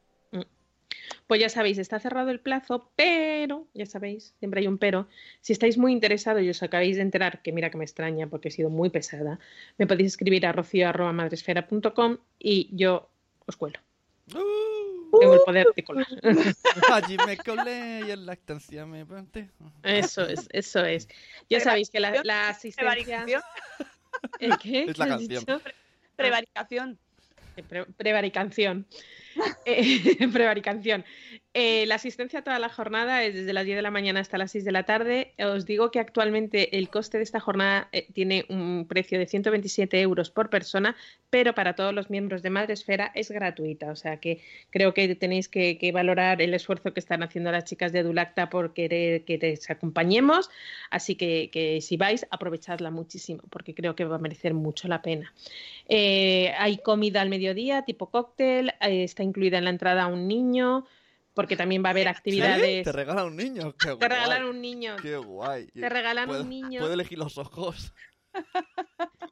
Pues 1.26 1.40
ya 1.40 1.48
sabéis, 1.48 1.78
está 1.78 1.98
cerrado 1.98 2.30
el 2.30 2.40
plazo, 2.40 2.90
pero, 2.96 3.66
ya 3.74 3.86
sabéis, 3.86 4.34
siempre 4.38 4.60
hay 4.60 4.66
un 4.68 4.78
pero. 4.78 5.08
Si 5.40 5.52
estáis 5.52 5.76
muy 5.78 5.92
interesados 5.92 6.42
y 6.42 6.50
os 6.50 6.62
acabáis 6.62 6.96
de 6.96 7.02
enterar, 7.02 7.42
que 7.42 7.52
mira 7.52 7.70
que 7.70 7.76
me 7.78 7.84
extraña 7.84 8.26
porque 8.28 8.48
he 8.48 8.50
sido 8.52 8.70
muy 8.70 8.90
pesada, 8.90 9.38
me 9.78 9.86
podéis 9.86 10.08
escribir 10.12 10.46
a 10.46 10.52
rocio.madresfera.com 10.52 12.18
y 12.38 12.68
yo 12.76 13.08
os 13.46 13.56
cuelo. 13.56 13.78
Uh, 14.34 15.18
Tengo 15.20 15.34
el 15.34 15.40
poder 15.40 15.66
de 15.74 15.82
colar. 15.84 16.06
allí 16.92 17.16
me 17.26 17.36
colé 17.36 18.02
y 18.06 18.10
en 18.10 18.26
lactancia 18.26 18.84
me 18.86 19.06
planté. 19.06 19.48
Eso 19.82 20.22
es, 20.26 20.48
eso 20.52 20.84
es. 20.84 21.08
Ya 21.48 21.60
sabéis 21.60 21.90
que 21.90 22.00
la, 22.00 22.22
la 22.24 22.48
asistencia... 22.48 22.82
Prevaricación. 22.92 23.42
¿El 24.40 24.58
qué? 24.58 24.84
Es 24.84 24.98
la 24.98 25.04
¿Qué 25.04 25.10
canción. 25.10 25.40
dicho? 25.40 25.60
Prevaricación. 26.16 26.98
Eh, 27.56 27.62
pre- 27.62 27.84
prevaricación. 27.86 28.86
Eh, 29.64 30.28
prevaricación. 30.32 31.04
Eh, 31.58 31.86
la 31.86 31.94
asistencia 31.94 32.40
a 32.40 32.42
toda 32.42 32.58
la 32.58 32.68
jornada 32.68 33.24
es 33.24 33.34
desde 33.34 33.54
las 33.54 33.64
10 33.64 33.76
de 33.76 33.82
la 33.82 33.90
mañana 33.90 34.20
hasta 34.20 34.36
las 34.36 34.50
6 34.50 34.64
de 34.66 34.72
la 34.72 34.82
tarde. 34.82 35.32
Os 35.38 35.64
digo 35.64 35.90
que 35.90 35.98
actualmente 36.00 36.76
el 36.76 36.90
coste 36.90 37.16
de 37.16 37.24
esta 37.24 37.40
jornada 37.40 37.88
eh, 37.92 38.06
tiene 38.12 38.44
un 38.50 38.86
precio 38.86 39.18
de 39.18 39.26
127 39.26 39.98
euros 40.02 40.30
por 40.30 40.50
persona, 40.50 40.96
pero 41.30 41.54
para 41.54 41.74
todos 41.74 41.94
los 41.94 42.10
miembros 42.10 42.42
de 42.42 42.50
Madresfera 42.50 43.10
es 43.14 43.30
gratuita. 43.30 43.90
O 43.90 43.96
sea 43.96 44.18
que 44.18 44.42
creo 44.68 44.92
que 44.92 45.14
tenéis 45.14 45.48
que, 45.48 45.78
valorar 45.94 46.42
el 46.42 46.52
esfuerzo 46.52 46.92
que 46.92 47.00
están 47.00 47.22
haciendo 47.22 47.50
las 47.50 47.64
chicas 47.64 47.90
de 47.90 48.02
Dulacta 48.02 48.50
por 48.50 48.74
querer 48.74 49.24
que 49.24 49.38
les 49.38 49.70
acompañemos. 49.70 50.50
Así 50.90 51.14
que, 51.14 51.48
que 51.50 51.80
si 51.80 51.96
vais, 51.96 52.26
aprovechadla 52.30 52.90
muchísimo, 52.90 53.42
porque 53.48 53.74
creo 53.74 53.96
que 53.96 54.04
va 54.04 54.16
a 54.16 54.18
merecer 54.18 54.52
mucho 54.52 54.88
la 54.88 55.00
pena. 55.00 55.32
Eh, 55.88 56.52
hay 56.58 56.78
comida 56.78 57.22
al 57.22 57.30
mediodía, 57.30 57.82
tipo 57.82 58.10
cóctel, 58.10 58.74
está 58.80 59.22
incluida 59.26 59.58
en 59.58 59.64
la 59.64 59.70
entrada 59.70 60.06
un 60.06 60.26
niño, 60.26 60.86
porque 61.34 61.56
también 61.56 61.84
va 61.84 61.88
a 61.88 61.90
haber 61.90 62.04
¿Sí? 62.04 62.10
actividades. 62.10 62.84
Te 62.84 62.92
regalan 62.92 63.26
un 63.26 63.36
niño. 63.36 63.74
Qué 63.78 63.94
Te 63.94 64.08
regalan 64.08 64.44
un 64.44 64.60
niño, 64.62 64.96
Qué 65.02 65.16
guay. 65.16 65.66
te 65.68 65.88
regalan 65.88 66.28
¿Puedo, 66.28 66.42
un 66.42 66.48
niño, 66.48 66.80
¿Puedo 66.80 66.94
elegir 66.94 67.18
los 67.18 67.36
ojos? 67.38 67.92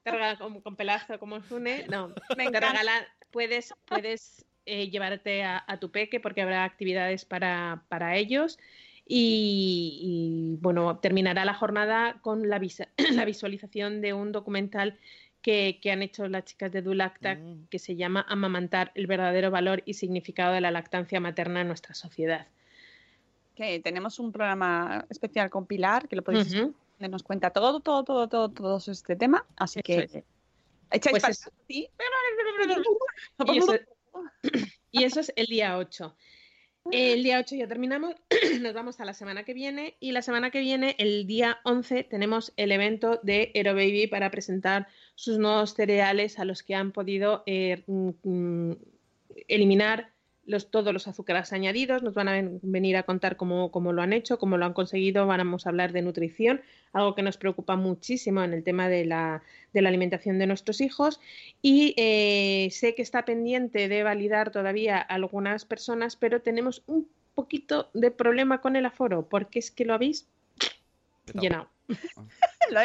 te 0.02 0.10
regalan 0.10 0.36
con, 0.36 0.60
con 0.60 0.76
pelazo 0.76 1.18
como 1.18 1.42
Sune. 1.42 1.86
No, 1.88 2.08
Me 2.36 2.50
te 2.50 2.60
regalan, 2.60 3.04
puedes, 3.30 3.74
puedes 3.86 4.44
eh, 4.66 4.90
llevarte 4.90 5.44
a, 5.44 5.64
a 5.66 5.80
tu 5.80 5.90
peque 5.90 6.20
porque 6.20 6.42
habrá 6.42 6.64
actividades 6.64 7.24
para, 7.24 7.84
para 7.88 8.16
ellos. 8.16 8.58
Y, 9.06 10.54
y, 10.56 10.62
bueno, 10.62 10.98
terminará 11.00 11.44
la 11.44 11.52
jornada 11.54 12.20
con 12.22 12.48
la, 12.48 12.58
visa- 12.58 12.88
la 13.12 13.24
visualización 13.26 14.00
de 14.00 14.14
un 14.14 14.32
documental 14.32 14.98
que, 15.44 15.78
que 15.82 15.92
han 15.92 16.00
hecho 16.00 16.26
las 16.26 16.46
chicas 16.46 16.72
de 16.72 16.80
Dulacta 16.80 17.34
Mm. 17.34 17.66
que 17.68 17.78
se 17.78 17.96
llama 17.96 18.24
Amamantar, 18.30 18.92
el 18.94 19.06
verdadero 19.06 19.50
valor 19.50 19.82
y 19.84 19.92
significado 19.92 20.54
de 20.54 20.62
la 20.62 20.70
lactancia 20.70 21.20
materna 21.20 21.60
en 21.60 21.66
nuestra 21.68 21.92
sociedad. 21.94 22.46
Que 23.54 23.78
tenemos 23.78 24.18
un 24.18 24.32
programa 24.32 25.04
especial 25.10 25.50
con 25.50 25.66
Pilar, 25.66 26.08
que 26.08 26.16
lo 26.16 26.22
podéis 26.22 26.46
escuchar, 26.46 26.70
donde 26.98 27.08
nos 27.10 27.22
cuenta 27.22 27.50
todo, 27.50 27.80
todo, 27.80 28.04
todo, 28.04 28.26
todo, 28.26 28.48
todo 28.48 28.78
este 28.78 29.16
tema. 29.16 29.44
Así 29.56 29.80
Eso 29.80 29.84
que 29.84 29.98
es. 29.98 30.24
echáis 30.90 31.22
Pues 31.22 31.22
para. 31.22 31.34
Y 33.52 33.58
eso, 33.58 33.74
y 34.92 35.04
eso 35.04 35.20
es 35.20 35.30
el 35.36 35.46
día 35.46 35.76
8. 35.76 36.16
El 36.90 37.22
día 37.22 37.38
8 37.38 37.56
ya 37.56 37.66
terminamos, 37.66 38.14
nos 38.60 38.74
vamos 38.74 39.00
a 39.00 39.06
la 39.06 39.14
semana 39.14 39.44
que 39.44 39.54
viene 39.54 39.96
y 40.00 40.12
la 40.12 40.20
semana 40.20 40.50
que 40.50 40.60
viene, 40.60 40.94
el 40.98 41.26
día 41.26 41.58
11, 41.64 42.04
tenemos 42.04 42.52
el 42.56 42.72
evento 42.72 43.20
de 43.22 43.50
Hero 43.54 43.74
Baby 43.74 44.06
para 44.06 44.30
presentar 44.30 44.86
sus 45.14 45.38
nuevos 45.38 45.74
cereales 45.74 46.38
a 46.38 46.44
los 46.44 46.62
que 46.62 46.74
han 46.74 46.92
podido 46.92 47.42
eh, 47.46 47.84
mm, 47.86 48.10
mm, 48.22 48.76
eliminar 49.48 50.13
los, 50.46 50.70
todos 50.70 50.92
los 50.92 51.08
azúcares 51.08 51.52
añadidos. 51.52 52.02
Nos 52.02 52.14
van 52.14 52.28
a 52.28 52.32
ven- 52.32 52.60
venir 52.62 52.96
a 52.96 53.02
contar 53.04 53.36
cómo, 53.36 53.70
cómo 53.70 53.92
lo 53.92 54.02
han 54.02 54.12
hecho, 54.12 54.38
cómo 54.38 54.56
lo 54.56 54.64
han 54.66 54.72
conseguido. 54.72 55.26
Vamos 55.26 55.66
a 55.66 55.70
hablar 55.70 55.92
de 55.92 56.02
nutrición, 56.02 56.60
algo 56.92 57.14
que 57.14 57.22
nos 57.22 57.36
preocupa 57.36 57.76
muchísimo 57.76 58.42
en 58.42 58.52
el 58.54 58.62
tema 58.62 58.88
de 58.88 59.04
la, 59.04 59.42
de 59.72 59.82
la 59.82 59.88
alimentación 59.88 60.38
de 60.38 60.46
nuestros 60.46 60.80
hijos. 60.80 61.20
Y 61.62 61.94
eh, 61.96 62.68
sé 62.70 62.94
que 62.94 63.02
está 63.02 63.24
pendiente 63.24 63.88
de 63.88 64.02
validar 64.02 64.50
todavía 64.50 64.98
algunas 64.98 65.64
personas, 65.64 66.16
pero 66.16 66.42
tenemos 66.42 66.82
un 66.86 67.08
poquito 67.34 67.90
de 67.94 68.10
problema 68.10 68.60
con 68.60 68.76
el 68.76 68.86
aforo, 68.86 69.28
porque 69.28 69.58
es 69.58 69.70
que 69.70 69.84
lo 69.84 69.94
habéis 69.94 70.28
llenado. 71.34 71.68
Lo, 72.70 72.80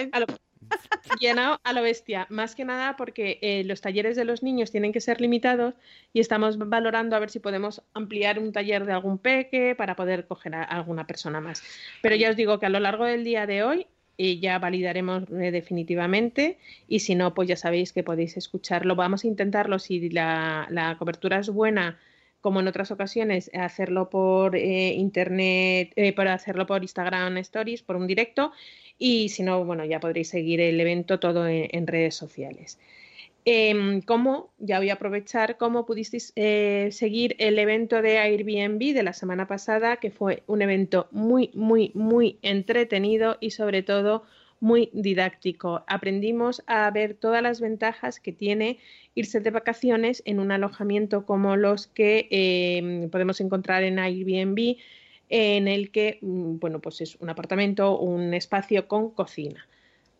llenado 1.19 1.59
a 1.63 1.73
lo 1.73 1.81
bestia. 1.81 2.27
Más 2.29 2.55
que 2.55 2.65
nada 2.65 2.95
porque 2.97 3.39
eh, 3.41 3.63
los 3.65 3.81
talleres 3.81 4.15
de 4.15 4.25
los 4.25 4.43
niños 4.43 4.71
tienen 4.71 4.91
que 4.91 5.01
ser 5.01 5.21
limitados 5.21 5.73
y 6.13 6.19
estamos 6.19 6.57
valorando 6.57 7.15
a 7.15 7.19
ver 7.19 7.29
si 7.29 7.39
podemos 7.39 7.81
ampliar 7.93 8.39
un 8.39 8.51
taller 8.51 8.85
de 8.85 8.93
algún 8.93 9.17
peque 9.17 9.75
para 9.75 9.95
poder 9.95 10.27
coger 10.27 10.55
a 10.55 10.63
alguna 10.63 11.07
persona 11.07 11.41
más. 11.41 11.63
Pero 12.01 12.15
ya 12.15 12.29
os 12.29 12.35
digo 12.35 12.59
que 12.59 12.65
a 12.65 12.69
lo 12.69 12.79
largo 12.79 13.05
del 13.05 13.23
día 13.23 13.45
de 13.45 13.63
hoy 13.63 13.87
eh, 14.17 14.39
ya 14.39 14.59
validaremos 14.59 15.23
eh, 15.31 15.51
definitivamente 15.51 16.57
y 16.87 16.99
si 16.99 17.15
no, 17.15 17.33
pues 17.33 17.47
ya 17.47 17.55
sabéis 17.55 17.93
que 17.93 18.03
podéis 18.03 18.37
escucharlo. 18.37 18.95
Vamos 18.95 19.23
a 19.23 19.27
intentarlo 19.27 19.79
si 19.79 20.09
la, 20.09 20.67
la 20.69 20.97
cobertura 20.97 21.39
es 21.39 21.49
buena 21.49 21.97
como 22.41 22.59
en 22.59 22.67
otras 22.67 22.91
ocasiones, 22.91 23.51
hacerlo 23.53 24.09
por 24.09 24.55
eh, 24.55 24.93
internet, 24.93 25.91
eh, 25.95 26.13
para 26.13 26.33
hacerlo 26.33 26.65
por 26.65 26.81
Instagram 26.81 27.37
Stories, 27.37 27.81
por 27.81 27.95
un 27.95 28.07
directo, 28.07 28.51
y 28.97 29.29
si 29.29 29.43
no, 29.43 29.63
bueno, 29.63 29.85
ya 29.85 29.99
podréis 29.99 30.29
seguir 30.29 30.59
el 30.61 30.79
evento 30.79 31.19
todo 31.19 31.47
en, 31.47 31.87
redes 31.87 32.15
sociales. 32.15 32.77
Eh, 33.45 34.01
¿Cómo? 34.05 34.51
Ya 34.59 34.77
voy 34.77 34.89
a 34.89 34.93
aprovechar 34.93 35.57
cómo 35.57 35.85
pudisteis 35.85 36.33
eh, 36.35 36.89
seguir 36.91 37.35
el 37.39 37.57
evento 37.57 38.01
de 38.01 38.19
Airbnb 38.19 38.93
de 38.93 39.03
la 39.03 39.13
semana 39.13 39.47
pasada, 39.47 39.97
que 39.97 40.11
fue 40.11 40.43
un 40.47 40.61
evento 40.61 41.07
muy, 41.11 41.49
muy, 41.53 41.91
muy 41.95 42.37
entretenido 42.41 43.37
y 43.39 43.51
sobre 43.51 43.81
todo 43.81 44.23
muy 44.59 44.89
didáctico. 44.93 45.83
Aprendimos 45.87 46.63
a 46.67 46.89
ver 46.91 47.13
todas 47.13 47.41
las 47.41 47.61
ventajas 47.61 48.19
que 48.19 48.31
tiene 48.31 48.79
irse 49.15 49.39
de 49.39 49.51
vacaciones 49.51 50.21
en 50.25 50.39
un 50.39 50.51
alojamiento 50.51 51.25
como 51.25 51.55
los 51.55 51.87
que 51.87 52.27
eh, 52.31 53.07
podemos 53.11 53.41
encontrar 53.41 53.83
en 53.83 53.99
Airbnb, 53.99 54.77
en 55.29 55.67
el 55.67 55.91
que, 55.91 56.19
mm, 56.21 56.59
bueno, 56.59 56.79
pues 56.79 57.01
es 57.01 57.15
un 57.15 57.29
apartamento, 57.29 57.97
un 57.97 58.33
espacio 58.33 58.87
con 58.87 59.11
cocina. 59.11 59.67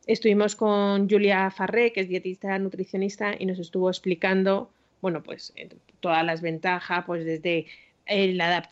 Estuvimos 0.06 0.56
con 0.56 1.10
Julia 1.10 1.52
Farré, 1.52 1.92
que 1.92 2.02
es 2.02 2.10
dietista 2.10 2.58
nutricionista, 2.60 3.36
y 3.38 3.46
nos 3.46 3.60
estuvo 3.60 3.90
explicando, 3.90 4.72
bueno, 5.02 5.22
pues 5.22 5.54
eh, 5.56 5.70
todas 6.00 6.26
las 6.26 6.42
ventajas, 6.42 7.04
pues 7.06 7.26
desde 7.26 7.68
la 8.10 8.64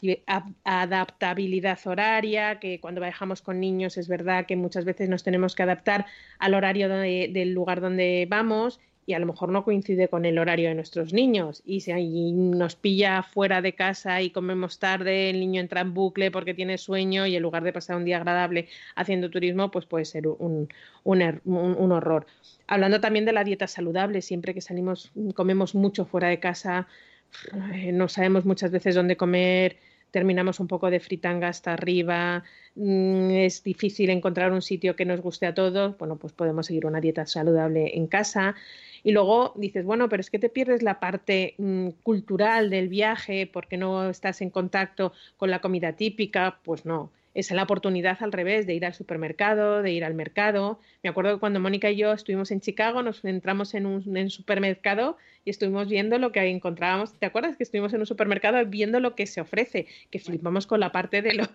adaptabilidad 0.64 1.80
horaria, 1.86 2.60
que 2.60 2.80
cuando 2.80 3.02
viajamos 3.02 3.42
con 3.42 3.60
niños 3.60 3.98
es 3.98 4.08
verdad 4.08 4.46
que 4.46 4.56
muchas 4.56 4.86
veces 4.86 5.10
nos 5.10 5.24
tenemos 5.24 5.56
que 5.56 5.64
adaptar 5.64 6.06
al 6.40 6.54
horario 6.54 6.90
de- 6.90 7.30
del 7.32 7.54
lugar 7.54 7.82
donde 7.82 8.28
vamos 8.30 8.80
y 9.06 9.14
a 9.14 9.20
lo 9.20 9.26
mejor 9.26 9.50
no 9.50 9.64
coincide 9.64 10.10
con 10.10 10.26
el 10.26 10.38
horario 10.38 10.68
de 10.68 10.76
nuestros 10.76 11.14
niños 11.14 11.62
y 11.66 11.80
si 11.80 11.92
ahí 11.94 12.34
nos 12.34 12.76
pilla 12.76 13.24
fuera 13.24 13.62
de 13.62 13.74
casa 13.74 14.22
y 14.22 14.32
comemos 14.32 14.80
tarde, 14.80 15.30
el 15.30 15.40
niño 15.40 15.62
entra 15.62 15.80
en 15.82 15.94
bucle 15.94 16.30
porque 16.30 16.54
tiene 16.54 16.78
sueño 16.78 17.26
y 17.26 17.36
en 17.38 17.42
lugar 17.44 17.64
de 17.64 17.72
pasar 17.72 17.96
un 17.96 18.04
día 18.06 18.18
agradable 18.18 18.68
haciendo 18.96 19.30
turismo, 19.30 19.72
pues 19.72 19.86
puede 19.86 20.04
ser 20.04 20.28
un, 20.28 20.68
un, 21.04 21.22
er, 21.22 21.42
un 21.46 21.92
horror. 21.94 22.26
Hablando 22.68 23.00
también 23.00 23.24
de 23.26 23.32
la 23.32 23.46
dieta 23.46 23.68
saludable, 23.68 24.22
siempre 24.22 24.54
que 24.54 24.60
salimos, 24.62 25.12
comemos 25.36 25.74
mucho 25.74 26.06
fuera 26.06 26.28
de 26.28 26.40
casa, 26.42 26.88
eh, 27.74 27.92
no 27.92 28.08
sabemos 28.08 28.46
muchas 28.46 28.72
veces 28.72 28.96
dónde 28.96 29.18
comer, 29.18 29.78
terminamos 30.12 30.60
un 30.60 30.68
poco 30.68 30.90
de 30.90 31.00
fritanga 31.00 31.48
hasta 31.48 31.74
arriba, 31.74 32.44
mm, 32.76 33.32
es 33.32 33.64
difícil 33.64 34.10
encontrar 34.10 34.52
un 34.52 34.62
sitio 34.62 34.96
que 34.96 35.06
nos 35.06 35.22
guste 35.22 35.46
a 35.46 35.54
todos, 35.54 35.98
bueno, 35.98 36.16
pues 36.18 36.34
podemos 36.34 36.66
seguir 36.68 36.86
una 36.86 37.02
dieta 37.02 37.26
saludable 37.26 37.98
en 37.98 38.08
casa. 38.08 38.56
Y 39.04 39.12
luego 39.12 39.54
dices, 39.56 39.86
bueno, 39.86 40.10
pero 40.10 40.22
es 40.22 40.30
que 40.30 40.40
te 40.40 40.50
pierdes 40.50 40.82
la 40.82 41.00
parte 41.00 41.56
mm, 41.58 41.90
cultural 42.04 42.70
del 42.70 42.90
viaje 42.90 43.48
porque 43.52 43.78
no 43.78 44.10
estás 44.10 44.42
en 44.42 44.50
contacto 44.50 45.14
con 45.38 45.52
la 45.52 45.62
comida 45.62 45.94
típica, 45.94 46.60
pues 46.64 46.86
no 46.86 47.12
es 47.38 47.52
la 47.52 47.62
oportunidad 47.62 48.18
al 48.22 48.32
revés 48.32 48.66
de 48.66 48.74
ir 48.74 48.84
al 48.84 48.96
supermercado, 48.96 49.84
de 49.84 49.92
ir 49.92 50.04
al 50.04 50.16
mercado. 50.16 50.80
Me 51.04 51.12
acuerdo 51.12 51.36
que 51.36 51.40
cuando 51.40 51.60
Mónica 51.60 51.92
y 51.92 51.96
yo 51.96 52.12
estuvimos 52.12 52.50
en 52.50 52.62
Chicago, 52.62 53.04
nos 53.04 53.24
entramos 53.24 53.76
en 53.76 53.86
un 53.86 54.30
supermercado 54.32 55.18
y 55.48 55.50
estuvimos 55.52 55.88
viendo 55.88 56.20
lo 56.20 56.34
que 56.34 56.42
encontrábamos. 56.42 57.14
¿Te 57.14 57.26
acuerdas 57.26 57.56
que 57.56 57.64
estuvimos 57.64 57.94
en 57.94 58.02
un 58.02 58.06
supermercado 58.06 58.58
viendo 58.66 59.00
lo 59.00 59.16
que 59.16 59.26
se 59.26 59.40
ofrece? 59.40 59.88
Que 60.12 60.20
flipamos 60.20 60.68
con 60.68 60.82
la 60.82 60.92
parte 60.92 61.22
de, 61.22 61.36
los, 61.36 61.48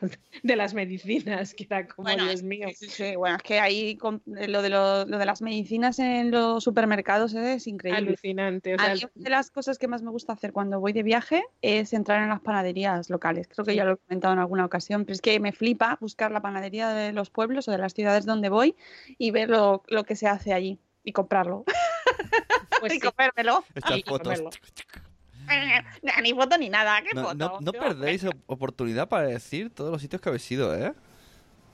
de 0.43 0.57
las 0.57 0.73
medicinas, 0.73 1.53
que 1.53 1.65
era 1.65 1.87
como, 1.87 2.09
Dios 2.09 2.43
mío. 2.43 2.69
Sí, 2.75 3.17
bueno, 3.17 3.37
es 3.37 3.43
que 3.43 3.61
ahí 3.61 3.99
eh, 4.39 4.49
lo 4.49 4.63
de, 4.63 4.71
lo, 4.71 5.05
de 5.05 5.27
las 5.27 5.43
medicinas 5.43 5.99
en 5.99 6.31
los 6.31 6.65
supermercados 6.65 7.35
es 7.35 7.67
increíble. 7.67 7.99
Alucinante. 7.99 8.75
una 8.75 8.95
de 8.95 9.31
las 9.31 9.51
cosas 9.51 9.77
que 9.77 9.89
más 9.89 10.03
me 10.03 10.11
gusta 10.11 10.33
hacer 10.33 10.55
cuando 10.55 10.81
voy 10.81 10.95
de 10.95 11.03
viaje 11.03 11.45
es 11.61 11.93
entrar 11.93 12.23
en 12.23 12.31
las 12.31 12.41
panaderías 12.41 13.11
locales. 13.11 13.47
Creo 13.49 13.67
que 13.67 13.75
ya 13.75 13.85
lo 13.85 13.93
he 13.93 13.97
comentado 13.99 14.33
en 14.33 14.41
alguna 14.41 14.65
ocasión, 14.65 15.05
pero 15.05 15.17
es 15.17 15.21
que 15.21 15.39
me 15.39 15.53
flipa 15.53 15.72
buscar 16.01 16.31
la 16.31 16.43
panadería 16.43 16.91
de 16.91 17.13
los 17.13 17.31
pueblos 17.31 17.69
o 17.69 17.71
de 17.71 17.79
las 17.79 17.95
ciudades 17.95 18.27
donde 18.27 18.49
voy 18.49 18.77
y 19.19 19.31
ver 19.31 19.49
lo, 19.49 19.83
que 20.07 20.17
se 20.17 20.27
hace 20.27 20.53
allí 20.53 20.79
y 21.05 21.13
comprarlo. 21.13 21.65
Pues 22.81 22.95
y 22.95 22.99
comérmelo. 22.99 23.65
Ni 26.23 26.33
foto 26.33 26.59
ni 26.59 26.69
nada, 26.69 27.01
¿qué 27.03 27.11
no, 27.15 27.29
foto? 27.29 27.61
No, 27.61 27.73
perdéis 27.73 28.27
oportunidad 28.47 29.09
para 29.09 29.29
decir 29.29 29.71
todos 29.71 29.93
los 29.93 30.03
sitios 30.03 30.21
que 30.21 30.29
habéis 30.29 30.51
ido, 30.51 30.75
¿eh? 30.75 30.93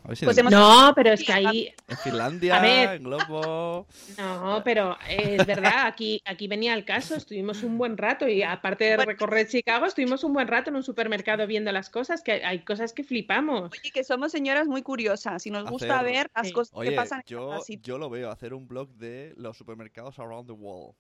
Pues 0.03 0.43
no, 0.43 0.93
pero 0.95 1.13
es 1.13 1.23
que 1.23 1.33
ahí. 1.33 1.75
En 1.87 1.97
Finlandia, 1.99 2.95
en 2.95 3.03
Globo. 3.03 3.87
No, 4.17 4.63
pero 4.65 4.97
es 5.09 5.47
verdad, 5.47 5.87
aquí, 5.87 6.23
aquí 6.25 6.49
venía 6.49 6.75
el 6.75 6.85
caso, 6.85 7.17
estuvimos 7.17 7.63
un 7.63 7.77
buen 7.77 7.97
rato 7.97 8.27
y 8.27 8.43
aparte 8.43 8.85
de 8.85 8.97
recorrer 8.97 9.49
Chicago, 9.49 9.87
estuvimos 9.87 10.25
un 10.25 10.33
buen 10.33 10.49
rato 10.49 10.71
en 10.71 10.77
un 10.77 10.83
supermercado 10.83 11.47
viendo 11.47 11.73
las 11.73 11.91
cosas, 11.91 12.23
que 12.23 12.45
hay 12.45 12.61
cosas 12.65 12.93
que 12.93 13.05
flipamos. 13.05 13.71
Oye, 13.73 13.91
que 13.93 14.05
somos 14.05 14.33
señoras 14.33 14.67
muy 14.67 14.83
curiosas 14.83 15.47
y 15.47 15.51
nos 15.51 15.69
gusta 15.69 16.03
ver 16.03 16.31
las 16.35 16.53
cosas 16.53 16.79
que 16.83 16.93
pasan 16.93 17.23
yo, 17.27 17.59
en 17.69 17.83
Yo 17.83 17.99
lo 17.99 18.09
veo, 18.09 18.31
hacer 18.31 18.55
un 18.55 18.67
blog 18.67 18.89
de 18.95 19.35
los 19.37 19.57
supermercados 19.57 20.19
around 20.19 20.47
the 20.47 20.53
world. 20.53 20.95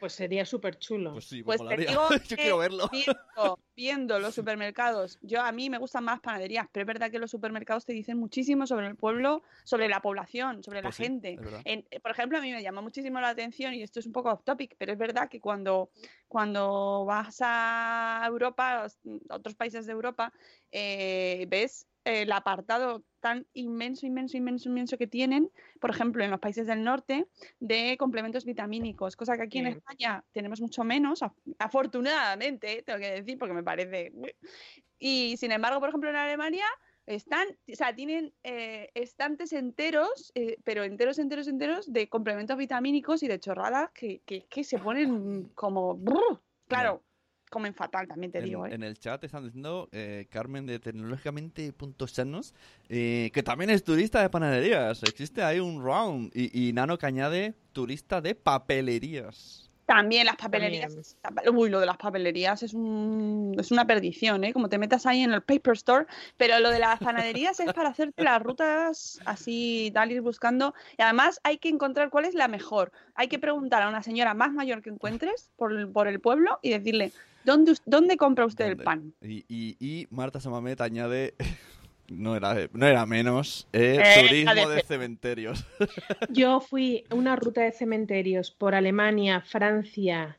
Pues 0.00 0.14
sería 0.14 0.46
súper 0.46 0.78
chulo. 0.78 1.12
Pues 1.12 1.26
sí, 1.26 1.42
pues 1.42 1.60
te 1.68 1.76
digo 1.76 2.08
yo 2.28 2.36
quiero 2.36 2.58
verlo. 2.58 2.90
Viendo, 3.76 4.18
los 4.18 4.34
supermercados, 4.34 5.18
yo 5.20 5.42
a 5.42 5.52
mí 5.52 5.68
me 5.68 5.76
gustan 5.76 6.04
más 6.04 6.20
panaderías, 6.20 6.66
pero 6.72 6.84
es 6.84 6.86
verdad 6.86 7.10
que 7.10 7.18
los 7.18 7.30
supermercados 7.30 7.84
te 7.84 7.92
dicen 7.92 8.16
muchísimo 8.16 8.66
sobre 8.66 8.86
el 8.86 8.96
pueblo, 8.96 9.42
sobre 9.64 9.88
la 9.88 10.00
población, 10.00 10.62
sobre 10.62 10.80
la 10.80 10.88
pues 10.88 10.96
gente. 10.96 11.38
por 12.02 12.10
ejemplo, 12.10 12.38
a 12.38 12.40
mí 12.40 12.50
me 12.50 12.62
llama 12.62 12.80
muchísimo 12.80 13.20
la 13.20 13.28
atención, 13.28 13.74
y 13.74 13.82
esto 13.82 14.00
es 14.00 14.06
un 14.06 14.12
poco 14.12 14.30
off 14.30 14.42
topic, 14.42 14.74
pero 14.78 14.92
es 14.92 14.98
verdad 14.98 15.28
que 15.28 15.40
cuando, 15.40 15.90
cuando 16.26 17.04
vas 17.04 17.38
a 17.42 18.22
Europa, 18.26 18.86
a 19.28 19.34
otros 19.36 19.54
países 19.54 19.84
de 19.84 19.92
Europa, 19.92 20.32
eh, 20.72 21.44
ves 21.48 21.86
el 22.04 22.32
apartado 22.32 23.04
tan 23.20 23.46
inmenso, 23.52 24.06
inmenso, 24.06 24.36
inmenso, 24.36 24.68
inmenso 24.68 24.98
que 24.98 25.06
tienen, 25.06 25.50
por 25.80 25.90
ejemplo, 25.90 26.24
en 26.24 26.30
los 26.30 26.40
países 26.40 26.66
del 26.66 26.82
norte, 26.82 27.26
de 27.58 27.96
complementos 27.98 28.44
vitamínicos, 28.44 29.16
cosa 29.16 29.36
que 29.36 29.42
aquí 29.42 29.58
en 29.58 29.68
España 29.68 30.24
tenemos 30.32 30.60
mucho 30.60 30.84
menos, 30.84 31.20
afortunadamente, 31.58 32.82
tengo 32.82 32.98
que 32.98 33.12
decir, 33.12 33.38
porque 33.38 33.54
me 33.54 33.62
parece... 33.62 34.12
Y 34.98 35.36
sin 35.38 35.52
embargo, 35.52 35.80
por 35.80 35.88
ejemplo, 35.88 36.10
en 36.10 36.16
Alemania 36.16 36.66
están, 37.06 37.48
o 37.70 37.74
sea, 37.74 37.94
tienen 37.94 38.32
eh, 38.42 38.90
estantes 38.94 39.52
enteros, 39.52 40.30
eh, 40.34 40.58
pero 40.64 40.84
enteros, 40.84 41.18
enteros, 41.18 41.48
enteros 41.48 41.92
de 41.92 42.08
complementos 42.08 42.56
vitamínicos 42.56 43.22
y 43.22 43.28
de 43.28 43.40
chorradas 43.40 43.90
que, 43.92 44.22
que, 44.24 44.64
se 44.64 44.78
ponen 44.78 45.48
como... 45.54 45.98
Claro, 46.68 47.02
comen 47.50 47.74
fatal, 47.74 48.08
también 48.08 48.32
te 48.32 48.40
digo. 48.40 48.66
¿eh? 48.66 48.74
En 48.74 48.82
el 48.82 48.98
chat 48.98 49.22
están 49.24 49.44
diciendo 49.44 49.88
eh, 49.92 50.26
Carmen 50.30 50.66
de 50.66 50.78
tecnológicamente 50.78 51.72
puntos 51.72 52.12
sanos 52.12 52.54
eh, 52.88 53.30
que 53.34 53.42
también 53.42 53.68
es 53.70 53.84
turista 53.84 54.22
de 54.22 54.30
panaderías. 54.30 55.02
Existe 55.02 55.42
ahí 55.42 55.60
un 55.60 55.84
round. 55.84 56.30
Y, 56.34 56.68
y 56.68 56.72
Nano 56.72 56.96
que 56.96 57.06
añade 57.06 57.54
turista 57.72 58.20
de 58.20 58.34
papelerías. 58.34 59.66
También 59.86 60.24
las 60.24 60.36
papelerías. 60.36 61.16
Uy, 61.52 61.68
lo 61.68 61.80
de 61.80 61.86
las 61.86 61.96
papelerías 61.96 62.62
es, 62.62 62.74
un, 62.74 63.56
es 63.58 63.72
una 63.72 63.84
perdición, 63.88 64.44
¿eh? 64.44 64.52
Como 64.52 64.68
te 64.68 64.78
metas 64.78 65.04
ahí 65.04 65.22
en 65.22 65.32
el 65.32 65.42
paper 65.42 65.72
store. 65.72 66.06
Pero 66.36 66.60
lo 66.60 66.70
de 66.70 66.78
las 66.78 67.00
panaderías 67.00 67.58
es 67.58 67.72
para 67.72 67.88
hacerte 67.88 68.22
las 68.22 68.40
rutas 68.40 69.18
así, 69.24 69.90
tal, 69.92 70.12
ir 70.12 70.20
buscando. 70.20 70.74
Y 70.96 71.02
además 71.02 71.40
hay 71.42 71.58
que 71.58 71.70
encontrar 71.70 72.10
cuál 72.10 72.24
es 72.24 72.34
la 72.34 72.46
mejor. 72.46 72.92
Hay 73.16 73.26
que 73.26 73.40
preguntar 73.40 73.82
a 73.82 73.88
una 73.88 74.00
señora 74.04 74.32
más 74.32 74.52
mayor 74.52 74.80
que 74.80 74.90
encuentres 74.90 75.50
por, 75.56 75.90
por 75.90 76.06
el 76.06 76.20
pueblo 76.20 76.60
y 76.62 76.70
decirle, 76.70 77.10
¿Dónde, 77.44 77.74
dónde 77.86 78.16
compra 78.16 78.46
usted 78.46 78.66
el 78.66 78.76
pan? 78.76 79.14
Y, 79.22 79.44
y, 79.48 79.76
y 79.80 80.06
Marta 80.10 80.40
Samamet 80.40 80.80
añade 80.80 81.34
no 82.10 82.36
era, 82.36 82.68
no 82.72 82.86
era 82.86 83.06
menos, 83.06 83.68
eh, 83.72 83.98
eh 84.02 84.28
turismo 84.28 84.68
de... 84.68 84.82
cementerios. 84.82 85.64
Yo 86.28 86.60
fui 86.60 87.04
una 87.10 87.36
ruta 87.36 87.62
de 87.62 87.72
cementerios 87.72 88.50
por 88.50 88.74
Alemania, 88.74 89.40
Francia 89.40 90.38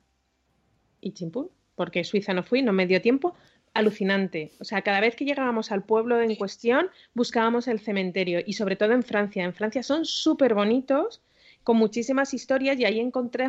y 0.99 1.13
Chimpún, 1.13 1.49
porque 1.75 2.03
Suiza 2.03 2.33
no 2.33 2.43
fui, 2.43 2.61
no 2.61 2.73
me 2.73 2.87
dio 2.87 3.01
tiempo. 3.01 3.35
Alucinante. 3.73 4.51
O 4.59 4.65
sea, 4.65 4.81
cada 4.81 4.99
vez 4.99 5.15
que 5.15 5.23
llegábamos 5.23 5.71
al 5.71 5.83
pueblo 5.83 6.19
en 6.19 6.35
cuestión, 6.35 6.89
buscábamos 7.13 7.69
el 7.69 7.79
cementerio 7.79 8.41
y 8.45 8.53
sobre 8.53 8.75
todo 8.75 8.91
en 8.91 9.01
Francia. 9.01 9.45
En 9.45 9.53
Francia 9.53 9.81
son 9.81 10.03
súper 10.03 10.53
bonitos 10.53 11.21
con 11.63 11.77
muchísimas 11.77 12.33
historias 12.33 12.79
y 12.79 12.85
ahí 12.85 12.99
encontré 12.99 13.47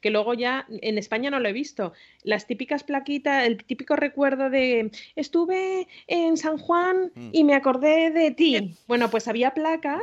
que 0.00 0.10
luego 0.10 0.34
ya 0.34 0.66
en 0.68 0.98
España 0.98 1.30
no 1.30 1.40
lo 1.40 1.48
he 1.48 1.52
visto. 1.52 1.92
Las 2.22 2.46
típicas 2.46 2.84
plaquitas, 2.84 3.46
el 3.46 3.62
típico 3.64 3.96
recuerdo 3.96 4.50
de 4.50 4.90
estuve 5.16 5.88
en 6.06 6.36
San 6.36 6.58
Juan 6.58 7.10
mm. 7.14 7.30
y 7.32 7.44
me 7.44 7.54
acordé 7.54 8.10
de 8.10 8.30
ti. 8.30 8.76
Bueno, 8.86 9.10
pues 9.10 9.28
había 9.28 9.52
placas 9.52 10.02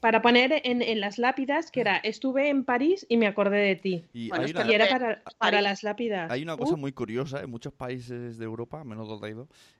para 0.00 0.22
poner 0.22 0.60
en, 0.64 1.00
las 1.00 1.18
lápidas 1.18 1.70
que 1.70 1.80
era 1.80 1.96
estuve 1.96 2.48
en 2.48 2.64
París 2.64 3.06
y 3.08 3.16
me 3.16 3.26
acordé 3.26 3.58
de 3.58 3.76
ti. 3.76 4.04
Y, 4.12 4.30
era 4.70 5.22
para, 5.38 5.62
las 5.62 5.82
lápidas. 5.82 6.30
Hay 6.30 6.42
una 6.42 6.56
cosa 6.56 6.74
uh. 6.74 6.76
muy 6.76 6.92
curiosa 6.92 7.40
en 7.40 7.50
muchos 7.50 7.72
países 7.72 8.38
de 8.38 8.44
Europa, 8.44 8.84
menos 8.84 9.08
donde 9.08 9.30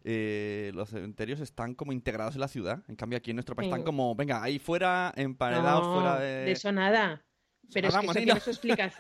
eh, 0.05 0.71
los 0.75 0.91
cementerios 0.91 1.41
están 1.41 1.75
como 1.75 1.93
integrados 1.93 2.35
en 2.35 2.41
la 2.41 2.49
ciudad. 2.49 2.83
En 2.89 2.97
cambio 2.97 3.19
aquí 3.19 3.31
en 3.31 3.37
nuestro 3.37 3.55
país 3.55 3.69
están 3.69 3.83
como, 3.83 4.15
venga, 4.15 4.43
ahí 4.43 4.59
fuera, 4.59 5.13
emparedados, 5.17 5.87
fuera 5.95 6.19
de... 6.19 6.45
De 6.45 6.53
eso 6.53 6.73
nada. 6.73 7.20
Pero 7.73 7.89
es 7.89 7.97
que 7.97 8.07
eso 8.07 8.13
tiene, 8.15 8.41
su 8.41 8.51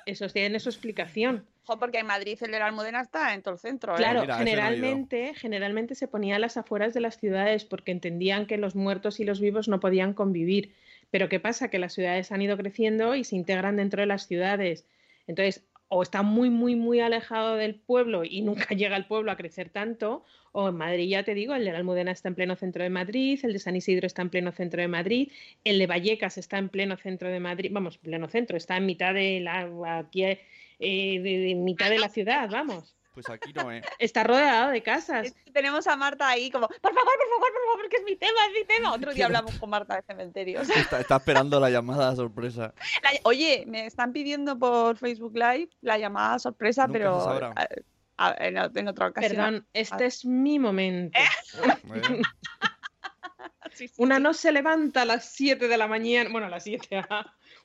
eso 0.06 0.28
tiene, 0.28 0.60
su 0.60 0.68
explicación. 0.68 1.46
porque 1.78 1.98
en 1.98 2.06
Madrid 2.06 2.38
el 2.40 2.50
de 2.50 2.58
la 2.58 2.66
Almudena 2.66 3.00
está 3.00 3.34
en 3.34 3.42
todo 3.42 3.54
el 3.54 3.60
centro. 3.60 3.94
¿eh? 3.94 3.98
Claro, 3.98 4.24
generalmente, 4.36 5.34
generalmente 5.34 5.94
se 5.94 6.08
ponía 6.08 6.36
a 6.36 6.38
las 6.38 6.56
afueras 6.56 6.94
de 6.94 7.00
las 7.00 7.18
ciudades 7.18 7.64
porque 7.64 7.92
entendían 7.92 8.46
que 8.46 8.56
los 8.56 8.74
muertos 8.74 9.20
y 9.20 9.24
los 9.24 9.40
vivos 9.40 9.68
no 9.68 9.80
podían 9.80 10.14
convivir. 10.14 10.72
Pero 11.10 11.28
¿qué 11.28 11.40
pasa? 11.40 11.68
Que 11.68 11.78
las 11.78 11.92
ciudades 11.94 12.30
han 12.32 12.42
ido 12.42 12.56
creciendo 12.56 13.14
y 13.14 13.24
se 13.24 13.36
integran 13.36 13.76
dentro 13.76 14.00
de 14.00 14.06
las 14.06 14.26
ciudades. 14.26 14.84
Entonces, 15.26 15.64
o 15.92 16.02
está 16.02 16.22
muy, 16.22 16.50
muy, 16.50 16.76
muy 16.76 17.00
alejado 17.00 17.56
del 17.56 17.74
pueblo 17.74 18.22
y 18.24 18.42
nunca 18.42 18.68
llega 18.74 18.96
el 18.96 19.06
pueblo 19.06 19.32
a 19.32 19.36
crecer 19.36 19.70
tanto, 19.70 20.24
o 20.52 20.68
en 20.68 20.76
Madrid 20.76 21.08
ya 21.08 21.24
te 21.24 21.34
digo, 21.34 21.54
el 21.54 21.64
de 21.64 21.72
la 21.72 21.78
Almudena 21.78 22.12
está 22.12 22.28
en 22.28 22.36
pleno 22.36 22.54
centro 22.56 22.82
de 22.84 22.90
Madrid, 22.90 23.40
el 23.42 23.52
de 23.52 23.58
San 23.58 23.76
Isidro 23.76 24.06
está 24.06 24.22
en 24.22 24.30
pleno 24.30 24.52
centro 24.52 24.80
de 24.80 24.88
Madrid, 24.88 25.32
el 25.64 25.78
de 25.78 25.86
Vallecas 25.86 26.38
está 26.38 26.58
en 26.58 26.68
pleno 26.68 26.96
centro 26.96 27.28
de 27.28 27.40
Madrid, 27.40 27.70
vamos, 27.72 27.98
pleno 27.98 28.28
centro, 28.28 28.56
está 28.56 28.76
en 28.76 28.86
mitad 28.86 29.12
de 29.12 29.40
la, 29.40 29.98
aquí, 29.98 30.22
eh, 30.24 30.38
de 30.78 31.54
mitad 31.56 31.90
de 31.90 31.98
la 31.98 32.08
ciudad, 32.08 32.48
vamos. 32.48 32.94
Pues 33.12 33.28
aquí 33.28 33.52
no, 33.52 33.72
¿eh? 33.72 33.82
Está 33.98 34.24
rodeado 34.24 34.70
de 34.70 34.82
casas. 34.82 35.34
tenemos 35.52 35.86
a 35.86 35.96
Marta 35.96 36.28
ahí 36.28 36.50
como, 36.50 36.68
por 36.68 36.94
favor, 36.94 36.94
por 36.94 37.28
favor, 37.28 37.52
por 37.52 37.72
favor, 37.72 37.88
que 37.88 37.96
es 37.96 38.04
mi 38.04 38.16
tema, 38.16 38.46
es 38.46 38.52
mi 38.52 38.64
tema. 38.64 38.92
Otro 38.92 39.12
día 39.12 39.26
hablamos 39.26 39.58
con 39.58 39.70
Marta 39.70 39.96
de 39.96 40.02
cementerios. 40.02 40.68
Está, 40.90 41.16
esperando 41.16 41.58
la 41.58 41.70
llamada 41.70 42.14
sorpresa. 42.14 42.72
oye, 43.24 43.64
me 43.66 43.86
están 43.86 44.12
pidiendo 44.12 44.58
por 44.58 44.96
Facebook 44.96 45.34
Live 45.34 45.70
la 45.80 45.98
llamada 45.98 46.38
sorpresa, 46.38 46.88
pero 46.88 47.52
en, 48.38 48.88
otra 48.88 49.08
ocasión. 49.08 49.36
Perdón, 49.36 49.66
este 49.72 50.06
es 50.06 50.24
mi 50.24 50.58
momento. 50.58 51.18
¿Eh? 51.18 52.22
Una 53.98 54.18
no 54.18 54.34
se 54.34 54.52
levanta 54.52 55.02
a 55.02 55.04
las 55.04 55.32
7 55.32 55.68
de 55.68 55.76
la 55.76 55.86
mañana, 55.86 56.30
bueno, 56.30 56.46
a 56.46 56.50
las 56.50 56.64
7, 56.64 57.04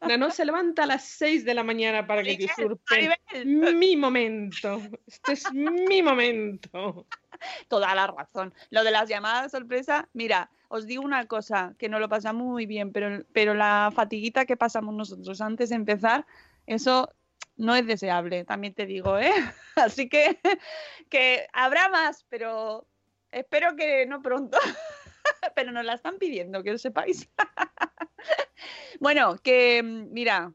Nano 0.02 0.30
se 0.32 0.46
levanta 0.46 0.84
a 0.84 0.86
las 0.86 1.04
6 1.04 1.46
de 1.46 1.54
la 1.54 1.64
mañana 1.64 2.06
para 2.06 2.24
que 2.24 2.46
usurpen 2.46 3.10
Maribel. 3.34 3.76
mi 3.76 3.96
momento. 3.96 4.82
Este 5.08 5.34
es 5.34 5.52
mi 5.54 6.02
momento. 6.02 7.08
Toda 7.68 7.94
la 7.96 8.08
razón. 8.08 8.54
Lo 8.70 8.84
de 8.84 8.92
las 8.92 9.10
llamadas 9.10 9.52
sorpresa, 9.52 10.08
mira, 10.14 10.50
os 10.68 10.86
digo 10.86 11.04
una 11.04 11.26
cosa, 11.26 11.76
que 11.78 11.90
no 11.90 12.00
lo 12.00 12.10
pasamos 12.10 12.46
muy 12.46 12.66
bien, 12.66 12.92
pero, 12.92 13.26
pero 13.34 13.54
la 13.54 13.92
fatiguita 13.94 14.46
que 14.46 14.58
pasamos 14.58 14.94
nosotros 14.96 15.42
antes 15.42 15.70
de 15.70 15.76
empezar, 15.76 16.26
eso 16.66 17.10
no 17.58 17.76
es 17.76 17.86
deseable, 17.88 18.44
también 18.44 18.74
te 18.74 18.86
digo, 18.86 19.18
¿eh? 19.18 19.32
Así 19.76 20.10
que, 20.10 20.40
que 21.10 21.48
habrá 21.54 21.90
más, 21.90 22.26
pero 22.30 22.88
espero 23.32 23.76
que 23.76 24.06
no 24.06 24.22
pronto. 24.22 24.58
pero 25.56 25.72
nos 25.72 25.86
la 25.86 25.94
están 25.94 26.18
pidiendo, 26.18 26.64
que 26.64 26.72
lo 26.72 26.78
sepáis. 26.78 27.30
bueno, 29.00 29.38
que 29.42 29.82
mm, 29.84 30.12
mira, 30.12 30.52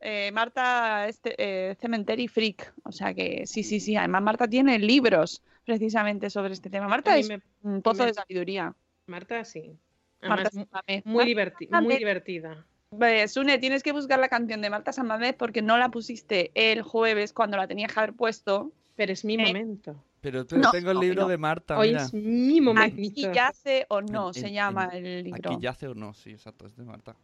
eh, 0.00 0.30
Marta 0.32 1.08
es 1.08 1.20
ce- 1.20 1.34
eh, 1.38 1.76
Cementery 1.80 2.28
Freak, 2.28 2.74
o 2.84 2.92
sea 2.92 3.14
que 3.14 3.46
sí, 3.46 3.62
sí, 3.62 3.80
sí. 3.80 3.96
Además, 3.96 4.22
Marta 4.22 4.48
tiene 4.48 4.78
libros 4.78 5.42
precisamente 5.64 6.28
sobre 6.30 6.52
este 6.52 6.70
tema. 6.70 6.88
Marta 6.88 7.16
es 7.16 7.28
me- 7.28 7.40
un 7.62 7.80
pozo 7.82 8.02
me- 8.02 8.08
de 8.08 8.14
sabiduría. 8.14 8.74
Marta, 9.06 9.44
sí. 9.44 9.76
Marta 10.22 10.50
Además, 10.52 11.02
muy, 11.04 11.24
diverti- 11.24 11.68
muy 11.82 11.96
divertida. 11.98 12.64
Pues, 12.90 13.32
Sune, 13.32 13.58
tienes 13.58 13.82
que 13.82 13.92
buscar 13.92 14.18
la 14.18 14.28
canción 14.28 14.62
de 14.62 14.70
Marta 14.70 14.92
Samamé 14.92 15.32
porque 15.32 15.62
no 15.62 15.76
la 15.78 15.88
pusiste 15.90 16.50
el 16.54 16.82
jueves 16.82 17.32
cuando 17.32 17.56
la 17.56 17.66
tenías 17.66 17.92
que 17.92 18.00
haber 18.00 18.14
puesto. 18.14 18.72
Pero 18.96 19.12
es 19.12 19.24
mi 19.24 19.34
Eh, 19.34 19.46
momento. 19.46 19.96
Pero, 20.24 20.46
pero 20.46 20.62
No, 20.62 20.70
tengo 20.70 20.90
el 20.90 21.00
libro 21.00 21.22
no. 21.24 21.28
de 21.28 21.36
Marta, 21.36 21.78
Hoy 21.78 21.88
mira. 21.88 22.02
es 22.04 22.14
mi 22.14 22.58
momento. 22.62 22.96
Aquí 22.96 23.28
yace 23.34 23.84
o 23.90 24.00
no, 24.00 24.28
En- 24.28 24.34
se 24.34 24.46
en- 24.46 24.54
llama 24.54 24.88
en- 24.90 25.04
el 25.04 25.24
libro. 25.24 25.50
Aquí 25.52 25.60
yace 25.62 25.86
o 25.88 25.94
no, 25.94 26.14
sí, 26.14 26.30
exacto, 26.30 26.66
es 26.66 26.74
de 26.76 26.82
Marta. 26.84 27.14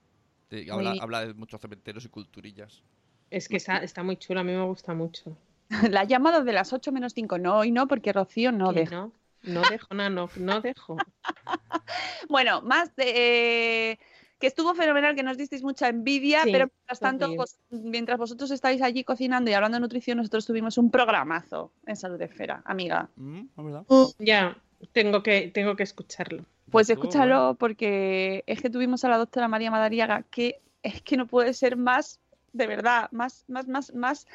Habla, 1.01 1.24
de 1.26 1.32
muchos 1.32 1.59
cementerios 1.62 2.05
y 2.05 2.11
culturillas. 2.11 2.82
Es 3.30 3.48
que 3.48 3.57
está, 3.57 3.78
está 3.78 4.03
muy 4.03 4.18
chulo, 4.18 4.40
a 4.40 4.44
mí 4.44 4.53
me 4.53 4.64
gusta 4.64 4.92
mucho. 4.92 5.34
La 5.90 6.05
llamada 6.05 6.42
de 6.42 6.53
las 6.53 6.74
8 6.74 6.92
menos 6.92 7.14
5. 7.14 7.38
No, 7.38 7.57
hoy 7.61 7.70
no, 7.70 7.88
porque 7.88 8.12
Rocío 8.12 8.53
no 8.53 8.74
deja. 8.74 8.94
no, 8.96 9.12
no 9.44 9.62
dejo, 9.70 9.94
no, 9.94 10.11
no, 10.11 10.28
no 10.36 10.61
dejo. 10.61 10.98
Bueno, 12.28 12.61
más 12.62 12.94
de. 12.96 13.92
eh, 13.92 13.98
que 14.41 14.47
estuvo 14.49 14.74
fenomenal, 14.74 15.14
que 15.14 15.22
nos 15.22 15.36
disteis 15.36 15.62
mucha 15.62 15.88
envidia, 15.88 16.43
Sí, 16.45 16.51
pero 16.53 16.66
mientras 16.66 16.99
tanto, 16.99 17.26
vos- 17.36 17.59
mientras 17.70 18.18
vosotros 18.18 18.51
estáis 18.51 18.80
allí 18.82 19.05
cocinando 19.05 19.51
y 19.51 19.55
hablando 19.55 19.76
de 19.76 19.80
nutrición, 19.82 20.16
nosotros 20.18 20.47
tuvimos 20.47 20.78
un 20.78 20.91
programazo 20.91 21.72
en 21.86 21.95
Salud 21.97 22.20
Esfera, 22.22 22.62
amiga. 22.64 23.09
Mm, 23.16 23.38
¿es 23.57 23.64
verdad? 23.64 23.84
Ya, 24.18 24.57
tengo 24.93 25.22
que, 25.22 25.49
tengo 25.55 25.76
que 25.76 25.82
escucharlo. 25.84 26.45
Pues 26.70 26.88
escúchalo 26.88 27.55
porque 27.59 28.43
es 28.47 28.62
que 28.62 28.70
tuvimos 28.70 29.05
a 29.05 29.09
la 29.09 29.18
doctora 29.18 29.47
María 29.49 29.70
Madariaga, 29.70 30.24
que 30.30 30.61
es 30.82 31.03
que 31.03 31.16
no 31.16 31.26
puede 31.26 31.53
ser 31.53 31.76
más, 31.76 32.18
de 32.53 32.66
verdad, 32.66 33.09
más, 33.12 33.45
más, 33.49 33.68
más, 33.68 33.93
más 33.95 34.26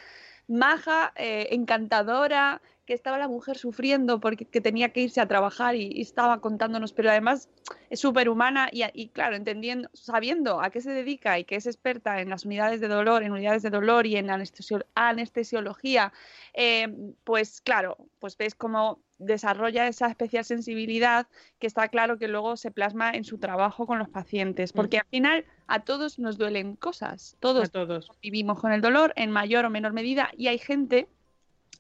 maja, 0.48 1.12
eh, 1.16 1.48
encantadora, 1.52 2.62
que 2.86 2.94
estaba 2.94 3.18
la 3.18 3.28
mujer 3.28 3.58
sufriendo 3.58 4.20
porque 4.20 4.46
que 4.46 4.62
tenía 4.62 4.90
que 4.90 5.02
irse 5.02 5.20
a 5.20 5.28
trabajar 5.28 5.76
y, 5.76 5.90
y 5.92 6.02
estaba 6.02 6.40
contándonos, 6.40 6.94
pero 6.94 7.10
además 7.10 7.50
es 7.90 8.00
súper 8.00 8.30
humana 8.30 8.70
y, 8.72 8.84
y, 8.94 9.10
claro, 9.10 9.36
entendiendo, 9.36 9.90
sabiendo 9.94 10.62
a 10.62 10.70
qué 10.70 10.82
se 10.82 10.92
dedica 10.92 11.40
y 11.40 11.46
que 11.46 11.56
es 11.56 11.66
experta 11.66 12.22
en 12.22 12.30
las 12.30 12.46
unidades 12.46 12.80
de 12.82 12.88
dolor, 12.88 13.24
en 13.24 13.32
unidades 13.32 13.64
de 13.64 13.70
dolor 13.72 14.06
y 14.06 14.18
en 14.18 14.28
anestesio- 14.30 14.86
anestesiología, 14.96 16.14
eh, 16.54 16.88
pues 17.24 17.62
claro, 17.62 17.98
pues 18.20 18.38
ves 18.38 18.56
cómo 18.56 19.00
desarrolla 19.18 19.88
esa 19.88 20.08
especial 20.08 20.44
sensibilidad 20.44 21.28
que 21.58 21.68
está 21.68 21.88
claro 21.88 22.18
que 22.20 22.28
luego 22.28 22.58
se 22.58 22.70
plasma 22.70 23.12
en 23.12 23.24
su 23.24 23.38
trabajo 23.38 23.88
con 23.88 23.98
los 23.98 24.10
pacientes, 24.10 24.74
porque 24.74 24.98
al 25.00 25.06
final 25.10 25.46
a 25.68 25.80
todos 25.84 26.20
nos 26.20 26.38
duelen 26.38 26.76
cosas, 26.76 27.38
todos 27.40 27.70
A 27.70 27.72
todos. 27.72 28.12
vivimos 28.22 28.60
con 28.60 28.72
el 28.74 28.82
dolor 28.82 29.14
en 29.16 29.32
mayor 29.32 29.66
o 29.66 29.70
menor 29.70 29.94
medida 29.94 30.30
y 30.38 30.48
hay 30.48 30.58
gente 30.58 31.08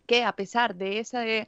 que 0.06 0.24
a 0.24 0.34
pesar 0.34 0.76
de 0.76 1.00
ese 1.00 1.48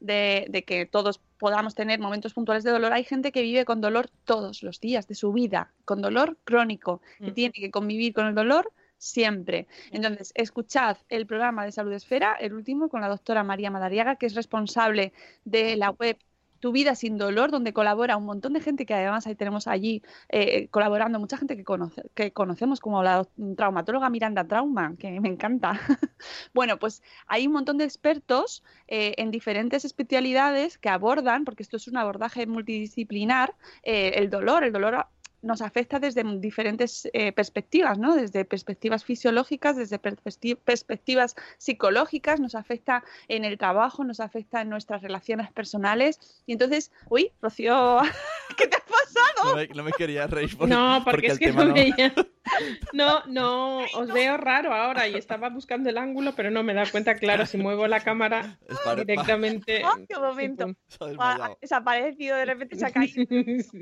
de, 0.00 0.46
de 0.48 0.64
que 0.64 0.86
todos 0.86 1.20
podamos 1.38 1.74
tener 1.74 1.98
momentos 1.98 2.34
puntuales 2.34 2.64
de 2.64 2.70
dolor, 2.70 2.92
hay 2.92 3.04
gente 3.04 3.32
que 3.32 3.42
vive 3.42 3.64
con 3.64 3.80
dolor 3.80 4.08
todos 4.24 4.62
los 4.62 4.80
días 4.80 5.08
de 5.08 5.14
su 5.14 5.32
vida, 5.32 5.72
con 5.84 6.00
dolor 6.02 6.36
crónico, 6.44 7.00
que 7.18 7.30
Mm. 7.30 7.34
tiene 7.34 7.52
que 7.52 7.70
convivir 7.70 8.12
con 8.14 8.26
el 8.26 8.34
dolor 8.34 8.72
siempre. 8.96 9.66
Entonces, 9.92 10.32
escuchad 10.34 10.96
el 11.08 11.26
programa 11.26 11.64
de 11.64 11.72
Salud 11.72 11.92
Esfera, 11.92 12.34
el 12.40 12.52
último, 12.54 12.88
con 12.88 13.00
la 13.00 13.08
doctora 13.08 13.44
María 13.44 13.70
Madariaga, 13.70 14.16
que 14.16 14.26
es 14.26 14.34
responsable 14.34 15.12
de 15.44 15.76
la 15.76 15.90
web 15.90 16.16
Tu 16.60 16.72
vida 16.72 16.94
sin 16.94 17.18
dolor, 17.18 17.50
donde 17.50 17.72
colabora 17.72 18.16
un 18.16 18.24
montón 18.24 18.52
de 18.52 18.60
gente 18.60 18.86
que 18.86 18.94
además 18.94 19.26
ahí 19.26 19.34
tenemos 19.34 19.66
allí 19.66 20.02
eh, 20.28 20.68
colaborando, 20.68 21.18
mucha 21.20 21.36
gente 21.36 21.56
que, 21.56 21.64
conoce, 21.64 22.02
que 22.14 22.32
conocemos 22.32 22.80
como 22.80 23.02
la 23.02 23.26
traumatóloga 23.56 24.10
Miranda 24.10 24.44
Trauma, 24.46 24.94
que 24.98 25.20
me 25.20 25.28
encanta. 25.28 25.78
bueno, 26.54 26.78
pues 26.78 27.02
hay 27.26 27.46
un 27.46 27.52
montón 27.52 27.78
de 27.78 27.84
expertos 27.84 28.62
eh, 28.88 29.14
en 29.18 29.30
diferentes 29.30 29.84
especialidades 29.84 30.78
que 30.78 30.88
abordan, 30.88 31.44
porque 31.44 31.62
esto 31.62 31.76
es 31.76 31.88
un 31.88 31.96
abordaje 31.96 32.46
multidisciplinar, 32.46 33.54
eh, 33.82 34.12
el 34.16 34.30
dolor, 34.30 34.64
el 34.64 34.72
dolor 34.72 35.06
nos 35.42 35.62
afecta 35.62 35.98
desde 36.00 36.24
diferentes 36.40 37.08
eh, 37.12 37.32
perspectivas, 37.32 37.98
¿no? 37.98 38.14
Desde 38.16 38.44
perspectivas 38.44 39.04
fisiológicas, 39.04 39.76
desde 39.76 40.00
perspecti- 40.00 40.56
perspectivas 40.58 41.36
psicológicas, 41.58 42.40
nos 42.40 42.54
afecta 42.54 43.04
en 43.28 43.44
el 43.44 43.58
trabajo, 43.58 44.04
nos 44.04 44.20
afecta 44.20 44.60
en 44.62 44.68
nuestras 44.70 45.02
relaciones 45.02 45.52
personales. 45.52 46.18
Y 46.46 46.52
entonces, 46.52 46.90
uy, 47.08 47.30
Rocío, 47.40 47.98
¿qué 48.56 48.66
te 48.66 48.76
ha 48.76 48.80
pasado? 48.80 49.50
No 49.50 49.54
me, 49.56 49.68
no 49.68 49.82
me 49.84 49.92
quería 49.92 50.26
reír 50.26 50.56
por- 50.56 50.68
No, 50.68 51.02
porque, 51.04 51.28
es 51.28 51.32
el 51.34 51.38
que 51.38 51.46
tema 51.46 51.62
no 51.62 51.68
no- 51.68 51.74
veía. 51.74 52.12
No, 52.94 53.22
no, 53.26 53.80
os 53.94 54.10
veo 54.10 54.38
raro 54.38 54.72
ahora 54.72 55.06
y 55.06 55.14
estaba 55.16 55.50
buscando 55.50 55.90
el 55.90 55.98
ángulo, 55.98 56.32
pero 56.34 56.50
no 56.50 56.62
me 56.62 56.72
da 56.72 56.90
cuenta, 56.90 57.14
claro, 57.16 57.44
si 57.44 57.58
muevo 57.58 57.86
la 57.86 58.00
cámara 58.00 58.58
Es 58.66 58.78
directamente. 58.96 59.82
¡Ah, 59.84 59.98
qué 60.08 60.18
momento! 60.18 60.66
Desmayado. 60.98 61.58
desaparecido, 61.60 62.36
de 62.38 62.44
repente 62.46 62.76
se 62.76 62.86
ha 62.86 62.90
caído. 62.90 63.22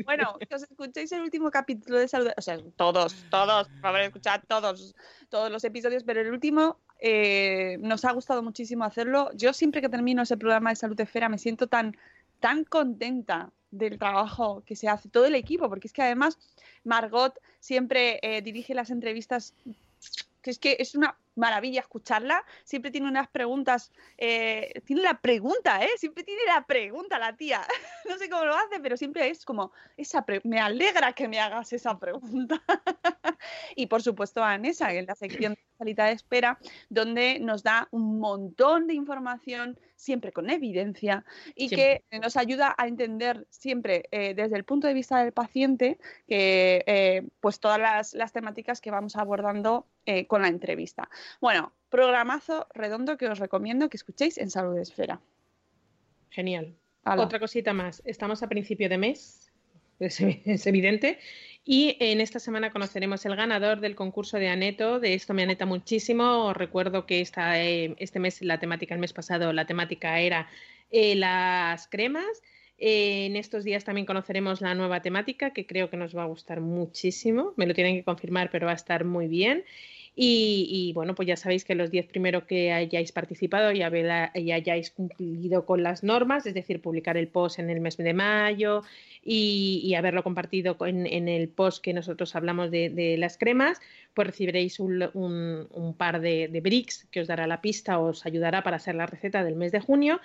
Bueno, 0.04 0.36
que 0.38 0.52
os 0.52 0.64
escuchéis 0.64 1.12
el 1.12 1.22
último 1.22 1.45
capítulo 1.50 1.98
de 1.98 2.08
Salud, 2.08 2.30
o 2.36 2.42
sea, 2.42 2.58
todos, 2.76 3.14
todos, 3.30 3.68
por 3.68 3.80
favor, 3.80 4.00
escuchad 4.00 4.40
todos, 4.46 4.94
todos 5.28 5.50
los 5.50 5.64
episodios, 5.64 6.04
pero 6.04 6.20
el 6.20 6.30
último 6.30 6.78
eh, 6.98 7.78
nos 7.80 8.04
ha 8.04 8.12
gustado 8.12 8.42
muchísimo 8.42 8.84
hacerlo. 8.84 9.30
Yo 9.34 9.52
siempre 9.52 9.80
que 9.80 9.88
termino 9.88 10.22
ese 10.22 10.36
programa 10.36 10.70
de 10.70 10.76
Salud 10.76 11.00
Esfera 11.00 11.28
me 11.28 11.38
siento 11.38 11.66
tan, 11.66 11.96
tan 12.40 12.64
contenta 12.64 13.50
del 13.70 13.98
trabajo 13.98 14.62
que 14.64 14.76
se 14.76 14.88
hace, 14.88 15.08
todo 15.08 15.26
el 15.26 15.34
equipo, 15.34 15.68
porque 15.68 15.88
es 15.88 15.92
que 15.92 16.02
además 16.02 16.38
Margot 16.84 17.38
siempre 17.60 18.18
eh, 18.22 18.42
dirige 18.42 18.74
las 18.74 18.90
entrevistas, 18.90 19.54
que 20.42 20.50
es 20.50 20.58
que 20.58 20.76
es 20.78 20.94
una 20.94 21.16
maravilla 21.36 21.80
escucharla, 21.80 22.44
siempre 22.64 22.90
tiene 22.90 23.08
unas 23.08 23.28
preguntas, 23.28 23.92
eh, 24.18 24.82
tiene 24.84 25.02
la 25.02 25.20
pregunta, 25.20 25.84
¿eh? 25.84 25.90
Siempre 25.96 26.24
tiene 26.24 26.42
la 26.46 26.66
pregunta 26.66 27.18
la 27.18 27.36
tía, 27.36 27.62
no 28.08 28.18
sé 28.18 28.28
cómo 28.28 28.44
lo 28.44 28.54
hace, 28.54 28.80
pero 28.80 28.96
siempre 28.96 29.28
es 29.28 29.44
como, 29.44 29.72
esa 29.96 30.24
me 30.44 30.58
alegra 30.58 31.12
que 31.12 31.28
me 31.28 31.38
hagas 31.38 31.72
esa 31.72 31.98
pregunta. 31.98 32.62
y 33.76 33.86
por 33.86 34.02
supuesto 34.02 34.42
a 34.42 34.52
Anesa, 34.52 34.92
en 34.92 35.06
la 35.06 35.14
sección 35.14 35.54
de 35.54 35.60
salita 35.78 36.06
de 36.06 36.12
espera, 36.12 36.58
donde 36.88 37.38
nos 37.40 37.62
da 37.62 37.88
un 37.90 38.18
montón 38.18 38.86
de 38.86 38.94
información, 38.94 39.78
siempre 39.94 40.32
con 40.32 40.50
evidencia, 40.50 41.24
y 41.54 41.68
Siempre. 41.68 42.04
que 42.10 42.18
nos 42.18 42.36
ayuda 42.36 42.74
a 42.76 42.86
entender 42.86 43.46
siempre 43.50 44.08
eh, 44.10 44.34
desde 44.34 44.56
el 44.56 44.64
punto 44.64 44.86
de 44.86 44.94
vista 44.94 45.22
del 45.22 45.32
paciente 45.32 45.98
que 46.26 46.84
eh, 46.86 47.28
pues 47.40 47.60
todas 47.60 47.78
las, 47.78 48.14
las 48.14 48.32
temáticas 48.32 48.80
que 48.80 48.90
vamos 48.90 49.16
abordando 49.16 49.86
eh, 50.08 50.26
con 50.26 50.42
la 50.42 50.48
entrevista. 50.48 51.08
Bueno, 51.40 51.72
programazo 51.88 52.66
redondo 52.74 53.16
que 53.16 53.28
os 53.28 53.38
recomiendo 53.38 53.88
que 53.88 53.96
escuchéis 53.96 54.38
en 54.38 54.50
Salud 54.50 54.76
Esfera. 54.78 55.20
Genial. 56.30 56.74
Otra 57.04 57.38
cosita 57.38 57.72
más. 57.72 58.02
Estamos 58.04 58.42
a 58.42 58.48
principio 58.48 58.88
de 58.88 58.98
mes, 58.98 59.52
es, 60.00 60.20
es 60.20 60.66
evidente, 60.66 61.18
y 61.68 61.96
en 61.98 62.20
esta 62.20 62.38
semana 62.38 62.70
conoceremos 62.70 63.26
el 63.26 63.34
ganador 63.34 63.80
del 63.80 63.96
concurso 63.96 64.38
de 64.38 64.48
Aneto. 64.48 65.00
De 65.00 65.14
esto 65.14 65.34
me 65.34 65.42
aneta 65.42 65.66
muchísimo. 65.66 66.46
Os 66.46 66.56
recuerdo 66.56 67.06
que 67.06 67.20
esta, 67.20 67.60
eh, 67.60 67.96
este 67.98 68.20
mes, 68.20 68.40
la 68.40 68.60
temática, 68.60 68.94
el 68.94 69.00
mes 69.00 69.12
pasado, 69.12 69.52
la 69.52 69.66
temática 69.66 70.20
era 70.20 70.48
eh, 70.92 71.16
las 71.16 71.88
cremas. 71.88 72.40
Eh, 72.78 73.26
en 73.26 73.34
estos 73.34 73.64
días 73.64 73.82
también 73.82 74.06
conoceremos 74.06 74.60
la 74.60 74.76
nueva 74.76 75.02
temática 75.02 75.50
que 75.50 75.66
creo 75.66 75.90
que 75.90 75.96
nos 75.96 76.16
va 76.16 76.22
a 76.22 76.26
gustar 76.26 76.60
muchísimo. 76.60 77.52
Me 77.56 77.66
lo 77.66 77.74
tienen 77.74 77.96
que 77.96 78.04
confirmar, 78.04 78.48
pero 78.52 78.66
va 78.66 78.72
a 78.72 78.76
estar 78.76 79.04
muy 79.04 79.26
bien. 79.26 79.64
Y, 80.18 80.92
bueno, 80.94 81.14
pues 81.14 81.28
ya 81.28 81.36
sabéis 81.36 81.66
que 81.66 81.74
los 81.74 81.90
10 81.90 82.06
primeros 82.06 82.44
que 82.44 82.72
hayáis 82.72 83.12
participado 83.12 83.70
y, 83.70 83.82
hayáis 83.82 84.90
cumplido 84.90 85.66
con 85.66 85.82
las 85.82 86.02
normas, 86.02 86.46
es 86.46 86.54
decir, 86.54 86.80
publicar 86.80 87.18
el 87.18 87.28
post 87.28 87.58
en 87.58 87.68
el 87.68 87.80
mes 87.80 87.98
de 87.98 88.14
mayo 88.14 88.82
y, 89.22 89.92
haberlo 89.94 90.22
compartido 90.22 90.78
en, 90.86 91.28
el 91.28 91.50
post 91.50 91.84
que 91.84 91.92
nosotros 91.92 92.34
hablamos 92.34 92.70
de, 92.70 93.16
las 93.18 93.36
cremas, 93.36 93.78
pues 94.14 94.28
recibiréis 94.28 94.80
un, 94.80 95.94
par 95.98 96.22
de, 96.22 96.60
bricks 96.62 97.06
que 97.10 97.20
os 97.20 97.28
dará 97.28 97.46
la 97.46 97.60
pista, 97.60 97.98
os 97.98 98.24
ayudará 98.24 98.62
para 98.62 98.78
hacer 98.78 98.94
la 98.94 99.04
receta 99.04 99.44
del 99.44 99.54
mes 99.54 99.70
de 99.70 99.80
junio. 99.80 100.20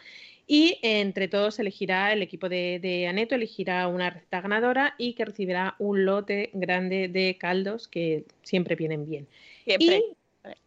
Y 0.47 0.79
entre 0.83 1.27
todos 1.27 1.59
elegirá, 1.59 2.13
el 2.13 2.21
equipo 2.21 2.47
de 2.47 3.07
Aneto 3.09 3.35
elegirá 3.35 3.89
una 3.89 4.09
receta 4.09 4.39
ganadora 4.39 4.95
y 4.97 5.13
que 5.13 5.25
recibirá 5.25 5.75
un 5.79 6.05
lote 6.05 6.49
grande 6.53 7.09
de 7.09 7.37
caldos 7.37 7.89
que 7.89 8.23
siempre 8.41 8.75
vienen 8.75 9.05
bien. 9.05 9.27
Siempre. 9.63 9.97
Y 9.97 10.15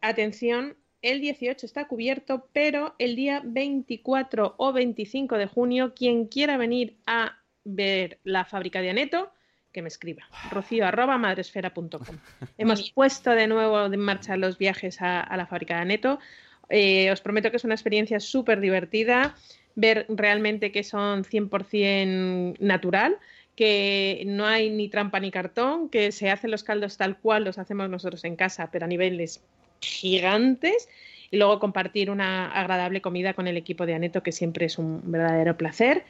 atención, 0.00 0.76
el 1.02 1.20
18 1.20 1.66
está 1.66 1.86
cubierto, 1.86 2.48
pero 2.52 2.94
el 2.98 3.16
día 3.16 3.42
24 3.44 4.54
o 4.56 4.72
25 4.72 5.36
de 5.36 5.46
junio, 5.46 5.94
quien 5.94 6.26
quiera 6.26 6.56
venir 6.56 6.96
a 7.06 7.38
ver 7.64 8.18
la 8.24 8.44
fábrica 8.44 8.80
de 8.80 8.90
Aneto, 8.90 9.32
que 9.72 9.82
me 9.82 9.88
escriba. 9.88 10.22
Rocío 10.50 10.86
arroba 10.86 11.18
madresfera.com. 11.18 12.00
Hemos 12.58 12.90
puesto 12.92 13.32
de 13.32 13.46
nuevo 13.46 13.84
en 13.84 14.00
marcha 14.00 14.36
los 14.36 14.56
viajes 14.56 15.02
a, 15.02 15.20
a 15.20 15.36
la 15.36 15.46
fábrica 15.46 15.74
de 15.74 15.80
Aneto. 15.80 16.20
Eh, 16.68 17.10
os 17.10 17.20
prometo 17.20 17.50
que 17.50 17.56
es 17.56 17.64
una 17.64 17.74
experiencia 17.74 18.20
súper 18.20 18.60
divertida, 18.60 19.34
ver 19.74 20.06
realmente 20.08 20.72
que 20.72 20.84
son 20.84 21.24
100% 21.24 22.58
natural, 22.60 23.18
que 23.56 24.24
no 24.26 24.46
hay 24.46 24.70
ni 24.70 24.88
trampa 24.88 25.20
ni 25.20 25.30
cartón, 25.30 25.88
que 25.88 26.12
se 26.12 26.30
hacen 26.30 26.50
los 26.50 26.64
caldos 26.64 26.96
tal 26.96 27.18
cual 27.18 27.44
los 27.44 27.58
hacemos 27.58 27.88
nosotros 27.88 28.24
en 28.24 28.36
casa, 28.36 28.70
pero 28.72 28.84
a 28.84 28.88
niveles 28.88 29.42
gigantes. 29.80 30.88
Y 31.30 31.36
luego 31.36 31.58
compartir 31.58 32.10
una 32.10 32.50
agradable 32.52 33.00
comida 33.00 33.34
con 33.34 33.46
el 33.46 33.56
equipo 33.56 33.86
de 33.86 33.94
Aneto, 33.94 34.22
que 34.22 34.32
siempre 34.32 34.66
es 34.66 34.78
un 34.78 35.00
verdadero 35.10 35.56
placer. 35.56 36.04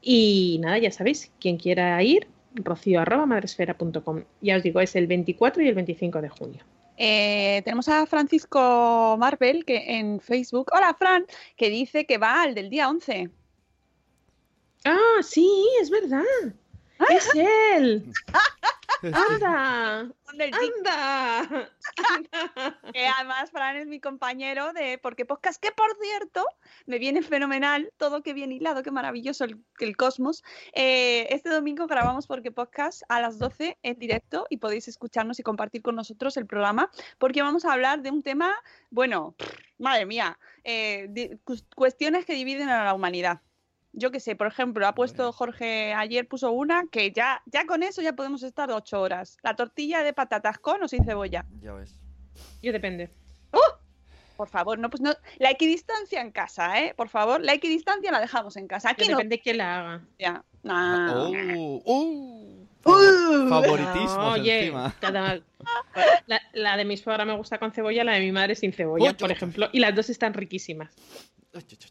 Y 0.00 0.58
nada, 0.60 0.78
ya 0.78 0.90
sabéis, 0.90 1.30
quien 1.40 1.56
quiera 1.56 2.02
ir, 2.02 2.26
rocío.madresfera.com. 2.54 4.24
Ya 4.40 4.56
os 4.56 4.62
digo, 4.62 4.80
es 4.80 4.96
el 4.96 5.06
24 5.06 5.62
y 5.62 5.68
el 5.68 5.74
25 5.74 6.22
de 6.22 6.28
junio. 6.28 6.64
Eh, 6.96 7.62
tenemos 7.64 7.88
a 7.88 8.06
Francisco 8.06 9.16
Marvel 9.18 9.64
que 9.64 9.98
en 9.98 10.20
Facebook, 10.20 10.70
hola 10.74 10.94
Fran, 10.98 11.26
que 11.56 11.70
dice 11.70 12.06
que 12.06 12.18
va 12.18 12.42
al 12.42 12.54
del 12.54 12.70
día 12.70 12.88
11. 12.88 13.30
Ah, 14.84 15.20
sí, 15.22 15.48
es 15.80 15.90
verdad. 15.90 16.24
Es 17.10 17.28
él. 17.34 18.12
Anda, 19.02 20.10
¿Dónde 20.26 20.46
el 20.46 20.50
chico? 20.50 20.74
anda. 20.76 21.70
Que 22.92 23.06
además 23.06 23.50
Fran 23.52 23.76
es 23.76 23.86
mi 23.86 24.00
compañero 24.00 24.72
de 24.72 24.98
Porque 24.98 25.24
Podcast, 25.24 25.62
que 25.62 25.70
por 25.70 25.96
cierto 26.02 26.44
me 26.86 26.98
viene 26.98 27.22
fenomenal, 27.22 27.92
todo 27.96 28.22
que 28.24 28.34
bien 28.34 28.50
hilado, 28.50 28.82
qué 28.82 28.90
maravilloso 28.90 29.44
el, 29.44 29.62
el 29.78 29.96
cosmos. 29.96 30.42
Eh, 30.72 31.28
este 31.30 31.48
domingo 31.48 31.86
grabamos 31.86 32.26
Porque 32.26 32.50
Podcast 32.50 33.02
a 33.08 33.20
las 33.20 33.38
12 33.38 33.78
en 33.82 33.98
directo 33.98 34.46
y 34.50 34.56
podéis 34.56 34.88
escucharnos 34.88 35.38
y 35.38 35.44
compartir 35.44 35.82
con 35.82 35.94
nosotros 35.94 36.36
el 36.36 36.46
programa 36.46 36.90
porque 37.18 37.42
vamos 37.42 37.64
a 37.64 37.72
hablar 37.72 38.02
de 38.02 38.10
un 38.10 38.22
tema, 38.22 38.56
bueno, 38.90 39.36
madre 39.78 40.06
mía, 40.06 40.38
eh, 40.64 41.38
cuestiones 41.74 42.24
que 42.26 42.34
dividen 42.34 42.68
a 42.68 42.84
la 42.84 42.94
humanidad. 42.94 43.40
Yo 43.98 44.10
qué 44.10 44.20
sé, 44.20 44.36
por 44.36 44.46
ejemplo, 44.46 44.86
ha 44.86 44.94
puesto 44.94 45.32
Jorge 45.32 45.92
ayer, 45.92 46.26
puso 46.28 46.52
una 46.52 46.84
que 46.90 47.10
ya, 47.12 47.42
ya 47.46 47.66
con 47.66 47.82
eso 47.82 48.00
ya 48.00 48.14
podemos 48.14 48.42
estar 48.42 48.70
ocho 48.70 49.00
horas. 49.00 49.36
La 49.42 49.54
tortilla 49.56 50.02
de 50.02 50.12
patatas 50.12 50.58
con 50.58 50.82
o 50.82 50.88
sin 50.88 51.04
cebolla. 51.04 51.44
Ya 51.60 51.72
ves. 51.72 52.00
Yo 52.62 52.72
depende. 52.72 53.10
Por 54.36 54.48
favor, 54.48 54.78
no, 54.78 54.88
pues 54.88 55.00
no. 55.00 55.12
La 55.38 55.50
equidistancia 55.50 56.20
en 56.20 56.30
casa, 56.30 56.78
¿eh? 56.80 56.94
Por 56.96 57.08
favor, 57.08 57.40
la 57.40 57.54
equidistancia 57.54 58.12
la 58.12 58.20
dejamos 58.20 58.56
en 58.56 58.68
casa. 58.68 58.90
Aquí 58.90 59.02
Yo 59.06 59.10
no. 59.10 59.16
depende 59.16 59.40
quién 59.40 59.58
la 59.58 59.78
haga. 59.80 60.02
Ya. 60.16 60.44
Nah. 60.62 61.12
Oh, 61.16 61.82
uh, 61.84 62.68
Uh. 62.84 63.48
favoritismos 63.48 64.38
Oye, 64.38 64.58
encima. 64.66 64.94
cada- 65.00 65.40
la, 66.26 66.40
la 66.52 66.76
de 66.76 66.84
mi 66.84 66.96
suegra 66.96 67.24
me 67.24 67.36
gusta 67.36 67.58
con 67.58 67.72
cebolla, 67.72 68.04
la 68.04 68.12
de 68.12 68.20
mi 68.20 68.30
madre 68.30 68.54
sin 68.54 68.72
cebolla, 68.72 69.12
por 69.16 69.28
yo- 69.30 69.34
ejemplo, 69.34 69.68
y 69.72 69.80
las 69.80 69.92
dos 69.96 70.08
están 70.08 70.32
riquísimas. 70.34 70.94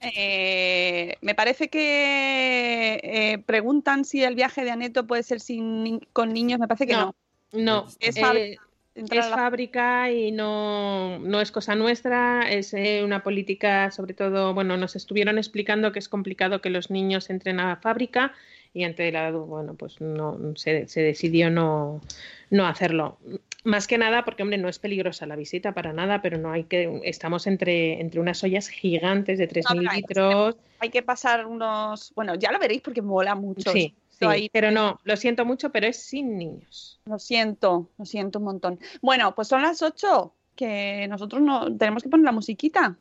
Eh, 0.01 1.15
me 1.21 1.35
parece 1.35 1.69
que 1.69 2.99
eh, 3.03 3.37
preguntan 3.45 4.05
si 4.05 4.23
el 4.23 4.35
viaje 4.35 4.63
de 4.63 4.71
Aneto 4.71 5.07
puede 5.07 5.23
ser 5.23 5.39
sin 5.39 5.83
ni- 5.83 5.99
con 6.13 6.33
niños. 6.33 6.59
Me 6.59 6.67
parece 6.67 6.87
que 6.87 6.93
no. 6.93 7.15
No, 7.53 7.83
no. 7.83 7.87
Es 7.99 8.17
eh, 8.17 8.21
fábrica. 8.21 8.61
Es 8.95 9.29
la- 9.29 10.11
y 10.11 10.31
no, 10.31 11.19
no 11.19 11.39
es 11.39 11.51
cosa 11.51 11.75
nuestra, 11.75 12.49
es 12.51 12.73
eh, 12.73 13.03
una 13.03 13.21
política, 13.21 13.91
sobre 13.91 14.15
todo, 14.15 14.55
bueno, 14.55 14.75
nos 14.75 14.95
estuvieron 14.95 15.37
explicando 15.37 15.91
que 15.91 15.99
es 15.99 16.09
complicado 16.09 16.61
que 16.61 16.71
los 16.71 16.89
niños 16.89 17.29
entren 17.29 17.59
a 17.59 17.75
fábrica 17.75 18.33
y 18.73 18.85
ante 18.85 19.11
la, 19.11 19.29
bueno, 19.31 19.75
pues 19.75 20.01
no 20.01 20.39
se, 20.55 20.87
se 20.87 21.01
decidió 21.01 21.51
no, 21.51 22.01
no 22.49 22.65
hacerlo. 22.65 23.19
Más 23.67 23.85
que 23.85 23.97
nada 23.97 24.23
porque, 24.23 24.43
hombre, 24.43 24.57
no 24.57 24.69
es 24.69 24.79
peligrosa 24.79 25.25
la 25.25 25.35
visita 25.35 25.73
para 25.73 25.91
nada, 25.91 26.21
pero 26.21 26.37
no 26.37 26.53
hay 26.53 26.63
que, 26.63 27.01
estamos 27.03 27.47
entre, 27.47 27.99
entre 27.99 28.21
unas 28.21 28.41
ollas 28.41 28.69
gigantes 28.69 29.37
de 29.37 29.49
3.000 29.49 29.65
pero 29.67 29.89
hay 29.91 30.01
que 30.03 30.07
litros. 30.07 30.55
Hay 30.79 30.89
que 30.89 31.03
pasar 31.03 31.45
unos. 31.45 32.13
Bueno, 32.15 32.35
ya 32.35 32.53
lo 32.53 32.59
veréis 32.59 32.81
porque 32.81 33.01
mola 33.01 33.35
mucho. 33.35 33.69
Sí, 33.73 33.93
sí, 34.07 34.25
ahí- 34.25 34.49
pero 34.53 34.71
no, 34.71 35.01
lo 35.03 35.17
siento 35.17 35.43
mucho, 35.43 35.69
pero 35.69 35.85
es 35.85 36.01
sin 36.01 36.37
niños. 36.37 37.01
Lo 37.03 37.19
siento, 37.19 37.89
lo 37.97 38.05
siento 38.05 38.39
un 38.39 38.45
montón. 38.45 38.79
Bueno, 39.01 39.35
pues 39.35 39.49
son 39.49 39.61
las 39.61 39.81
8, 39.81 40.33
que 40.55 41.05
nosotros 41.09 41.41
no 41.41 41.75
tenemos 41.75 42.03
que 42.03 42.07
poner 42.07 42.23
la 42.23 42.31
musiquita. 42.31 42.97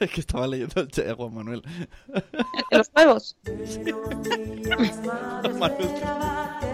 Es 0.00 0.04
que 0.10 0.20
estaba 0.20 0.48
leyendo 0.48 0.80
el 0.80 0.88
chat 0.88 1.06
de 1.06 1.12
Juan 1.12 1.32
Manuel. 1.32 1.62
De 2.72 2.76
los 2.76 2.90
huevos. 2.92 3.36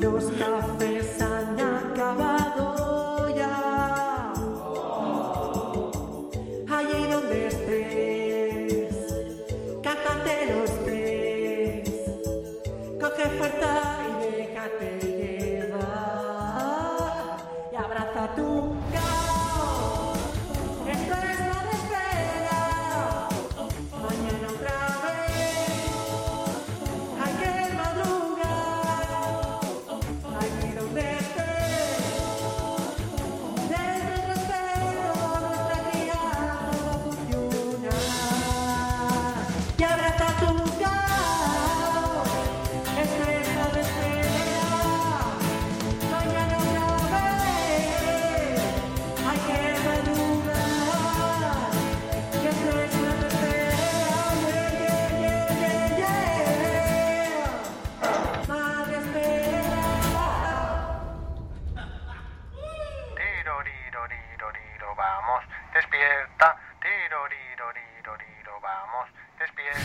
los 0.00 0.24
cafés 0.38 0.77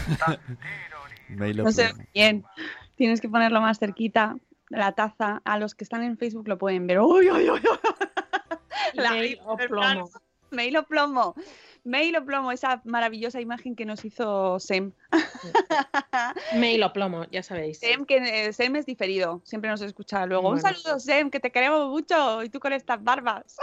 No 1.29 1.71
sé 1.71 1.93
bien. 2.13 2.43
Tienes 2.95 3.19
que 3.19 3.29
ponerlo 3.29 3.59
más 3.59 3.79
cerquita. 3.79 4.37
La 4.69 4.91
taza. 4.91 5.41
A 5.45 5.57
los 5.57 5.73
que 5.73 5.83
están 5.83 6.03
en 6.03 6.17
Facebook 6.17 6.47
lo 6.47 6.57
pueden 6.57 6.85
ver. 6.85 6.99
¡Uy, 6.99 7.29
uy, 7.31 7.49
uy! 7.49 7.59
uy! 7.59 7.61
La 8.93 9.11
Mail 9.11 9.39
o 9.45 9.57
el 9.57 9.67
plomo. 9.67 10.09
Mail 10.51 10.77
o 10.77 10.83
plomo. 10.83 11.35
Mail 11.83 12.15
o 12.15 12.25
plomo, 12.25 12.51
esa 12.51 12.81
maravillosa 12.85 13.41
imagen 13.41 13.75
que 13.75 13.85
nos 13.85 14.05
hizo 14.05 14.59
Sem. 14.59 14.93
Mail 16.55 16.83
o 16.83 16.93
plomo, 16.93 17.25
ya 17.29 17.43
sabéis. 17.43 17.79
Sem, 17.79 18.05
que 18.05 18.17
eh, 18.17 18.53
Sem 18.53 18.75
es 18.77 18.85
diferido, 18.85 19.41
siempre 19.43 19.69
nos 19.69 19.81
escucha 19.81 20.25
luego. 20.25 20.49
Un 20.49 20.61
saludo, 20.61 20.99
Sem, 20.99 21.29
que 21.29 21.41
te 21.41 21.51
queremos 21.51 21.89
mucho 21.89 22.43
y 22.43 22.49
tú 22.49 22.59
con 22.59 22.71
estas 22.71 23.03
barbas. 23.03 23.57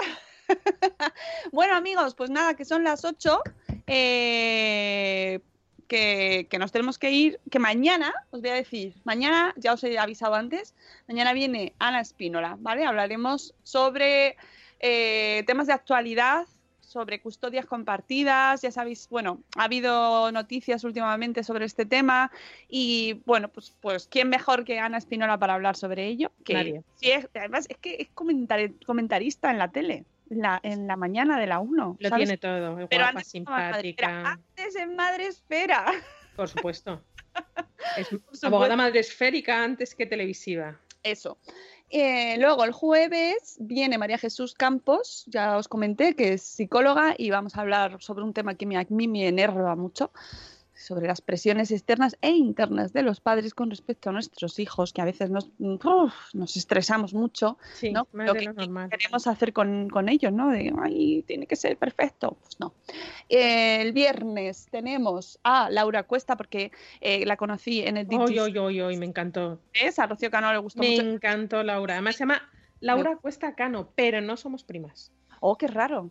bueno, 1.52 1.74
amigos, 1.74 2.14
pues 2.14 2.28
nada, 2.28 2.54
que 2.54 2.64
son 2.66 2.84
las 2.84 3.04
8. 3.04 3.40
eh, 3.86 5.40
que, 5.90 6.46
que 6.48 6.58
nos 6.58 6.70
tenemos 6.70 6.98
que 6.98 7.10
ir. 7.10 7.40
Que 7.50 7.58
mañana, 7.58 8.14
os 8.30 8.40
voy 8.40 8.50
a 8.50 8.54
decir, 8.54 8.94
mañana, 9.04 9.52
ya 9.56 9.72
os 9.74 9.82
he 9.82 9.98
avisado 9.98 10.34
antes, 10.36 10.74
mañana 11.08 11.32
viene 11.32 11.74
Ana 11.80 12.00
Espínola, 12.00 12.56
¿vale? 12.60 12.84
Hablaremos 12.86 13.54
sobre 13.64 14.36
eh, 14.78 15.42
temas 15.46 15.66
de 15.66 15.72
actualidad 15.74 16.46
sobre 16.80 17.20
custodias 17.20 17.66
compartidas, 17.66 18.62
ya 18.62 18.72
sabéis, 18.72 19.06
bueno, 19.10 19.38
ha 19.56 19.62
habido 19.64 20.32
noticias 20.32 20.82
últimamente 20.82 21.44
sobre 21.44 21.64
este 21.64 21.86
tema 21.86 22.32
y 22.68 23.20
bueno, 23.26 23.46
pues, 23.48 23.72
pues 23.80 24.08
quién 24.10 24.28
mejor 24.28 24.64
que 24.64 24.80
Ana 24.80 24.98
Espinola 24.98 25.38
para 25.38 25.54
hablar 25.54 25.76
sobre 25.76 26.06
ello. 26.08 26.32
Que 26.44 26.54
Nadie. 26.54 26.82
es- 27.00 27.28
además 27.32 27.66
es 27.68 27.76
que 27.78 27.94
es 28.00 28.08
comentar- 28.12 28.72
comentarista 28.84 29.52
en 29.52 29.58
la 29.58 29.68
tele. 29.68 30.04
La, 30.30 30.58
en 30.62 30.86
la 30.86 30.96
mañana 30.96 31.38
de 31.38 31.46
la 31.46 31.58
1. 31.58 31.96
Lo 31.98 32.08
¿sabes? 32.08 32.24
tiene 32.24 32.38
todo. 32.38 32.78
es 32.80 32.88
Pero 32.88 33.02
guapa, 33.02 33.08
antes 33.18 33.26
simpática. 33.28 34.30
Antes 34.32 34.76
en 34.76 34.96
Madre 34.96 35.26
Esfera. 35.26 35.86
Por 36.36 36.48
supuesto. 36.48 37.02
Es 37.96 38.08
supuesto. 38.08 38.46
abogada 38.46 38.76
madre 38.76 39.00
esférica 39.00 39.62
antes 39.62 39.94
que 39.94 40.06
televisiva. 40.06 40.78
Eso. 41.02 41.38
Eh, 41.88 42.36
luego 42.38 42.64
el 42.64 42.72
jueves 42.72 43.56
viene 43.60 43.98
María 43.98 44.16
Jesús 44.18 44.54
Campos, 44.54 45.24
ya 45.26 45.56
os 45.56 45.66
comenté 45.68 46.14
que 46.14 46.34
es 46.34 46.42
psicóloga 46.42 47.14
y 47.18 47.30
vamos 47.30 47.56
a 47.56 47.62
hablar 47.62 48.00
sobre 48.00 48.22
un 48.24 48.32
tema 48.32 48.54
que 48.54 48.64
me- 48.66 48.76
a 48.78 48.86
mí 48.90 49.08
me 49.08 49.26
enerva 49.26 49.74
mucho, 49.76 50.12
sobre 50.80 51.06
las 51.06 51.20
presiones 51.20 51.70
externas 51.70 52.16
e 52.22 52.30
internas 52.30 52.92
de 52.92 53.02
los 53.02 53.20
padres 53.20 53.54
con 53.54 53.70
respecto 53.70 54.08
a 54.08 54.12
nuestros 54.12 54.58
hijos, 54.58 54.92
que 54.92 55.02
a 55.02 55.04
veces 55.04 55.30
nos, 55.30 55.50
uf, 55.58 56.14
nos 56.32 56.56
estresamos 56.56 57.12
mucho, 57.12 57.58
Sí, 57.74 57.92
¿no? 57.92 58.08
Lo 58.12 58.34
que 58.34 58.44
lo 58.44 58.88
queremos 58.88 59.26
hacer 59.26 59.52
con, 59.52 59.90
con 59.90 60.08
ellos, 60.08 60.32
¿no? 60.32 60.48
De, 60.48 60.72
ay, 60.82 61.22
tiene 61.26 61.46
que 61.46 61.56
ser 61.56 61.76
perfecto. 61.76 62.38
Pues 62.40 62.58
no. 62.58 62.74
Eh, 63.28 63.82
el 63.82 63.92
viernes 63.92 64.68
tenemos 64.70 65.38
a 65.44 65.68
Laura 65.70 66.04
Cuesta, 66.04 66.36
porque 66.36 66.72
eh, 67.00 67.26
la 67.26 67.36
conocí 67.36 67.82
en 67.82 67.98
el 67.98 68.06
Hoy, 68.10 68.38
hoy, 68.38 68.58
hoy, 68.58 68.80
hoy, 68.80 68.96
me 68.96 69.06
encantó. 69.06 69.60
a 69.96 70.06
Rocío 70.06 70.30
Cano 70.30 70.52
le 70.52 70.58
gustó 70.58 70.80
Me 70.80 70.90
mucho. 70.90 71.02
encantó 71.02 71.62
Laura. 71.62 71.94
Además 71.94 72.16
se 72.16 72.20
llama 72.20 72.50
Laura 72.80 73.16
Cuesta 73.16 73.54
Cano, 73.54 73.90
pero 73.94 74.20
no 74.20 74.36
somos 74.36 74.64
primas. 74.64 75.12
Oh, 75.40 75.56
qué 75.56 75.66
raro. 75.66 76.10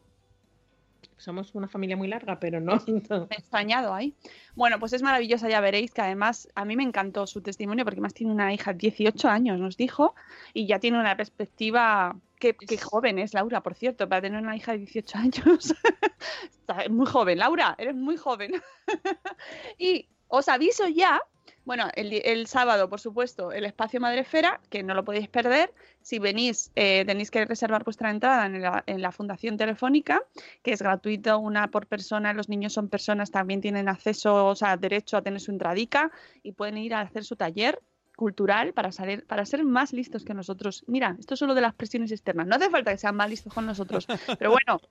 Somos 1.20 1.54
una 1.54 1.68
familia 1.68 1.98
muy 1.98 2.08
larga, 2.08 2.40
pero 2.40 2.60
no. 2.60 2.74
no. 3.10 3.28
Me 3.30 3.36
he 3.36 3.40
extrañado 3.40 3.94
ahí. 3.94 4.16
Bueno, 4.56 4.80
pues 4.80 4.94
es 4.94 5.02
maravillosa, 5.02 5.50
ya 5.50 5.62
veréis 5.62 5.94
que 5.94 6.02
además 6.02 6.48
a 6.56 6.66
mí 6.66 6.76
me 6.76 6.84
encantó 6.84 7.28
su 7.28 7.42
testimonio 7.42 7.86
porque 7.86 8.02
más 8.02 8.14
tiene 8.14 8.34
una 8.34 8.54
hija 8.54 8.74
de 8.74 8.80
18 8.80 9.28
años, 9.28 9.60
nos 9.60 9.78
dijo, 9.78 10.16
y 10.54 10.66
ya 10.66 10.80
tiene 10.80 11.00
una 11.00 11.16
perspectiva. 11.16 12.16
Qué, 12.40 12.56
qué 12.56 12.78
joven 12.78 13.20
es 13.20 13.34
Laura, 13.34 13.62
por 13.62 13.76
cierto, 13.76 14.08
para 14.08 14.22
tener 14.22 14.42
una 14.42 14.56
hija 14.56 14.72
de 14.72 14.80
18 14.80 15.18
años. 15.18 15.76
Muy 16.90 17.06
joven, 17.06 17.40
Laura, 17.40 17.76
eres 17.78 17.96
muy 17.96 18.16
joven. 18.16 18.52
y 19.78 20.08
os 20.28 20.48
aviso 20.48 20.88
ya, 20.88 21.22
bueno, 21.66 21.88
el, 21.95 22.14
el 22.14 22.47
sábado, 22.47 22.89
por 22.89 23.00
supuesto, 23.00 23.52
el 23.52 23.66
espacio 23.66 24.00
Madrefera, 24.00 24.60
que 24.70 24.84
no 24.84 24.93
lo 24.93 25.04
podéis 25.04 25.28
perder. 25.28 25.74
Si 26.02 26.20
venís, 26.20 26.72
eh, 26.76 27.04
tenéis 27.06 27.30
que 27.30 27.45
reservar 27.45 27.84
vuestra 27.84 28.10
entrada 28.10 28.45
en 28.45 28.62
la, 28.62 28.84
en 28.88 29.02
la 29.02 29.12
Fundación 29.12 29.58
Telefónica 29.58 30.22
que 30.64 30.72
es 30.74 30.82
gratuito, 30.82 31.39
una 31.39 31.70
por 31.70 31.88
persona, 31.88 32.34
los 32.34 32.50
niños 32.50 32.74
son 32.74 32.89
personas, 32.89 33.32
también 33.32 33.62
tienen 33.62 33.89
acceso, 33.89 34.47
o 34.47 34.56
sea, 34.56 34.78
derecho 34.78 35.18
a 35.18 35.22
tener 35.22 35.39
su 35.39 35.52
entradica 35.52 36.12
y 36.43 36.52
pueden 36.52 36.78
ir 36.78 36.93
a 36.93 37.02
hacer 37.02 37.24
su 37.24 37.36
taller 37.36 37.82
cultural 38.16 38.74
para 38.74 38.91
salir, 38.91 39.26
para 39.26 39.45
ser 39.45 39.64
más 39.64 39.93
listos 39.93 40.26
que 40.26 40.34
nosotros. 40.34 40.84
Mira, 40.88 41.16
esto 41.20 41.36
es 41.36 41.39
solo 41.39 41.56
de 41.56 41.62
las 41.62 41.74
presiones 41.74 42.12
externas. 42.12 42.47
No 42.47 42.56
hace 42.56 42.70
falta 42.70 42.91
que 42.91 42.97
sean 42.97 43.16
más 43.16 43.30
listos 43.30 43.54
con 43.54 43.66
nosotros, 43.66 44.08
pero 44.38 44.52
bueno, 44.52 44.82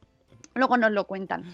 luego 0.55 0.77
nos 0.79 0.93
lo 0.93 1.07
cuentan. 1.07 1.45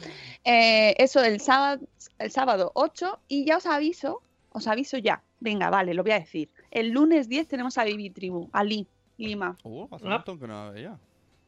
Eh, 0.44 0.94
eso 0.98 1.22
el 1.22 1.40
sábado, 1.40 1.84
el 2.18 2.30
sábado 2.30 2.70
8 2.74 3.18
y 3.28 3.44
ya 3.44 3.56
os 3.56 3.66
aviso, 3.66 4.22
os 4.54 4.66
aviso 4.68 4.96
ya. 4.98 5.20
Venga, 5.40 5.68
vale, 5.68 5.92
lo 5.94 6.02
voy 6.02 6.12
a 6.12 6.18
decir. 6.20 6.48
El 6.70 6.90
lunes 6.90 7.28
10 7.28 7.48
tenemos 7.48 7.76
a 7.76 7.84
Bibi 7.84 8.10
Tribu, 8.10 8.48
Ali, 8.52 8.86
Lima. 9.18 9.56
Uh, 9.64 9.84
hace 9.92 10.04
Ah. 10.04 10.08
un 10.08 10.12
montón 10.14 10.38
que 10.40 10.46
no 10.46 10.64
la 10.66 10.70
veía. 10.70 10.98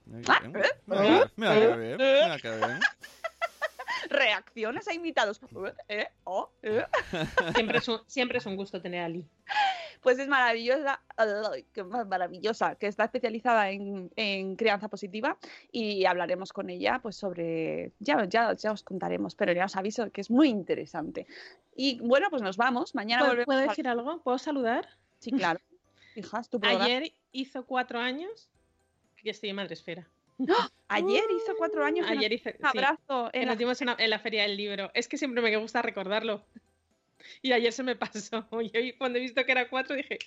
Mira 0.07 0.35
Ah, 0.35 0.39
qué 0.43 0.49
bien. 0.49 0.65
¿eh? 0.65 1.25
Mira 1.37 1.55
bien, 1.77 1.97
mira 1.99 2.39
qué 2.43 2.51
bien. 2.57 2.81
Reacciones 4.11 4.87
a 4.89 4.95
invitados. 4.95 5.41
¿Eh? 5.89 6.07
¿Oh? 6.25 6.51
¿Eh? 6.63 6.85
Siempre, 7.55 7.79
es 7.79 7.89
un, 7.89 8.01
siempre 8.07 8.39
es 8.39 8.47
un 8.47 8.57
gusto 8.57 8.81
tener 8.81 9.03
a 9.03 9.09
Lee. 9.09 9.25
Pues 10.07 10.21
es 10.21 10.29
maravillosa, 10.29 11.01
más 11.91 12.07
maravillosa, 12.07 12.77
que 12.77 12.87
está 12.87 13.07
especializada 13.07 13.71
en, 13.73 14.09
en 14.15 14.55
crianza 14.55 14.87
positiva 14.89 15.37
y 15.73 16.05
hablaremos 16.05 16.53
con 16.53 16.71
ella 16.71 17.01
pues 17.03 17.17
sobre, 17.17 17.91
ya, 17.99 18.25
ya, 18.25 18.53
ya 18.55 18.71
os 18.71 18.85
contaremos, 18.85 19.35
pero 19.35 19.53
ya 19.53 19.65
os 19.65 19.75
aviso 19.75 20.09
que 20.13 20.21
es 20.21 20.31
muy 20.31 20.49
interesante. 20.49 21.27
Y 21.75 21.99
bueno, 21.99 22.29
pues 22.31 22.41
nos 22.41 22.57
vamos, 22.57 22.95
mañana 22.95 23.23
¿Puedo, 23.23 23.33
volvemos. 23.33 23.47
puedo 23.47 23.59
a- 23.59 23.67
decir 23.69 23.89
algo? 23.89 24.23
¿Puedo 24.23 24.39
saludar? 24.39 24.89
Sí, 25.19 25.33
claro. 25.33 25.59
Hijas, 26.15 26.49
tu 26.49 26.61
programa. 26.61 26.85
Ayer 26.85 27.13
hizo 27.33 27.67
cuatro 27.67 27.99
años 27.99 28.49
que 29.17 29.31
estoy 29.31 29.49
en 29.51 29.57
Madresfera. 29.57 30.07
Ayer 30.87 31.25
hizo 31.37 31.53
cuatro 31.59 31.85
años. 31.85 32.07
que 32.07 32.13
Ayer 32.13 32.39
sí, 32.39 32.51
abrazo. 32.63 33.31
que 33.33 33.41
en 33.41 33.49
nos 33.49 33.59
dimos 33.59 33.81
una- 33.81 33.97
en 33.99 34.11
la 34.11 34.21
feria 34.21 34.43
del 34.43 34.57
libro. 34.57 34.89
Es 34.95 35.09
que 35.09 35.19
siempre 35.19 35.43
me 35.43 35.57
gusta 35.57 35.83
recordarlo. 35.83 36.45
Y 37.43 37.53
ayer 37.53 37.73
se 37.73 37.83
me 37.83 37.97
pasó. 37.97 38.47
Y 38.63 38.77
hoy 38.77 38.93
cuando 38.97 39.19
he 39.19 39.23
visto 39.23 39.45
que 39.45 39.53
era 39.53 39.69
cuatro 39.69 39.97
dije. 39.97 40.19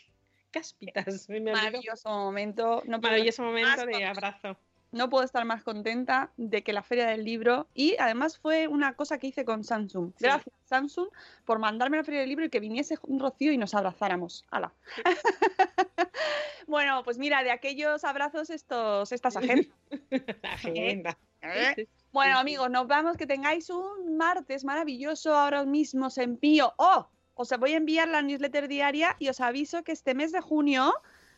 Me 1.28 1.38
olvidó. 1.38 1.52
Maravilloso 1.54 2.10
momento. 2.10 2.82
No 2.86 3.00
Maravilloso 3.00 3.44
momento 3.44 3.86
de 3.86 4.06
abrazo. 4.06 4.58
No 4.92 5.10
puedo 5.10 5.24
estar 5.24 5.46
más 5.46 5.64
contenta 5.64 6.32
de 6.38 6.64
que 6.64 6.74
la 6.74 6.82
Feria 6.82 7.06
del 7.06 7.24
Libro 7.24 7.68
y 7.76 7.96
además 8.00 8.40
fue 8.40 8.68
una 8.68 8.96
cosa 8.96 9.20
que 9.20 9.28
hice 9.28 9.46
con 9.46 9.64
Samsung. 9.64 10.14
Sí. 10.18 10.24
Gracias 10.24 10.56
Samsung 10.64 11.10
por 11.46 11.60
mandarme 11.60 11.98
a 11.98 12.00
la 12.00 12.04
Feria 12.04 12.22
del 12.22 12.30
Libro 12.30 12.46
y 12.46 12.50
que 12.50 12.60
viniese 12.60 12.98
un 13.04 13.20
Rocío 13.20 13.52
y 13.52 13.58
nos 13.58 13.76
abrazáramos. 13.76 14.46
¡Hala! 14.50 14.74
bueno, 16.68 17.04
pues 17.04 17.20
mira, 17.20 17.44
de 17.44 17.52
aquellos 17.52 18.04
abrazos 18.04 18.50
estos 18.50 19.12
estas 19.12 19.38
agendas. 19.38 19.68
La 20.42 20.54
agenda. 20.54 21.18
¿eh? 21.44 21.88
Bueno, 22.12 22.40
amigos, 22.40 22.70
nos 22.72 22.88
vamos. 22.88 23.18
Que 23.18 23.28
tengáis 23.28 23.70
un 23.70 24.18
martes 24.18 24.64
maravilloso. 24.64 25.36
Ahora 25.36 25.64
mismo 25.66 26.08
os 26.08 26.18
envío. 26.18 26.74
¡Oh! 26.78 27.08
Os 27.36 27.50
voy 27.58 27.74
a 27.74 27.78
enviar 27.78 28.08
la 28.08 28.22
newsletter 28.22 28.68
diaria 28.68 29.16
y 29.20 29.30
os 29.30 29.40
aviso 29.40 29.84
que 29.84 29.94
este 29.94 30.14
mes 30.14 30.32
de 30.32 30.42
junio 30.42 30.94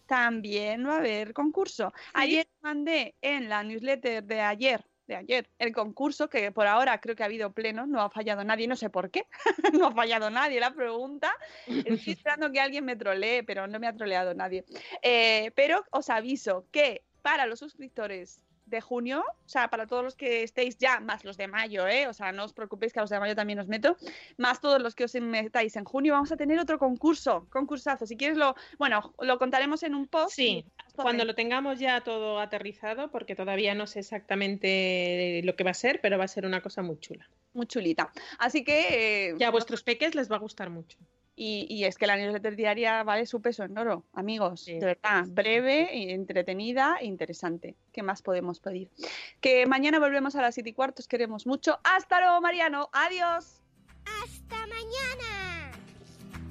también 0.07 0.88
va 0.88 0.95
a 0.95 0.97
haber 0.97 1.34
concurso. 1.34 1.93
Ayer 2.13 2.47
mandé 2.61 3.15
en 3.22 3.49
la 3.49 3.63
newsletter 3.63 4.24
de 4.24 4.41
ayer, 4.41 4.84
de 5.05 5.15
ayer, 5.17 5.49
el 5.59 5.74
concurso 5.74 6.28
que 6.28 6.51
por 6.51 6.65
ahora 6.65 6.99
creo 6.99 7.15
que 7.15 7.22
ha 7.22 7.28
habido 7.28 7.51
pleno, 7.51 7.86
no 7.86 8.01
ha 8.01 8.09
fallado 8.09 8.43
nadie, 8.43 8.67
no 8.67 8.76
sé 8.76 8.89
por 8.89 9.11
qué, 9.11 9.28
no 9.74 9.88
ha 9.88 9.91
fallado 9.91 10.32
nadie 10.32 10.59
la 10.59 10.74
pregunta. 10.74 11.32
Estoy 11.67 12.13
esperando 12.13 12.51
que 12.51 12.59
alguien 12.59 12.84
me 12.84 12.95
trolee, 12.95 13.43
pero 13.43 13.67
no 13.67 13.80
me 13.80 13.88
ha 13.88 13.95
troleado 13.95 14.34
nadie. 14.34 14.65
Eh, 15.03 15.51
pero 15.55 15.86
os 15.91 16.09
aviso 16.09 16.65
que 16.72 17.03
para 17.22 17.45
los 17.45 17.59
suscriptores 17.59 18.41
de 18.72 18.82
junio, 18.82 19.24
o 19.45 19.47
sea, 19.49 19.67
para 19.67 19.86
todos 19.86 20.03
los 20.03 20.15
que 20.15 20.41
estéis 20.41 20.78
ya, 20.80 20.99
más 20.99 21.24
los 21.24 21.38
de 21.38 21.47
mayo, 21.47 21.88
¿eh? 21.88 22.07
O 22.07 22.13
sea, 22.13 22.32
no 22.32 22.45
os 22.45 22.53
preocupéis 22.53 22.91
que 22.91 22.99
a 22.99 23.03
los 23.03 23.11
de 23.11 23.19
mayo 23.19 23.36
también 23.36 23.59
os 23.59 23.67
meto, 23.67 23.97
más 24.38 24.59
todos 24.59 24.82
los 24.82 24.95
que 24.95 25.03
os 25.03 25.13
metáis 25.13 25.76
en 25.76 25.84
junio, 25.84 26.13
vamos 26.13 26.32
a 26.32 26.38
tener 26.38 26.57
otro 26.59 26.80
concurso, 26.80 27.45
concursazo. 27.51 28.07
Si 28.07 28.17
quieres 28.17 28.38
lo, 28.38 28.55
bueno, 28.80 29.13
lo 29.19 29.38
contaremos 29.38 29.84
en 29.84 29.93
un 29.93 30.07
post. 30.07 30.36
Sí, 30.36 30.65
cuando 30.95 31.24
lo 31.26 31.36
tengamos 31.36 31.80
ya 31.80 32.01
todo 32.01 32.39
aterrizado, 32.39 33.11
porque 33.11 33.36
todavía 33.36 33.76
no 33.76 33.86
sé 33.86 33.99
exactamente 33.99 35.41
lo 35.43 35.55
que 35.55 35.63
va 35.63 35.72
a 35.72 35.76
ser, 35.76 36.01
pero 36.01 36.17
va 36.17 36.24
a 36.24 36.28
ser 36.28 36.45
una 36.45 36.61
cosa 36.61 36.82
muy 36.82 36.97
chula. 36.99 37.30
Muy 37.53 37.67
chulita. 37.67 38.11
Así 38.39 38.63
que... 38.63 39.30
eh, 39.30 39.36
Y 39.38 39.43
a 39.43 39.51
vuestros 39.51 39.84
peques 39.84 40.15
les 40.15 40.32
va 40.32 40.38
a 40.38 40.39
gustar 40.39 40.69
mucho. 40.69 40.97
Y, 41.43 41.65
y 41.67 41.85
es 41.85 41.97
que 41.97 42.05
la 42.05 42.17
newsletter 42.17 42.55
diaria 42.55 43.01
vale 43.01 43.25
su 43.25 43.41
peso 43.41 43.63
en 43.63 43.75
oro, 43.75 44.05
amigos. 44.13 44.61
Sí. 44.61 44.73
De 44.77 44.85
verdad, 44.85 45.25
breve, 45.27 46.11
entretenida 46.13 46.97
e 47.01 47.07
interesante. 47.07 47.75
¿Qué 47.91 48.03
más 48.03 48.21
podemos 48.21 48.59
pedir? 48.59 48.91
Que 49.39 49.65
mañana 49.65 49.97
volvemos 49.97 50.35
a 50.35 50.43
las 50.43 50.53
7 50.53 50.69
y 50.69 50.73
cuarto, 50.73 51.01
os 51.01 51.07
queremos 51.07 51.47
mucho. 51.47 51.79
Hasta 51.83 52.21
luego, 52.21 52.41
Mariano. 52.41 52.91
Adiós. 52.93 53.59
¡Hasta 54.05 54.67
mañana! 54.67 55.71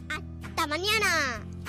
¡Hasta 0.08 0.66
mañana! 0.66 1.59